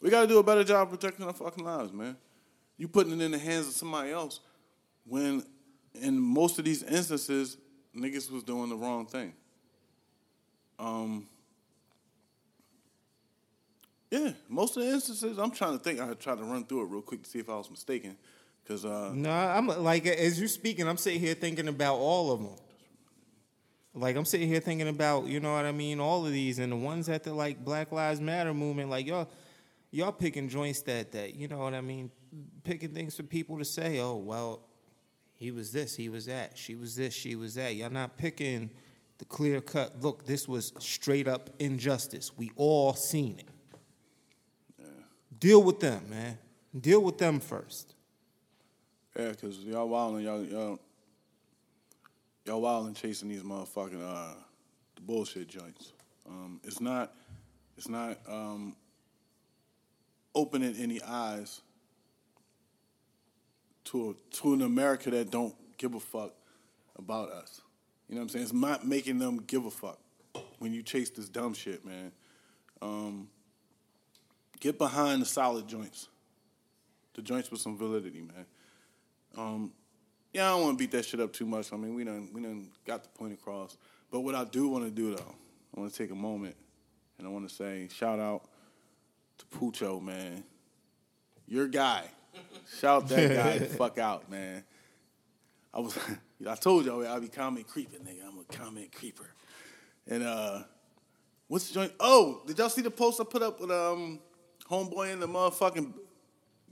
[0.00, 2.16] We got to do a better job of protecting our fucking lives, man.
[2.78, 4.40] You putting it in the hands of somebody else
[5.04, 5.42] when,
[6.00, 7.58] in most of these instances,
[7.94, 9.34] niggas was doing the wrong thing.
[10.78, 11.26] Um,
[14.10, 16.00] Yeah, most of the instances, I'm trying to think.
[16.00, 18.16] I tried to run through it real quick to see if I was mistaken.
[18.62, 22.40] Because, uh, No, I'm like as you're speaking, I'm sitting here thinking about all of
[22.40, 22.56] them.
[23.94, 26.72] Like I'm sitting here thinking about, you know what I mean, all of these and
[26.72, 28.90] the ones at the like Black Lives Matter movement.
[28.90, 29.28] Like y'all,
[29.90, 32.10] y'all picking joints that that you know what I mean,
[32.64, 34.00] picking things for people to say.
[34.00, 34.62] Oh well,
[35.34, 37.74] he was this, he was that, she was this, she was that.
[37.74, 38.70] Y'all not picking
[39.18, 40.00] the clear cut.
[40.00, 42.32] Look, this was straight up injustice.
[42.36, 43.48] We all seen it.
[45.38, 46.38] Deal with them, man.
[46.78, 47.94] Deal with them first.
[49.16, 50.78] yeah, because y'all wilding, y'all, y'all,
[52.44, 54.34] y'all wilding chasing these motherfucking, uh,
[54.96, 55.92] the bullshit joints.
[56.28, 57.14] Um, it's not,
[57.76, 58.74] it's not, um,
[60.38, 61.62] opening any eyes
[63.86, 66.32] to a, to an America that don't give a fuck
[66.96, 67.60] about us.
[68.08, 68.42] You know what I'm saying?
[68.44, 69.98] It's not making them give a fuck
[70.60, 72.12] when you chase this dumb shit, man.
[72.80, 73.28] Um,
[74.60, 76.08] get behind the solid joints,
[77.14, 78.46] the joints with some validity, man.
[79.36, 79.72] Um,
[80.32, 81.72] yeah, I don't want to beat that shit up too much.
[81.72, 83.76] I mean, we done we done got the point across.
[84.10, 85.34] But what I do want to do though,
[85.76, 86.54] I want to take a moment
[87.18, 88.48] and I want to say shout out
[89.38, 90.44] to Pucho, man.
[91.46, 92.04] Your guy.
[92.78, 94.62] Shout that guy the fuck out, man.
[95.72, 95.98] I was
[96.48, 98.26] I told y'all I'll be comment creeping, nigga.
[98.26, 99.28] I'm a comment creeper.
[100.06, 100.62] And uh
[101.48, 101.92] what's the joint?
[101.98, 104.20] Oh, did y'all see the post I put up with um
[104.70, 105.94] homeboy in the motherfucking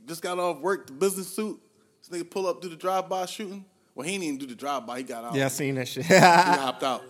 [0.06, 1.60] just got off work, the business suit.
[2.01, 3.64] This nigga pull up, do the drive-by shooting.
[3.94, 4.98] Well, he didn't even do the drive-by.
[4.98, 5.34] He got out.
[5.34, 6.06] Yeah, I seen that shit.
[6.06, 7.02] He hopped out.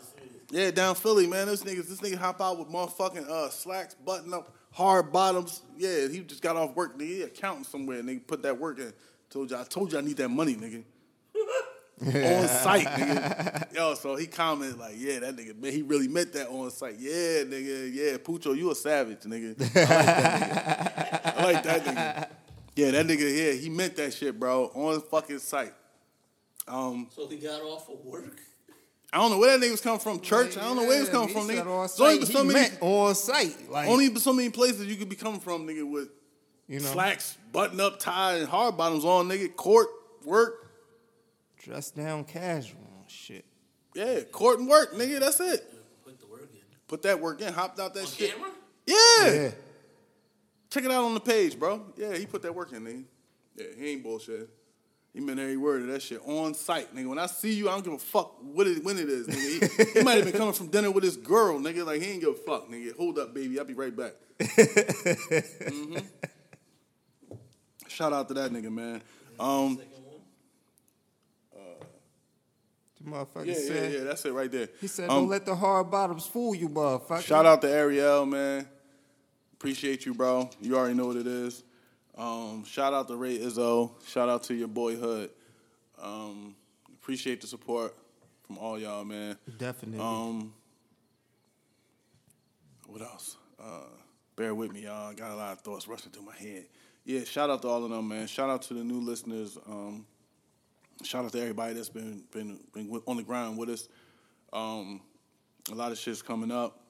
[0.50, 1.48] Yeah, down Philly, man.
[1.48, 5.62] This niggas, this nigga hop out with motherfucking uh, slacks, button up, hard bottoms.
[5.78, 6.98] Yeah, he just got off work.
[6.98, 8.02] Nigga, he accounting somewhere.
[8.02, 8.92] Nigga, put that work in.
[9.30, 10.84] Told you, I told you I need that money, nigga.
[12.42, 13.74] on site, nigga.
[13.74, 16.96] Yo, so he commented like, yeah, that nigga, man, he really meant that on site.
[16.98, 19.56] Yeah, nigga, yeah, Pucho, you a savage, nigga.
[19.74, 21.36] I like that nigga.
[21.36, 22.28] I like that nigga.
[22.76, 25.72] Yeah, that nigga, yeah, he meant that shit, bro, on fucking site.
[26.68, 28.38] Um, So he got off of work.
[29.12, 30.20] I don't know where that nigga was coming from.
[30.20, 30.56] Church.
[30.58, 31.66] I don't know where he was coming He from, said nigga.
[31.66, 32.32] On There's only site.
[32.32, 33.70] so He many, meant on site.
[33.70, 36.08] Like, only so many places you could be coming from, nigga, with
[36.68, 39.54] you know, slacks, button up tie, and hard bottoms on, nigga.
[39.54, 39.86] Court,
[40.24, 40.70] work.
[41.62, 42.80] dress down casual.
[43.06, 43.44] Shit.
[43.94, 45.20] Yeah, court and work, nigga.
[45.20, 45.64] That's it.
[46.04, 46.60] Put the work in.
[46.88, 47.52] Put that work in.
[47.52, 48.32] Hopped out that On shit.
[48.34, 48.50] camera?
[48.86, 48.96] Yeah.
[49.32, 49.50] Yeah.
[50.68, 51.86] Check it out on the page, bro.
[51.96, 53.04] Yeah, he put that work in, nigga.
[53.54, 54.50] Yeah, he ain't bullshit.
[55.16, 57.08] He meant every word of that shit on site, nigga.
[57.08, 59.86] When I see you, I don't give a fuck what it, when it is, nigga.
[59.94, 61.86] He, he might have been coming from dinner with his girl, nigga.
[61.86, 62.94] Like he ain't give a fuck, nigga.
[62.98, 63.58] Hold up, baby.
[63.58, 64.12] I'll be right back.
[64.42, 65.96] hmm
[67.88, 69.00] Shout out to that nigga, man.
[69.40, 69.80] Um.
[73.00, 73.92] The motherfucker yeah, yeah, said.
[73.94, 74.00] yeah.
[74.04, 74.68] That's it right there.
[74.82, 78.26] He said, Um, "Don't let the hard bottoms fool you, motherfucker." Shout out to Ariel,
[78.26, 78.68] man.
[79.54, 80.50] Appreciate you, bro.
[80.60, 81.62] You already know what it is.
[82.16, 83.90] Um, shout out to Ray Izzo.
[84.06, 85.30] Shout out to your boyhood.
[86.00, 86.54] Um,
[86.94, 87.94] appreciate the support
[88.46, 89.36] from all y'all, man.
[89.58, 90.00] Definitely.
[90.00, 90.54] Um,
[92.86, 93.36] what else?
[93.60, 93.80] Uh,
[94.34, 95.10] bear with me, y'all.
[95.10, 96.66] I got a lot of thoughts rushing through my head.
[97.04, 98.26] Yeah, shout out to all of them, man.
[98.26, 99.58] Shout out to the new listeners.
[99.68, 100.06] Um,
[101.02, 103.88] shout out to everybody that's been been been with, on the ground with us.
[104.52, 105.00] Um,
[105.70, 106.80] a lot of shit's coming up.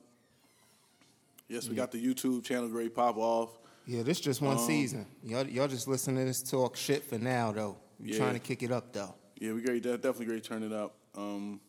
[1.48, 3.50] Yes, we got the YouTube channel Great Pop Off.
[3.86, 5.06] Yeah, this just um, one season.
[5.22, 7.76] Y'all, y'all just listening to this talk shit for now, though.
[7.98, 8.18] We Yeah.
[8.18, 9.14] trying to kick it up, though.
[9.38, 9.82] Yeah, we great.
[9.82, 10.44] de- Definitely great.
[10.44, 10.94] Turn it up.
[11.14, 11.60] Um,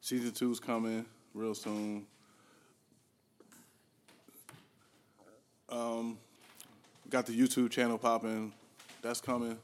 [0.00, 1.04] season two's coming
[1.34, 2.06] real soon.
[5.68, 6.18] Um,
[7.10, 8.52] got the YouTube channel popping.
[9.02, 9.58] That's coming.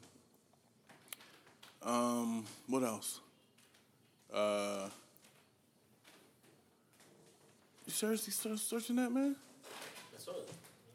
[1.82, 3.20] Um, what else?
[4.32, 4.88] Uh,
[7.86, 9.36] you seriously start searching that, man?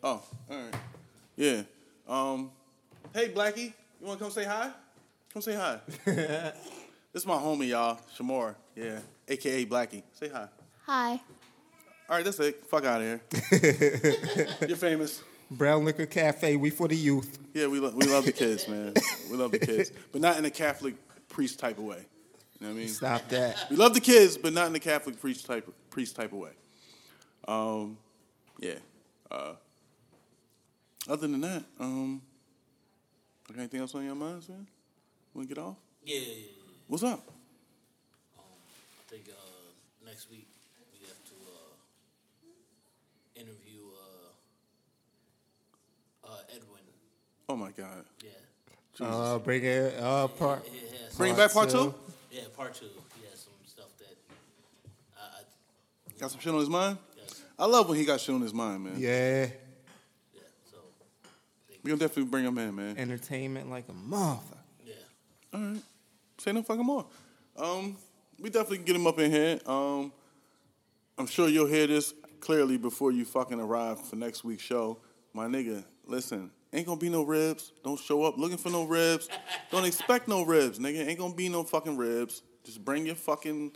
[0.01, 0.25] That's all.
[0.49, 0.75] Oh, all right.
[1.35, 1.61] Yeah.
[2.07, 2.51] Um,
[3.13, 4.71] hey, Blackie, you want to come say hi?
[5.33, 5.79] Come say hi.
[6.05, 6.53] this
[7.13, 8.55] is my homie, y'all, Shamor.
[8.75, 10.03] Yeah, aka Blackie.
[10.13, 10.47] Say hi.
[10.85, 11.11] Hi.
[12.09, 12.65] All right, that's it.
[12.65, 13.21] Fuck out of here.
[14.67, 15.21] You're famous.
[15.51, 17.37] Brown Liquor Cafe, we for the youth.
[17.53, 18.93] Yeah, we lo- we love the kids, man.
[19.29, 20.95] We love the kids, but not in a Catholic
[21.27, 22.05] priest type of way.
[22.59, 22.87] You know what I mean?
[22.87, 23.65] Stop that.
[23.69, 26.51] We love the kids, but not in a Catholic priest type priest type of way.
[27.47, 27.97] Um,
[28.59, 28.75] yeah.
[29.29, 29.53] Uh,
[31.09, 32.21] other than that, um,
[33.47, 34.67] got anything else on your mind, man?
[35.33, 35.75] Want to get off?
[36.05, 36.33] Yeah, yeah, yeah.
[36.35, 36.45] yeah.
[36.87, 37.23] What's up?
[38.37, 38.41] I
[39.11, 39.33] think uh,
[40.05, 40.47] next week
[40.93, 41.73] we have to uh,
[43.35, 43.81] interview
[46.23, 46.81] uh, uh, Edwin.
[47.47, 48.05] Oh my God.
[48.23, 48.29] Yeah.
[48.95, 49.13] Jesus.
[49.15, 50.65] Uh, bring it uh, part.
[50.65, 51.93] He has Bring some- back part two.
[52.31, 52.85] Yeah, part two.
[53.19, 54.15] He has some stuff that
[55.17, 56.97] I, I Got some shit on his mind.
[57.17, 58.93] yes, I love when he got shit on his mind, man.
[58.97, 59.09] Yeah.
[59.45, 59.47] yeah,
[61.89, 62.97] We gonna definitely bring him in, man.
[62.99, 64.41] Entertainment like a motherfucker.
[64.85, 64.93] Yeah.
[65.51, 65.81] All right.
[66.37, 67.07] Say no fucking more.
[67.57, 67.97] Um,
[68.39, 69.59] we definitely can get him up in here.
[69.65, 70.13] Um,
[71.17, 74.99] I'm sure you'll hear this clearly before you fucking arrive for next week's show.
[75.33, 77.71] My nigga, listen, ain't gonna be no ribs.
[77.83, 79.27] Don't show up looking for no ribs.
[79.71, 81.07] Don't expect no ribs, nigga.
[81.07, 82.43] Ain't gonna be no fucking ribs.
[82.63, 83.71] Just bring your fucking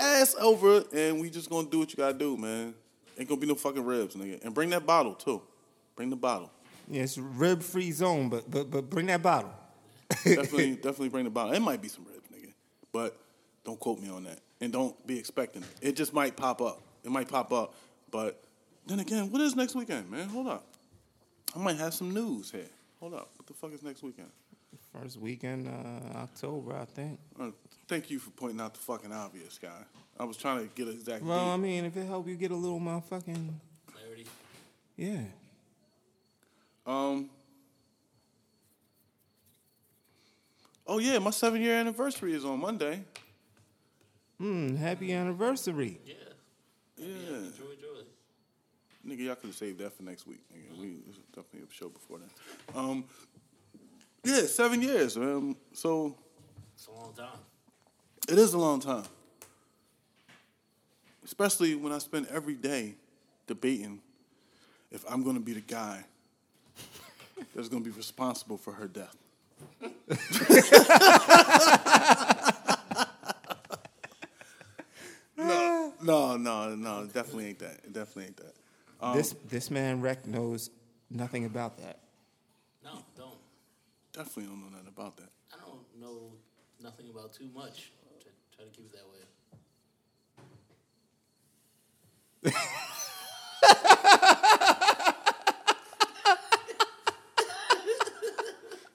[0.00, 2.74] ass over and we just gonna do what you gotta do, man.
[3.16, 4.44] Ain't gonna be no fucking ribs, nigga.
[4.44, 5.40] And bring that bottle too.
[5.96, 6.50] Bring the bottle.
[6.88, 9.52] Yeah, it's rib free zone, but but but bring that bottle.
[10.24, 11.52] definitely, definitely bring the bottle.
[11.52, 12.52] It might be some ribs, nigga,
[12.92, 13.16] but
[13.64, 15.68] don't quote me on that, and don't be expecting it.
[15.80, 16.80] It just might pop up.
[17.04, 17.74] It might pop up,
[18.10, 18.42] but
[18.86, 20.28] then again, what is next weekend, man?
[20.28, 20.64] Hold up,
[21.54, 22.68] I might have some news here.
[23.00, 24.30] Hold up, what the fuck is next weekend?
[24.92, 27.18] First weekend, uh, October, I think.
[27.40, 27.50] Uh,
[27.88, 29.84] thank you for pointing out the fucking obvious, guy.
[30.20, 31.24] I was trying to get an exact.
[31.24, 33.48] Well, I mean, if it help you get a little motherfucking
[33.86, 34.26] Clarity.
[34.96, 35.20] yeah.
[36.86, 37.30] Um.
[40.86, 43.02] Oh yeah, my seven year anniversary is on Monday.
[44.38, 46.00] Hmm, happy anniversary.
[46.04, 46.14] Yeah.
[46.96, 47.06] Yeah.
[47.06, 48.02] Enjoy, enjoy.
[49.06, 50.40] Nigga, y'all could have saved that for next week.
[50.52, 52.76] Nigga, we there's definitely a show before that.
[52.78, 53.04] Um,
[54.24, 55.16] yeah, seven years.
[55.16, 56.16] Um, so
[56.74, 57.38] It's a long time.
[58.28, 59.04] it is a long time,
[61.24, 62.94] especially when I spend every day
[63.46, 64.00] debating
[64.90, 66.04] if I'm going to be the guy
[67.54, 69.16] that's going to be responsible for her death.
[75.36, 77.80] no, no, no, no, definitely ain't that.
[77.84, 78.54] It definitely ain't that.
[79.00, 80.70] Um, this this man Rex knows
[81.10, 82.00] nothing about that.
[82.84, 83.38] No, don't.
[84.12, 85.30] Definitely don't know nothing about that.
[85.52, 86.32] I don't know
[86.82, 87.92] nothing about too much.
[88.20, 89.06] Try, try to keep it that
[92.52, 92.82] way.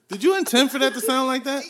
[0.08, 1.64] Did you intend for that to sound like that?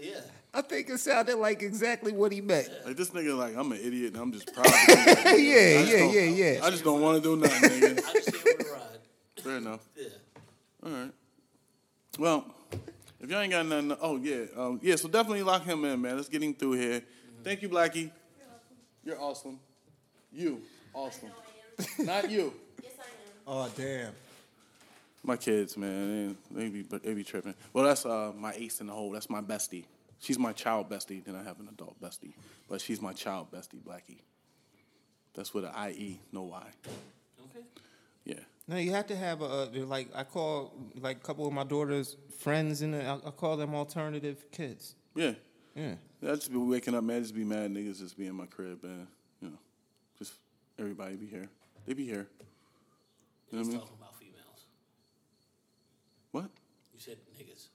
[0.00, 0.20] Yeah.
[0.54, 2.70] I think it sounded like exactly what he meant.
[2.86, 4.64] Like this nigga, like I'm an idiot and I'm just proud.
[4.64, 6.60] To be like, yeah, yeah, yeah, yeah.
[6.64, 7.98] I just don't want to do nothing, nigga.
[7.98, 9.42] I just stay for the ride.
[9.42, 9.86] Fair enough.
[9.94, 10.08] Yeah.
[10.82, 11.12] All right.
[12.18, 12.44] Well,
[13.20, 14.96] if y'all ain't got nothing, oh yeah, um, yeah.
[14.96, 16.16] So definitely lock him in, man.
[16.16, 17.02] Let's get him through here.
[17.44, 18.10] Thank you, Blackie.
[19.04, 19.60] You're awesome.
[20.32, 20.62] You
[20.94, 21.30] awesome.
[21.98, 22.54] Not you.
[22.82, 23.08] Yes, I am.
[23.46, 24.12] Oh damn.
[25.26, 27.54] My kids, man, they, they be they be tripping.
[27.72, 29.10] Well, that's uh, my ace in the hole.
[29.10, 29.84] That's my bestie.
[30.20, 31.24] She's my child bestie.
[31.24, 32.34] Then I have an adult bestie,
[32.68, 34.20] but she's my child bestie, Blackie.
[35.34, 36.62] That's with an I E, no Y.
[37.50, 37.66] Okay.
[38.24, 38.40] Yeah.
[38.68, 42.16] No, you have to have a like I call like a couple of my daughter's
[42.38, 44.94] friends and I, I call them alternative kids.
[45.16, 45.32] Yeah.
[45.74, 45.94] Yeah.
[46.22, 47.22] I just be waking up, man.
[47.22, 49.06] Just be mad niggas just be in my crib, and
[49.42, 49.58] you know,
[50.18, 50.34] just
[50.78, 51.48] everybody be here.
[51.84, 52.28] They be here.
[53.50, 53.82] You know what I mean?
[56.42, 56.44] Talking about females.
[56.44, 56.50] What?
[56.94, 57.66] You said niggas.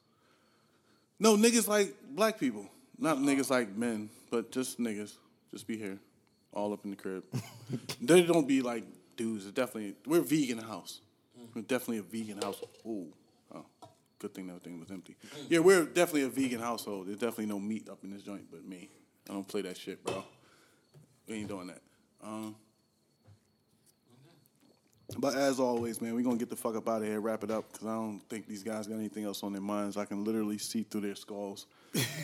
[1.19, 2.65] No, niggas like black people.
[2.97, 5.13] Not niggas like men, but just niggas.
[5.51, 5.97] Just be here.
[6.53, 7.23] All up in the crib.
[8.01, 8.83] they don't be like
[9.15, 9.45] dudes.
[9.45, 11.01] It's definitely we're vegan house.
[11.53, 12.61] We're definitely a vegan house.
[12.85, 13.07] Ooh.
[13.53, 13.65] Oh.
[14.19, 15.15] Good thing that thing was empty.
[15.49, 17.07] Yeah, we're definitely a vegan household.
[17.07, 18.89] There's definitely no meat up in this joint but me.
[19.29, 20.23] I don't play that shit, bro.
[21.27, 21.81] We ain't doing that.
[22.23, 22.55] Um,
[25.17, 27.51] but as always, man, we're gonna get the fuck up out of here, wrap it
[27.51, 29.97] up, because I don't think these guys got anything else on their minds.
[29.97, 31.67] I can literally see through their skulls.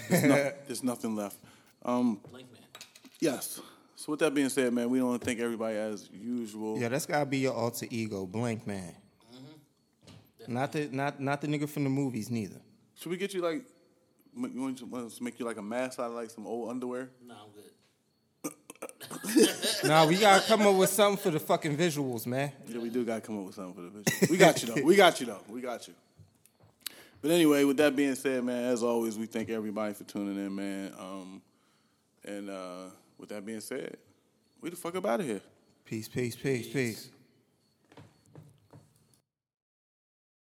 [0.09, 1.37] There's, no- there's nothing left.
[1.83, 2.61] Um, Blank man.
[3.19, 3.59] yes.
[3.95, 6.77] So with that being said, man, we want to thank everybody as usual.
[6.79, 8.93] Yeah, that's gotta be your alter ego, blank man.
[10.47, 12.61] Not the not not the nigga from the movies neither.
[12.95, 13.63] Should we get you like,
[14.35, 17.09] you want want to make you like a mask out of like some old underwear?
[17.25, 17.71] No, I'm good.
[19.83, 22.51] nah, we gotta come up with something for the fucking visuals, man.
[22.67, 24.29] Yeah, we do gotta come up with something for the visuals.
[24.29, 24.81] We got you though.
[24.81, 25.41] We got you though.
[25.49, 25.93] We got you.
[27.21, 30.55] But anyway, with that being said, man, as always, we thank everybody for tuning in,
[30.55, 30.93] man.
[30.99, 31.41] Um,
[32.23, 32.85] and uh,
[33.17, 33.97] with that being said,
[34.61, 35.41] we the fuck up out of here.
[35.85, 37.09] Peace, peace, peace, peace.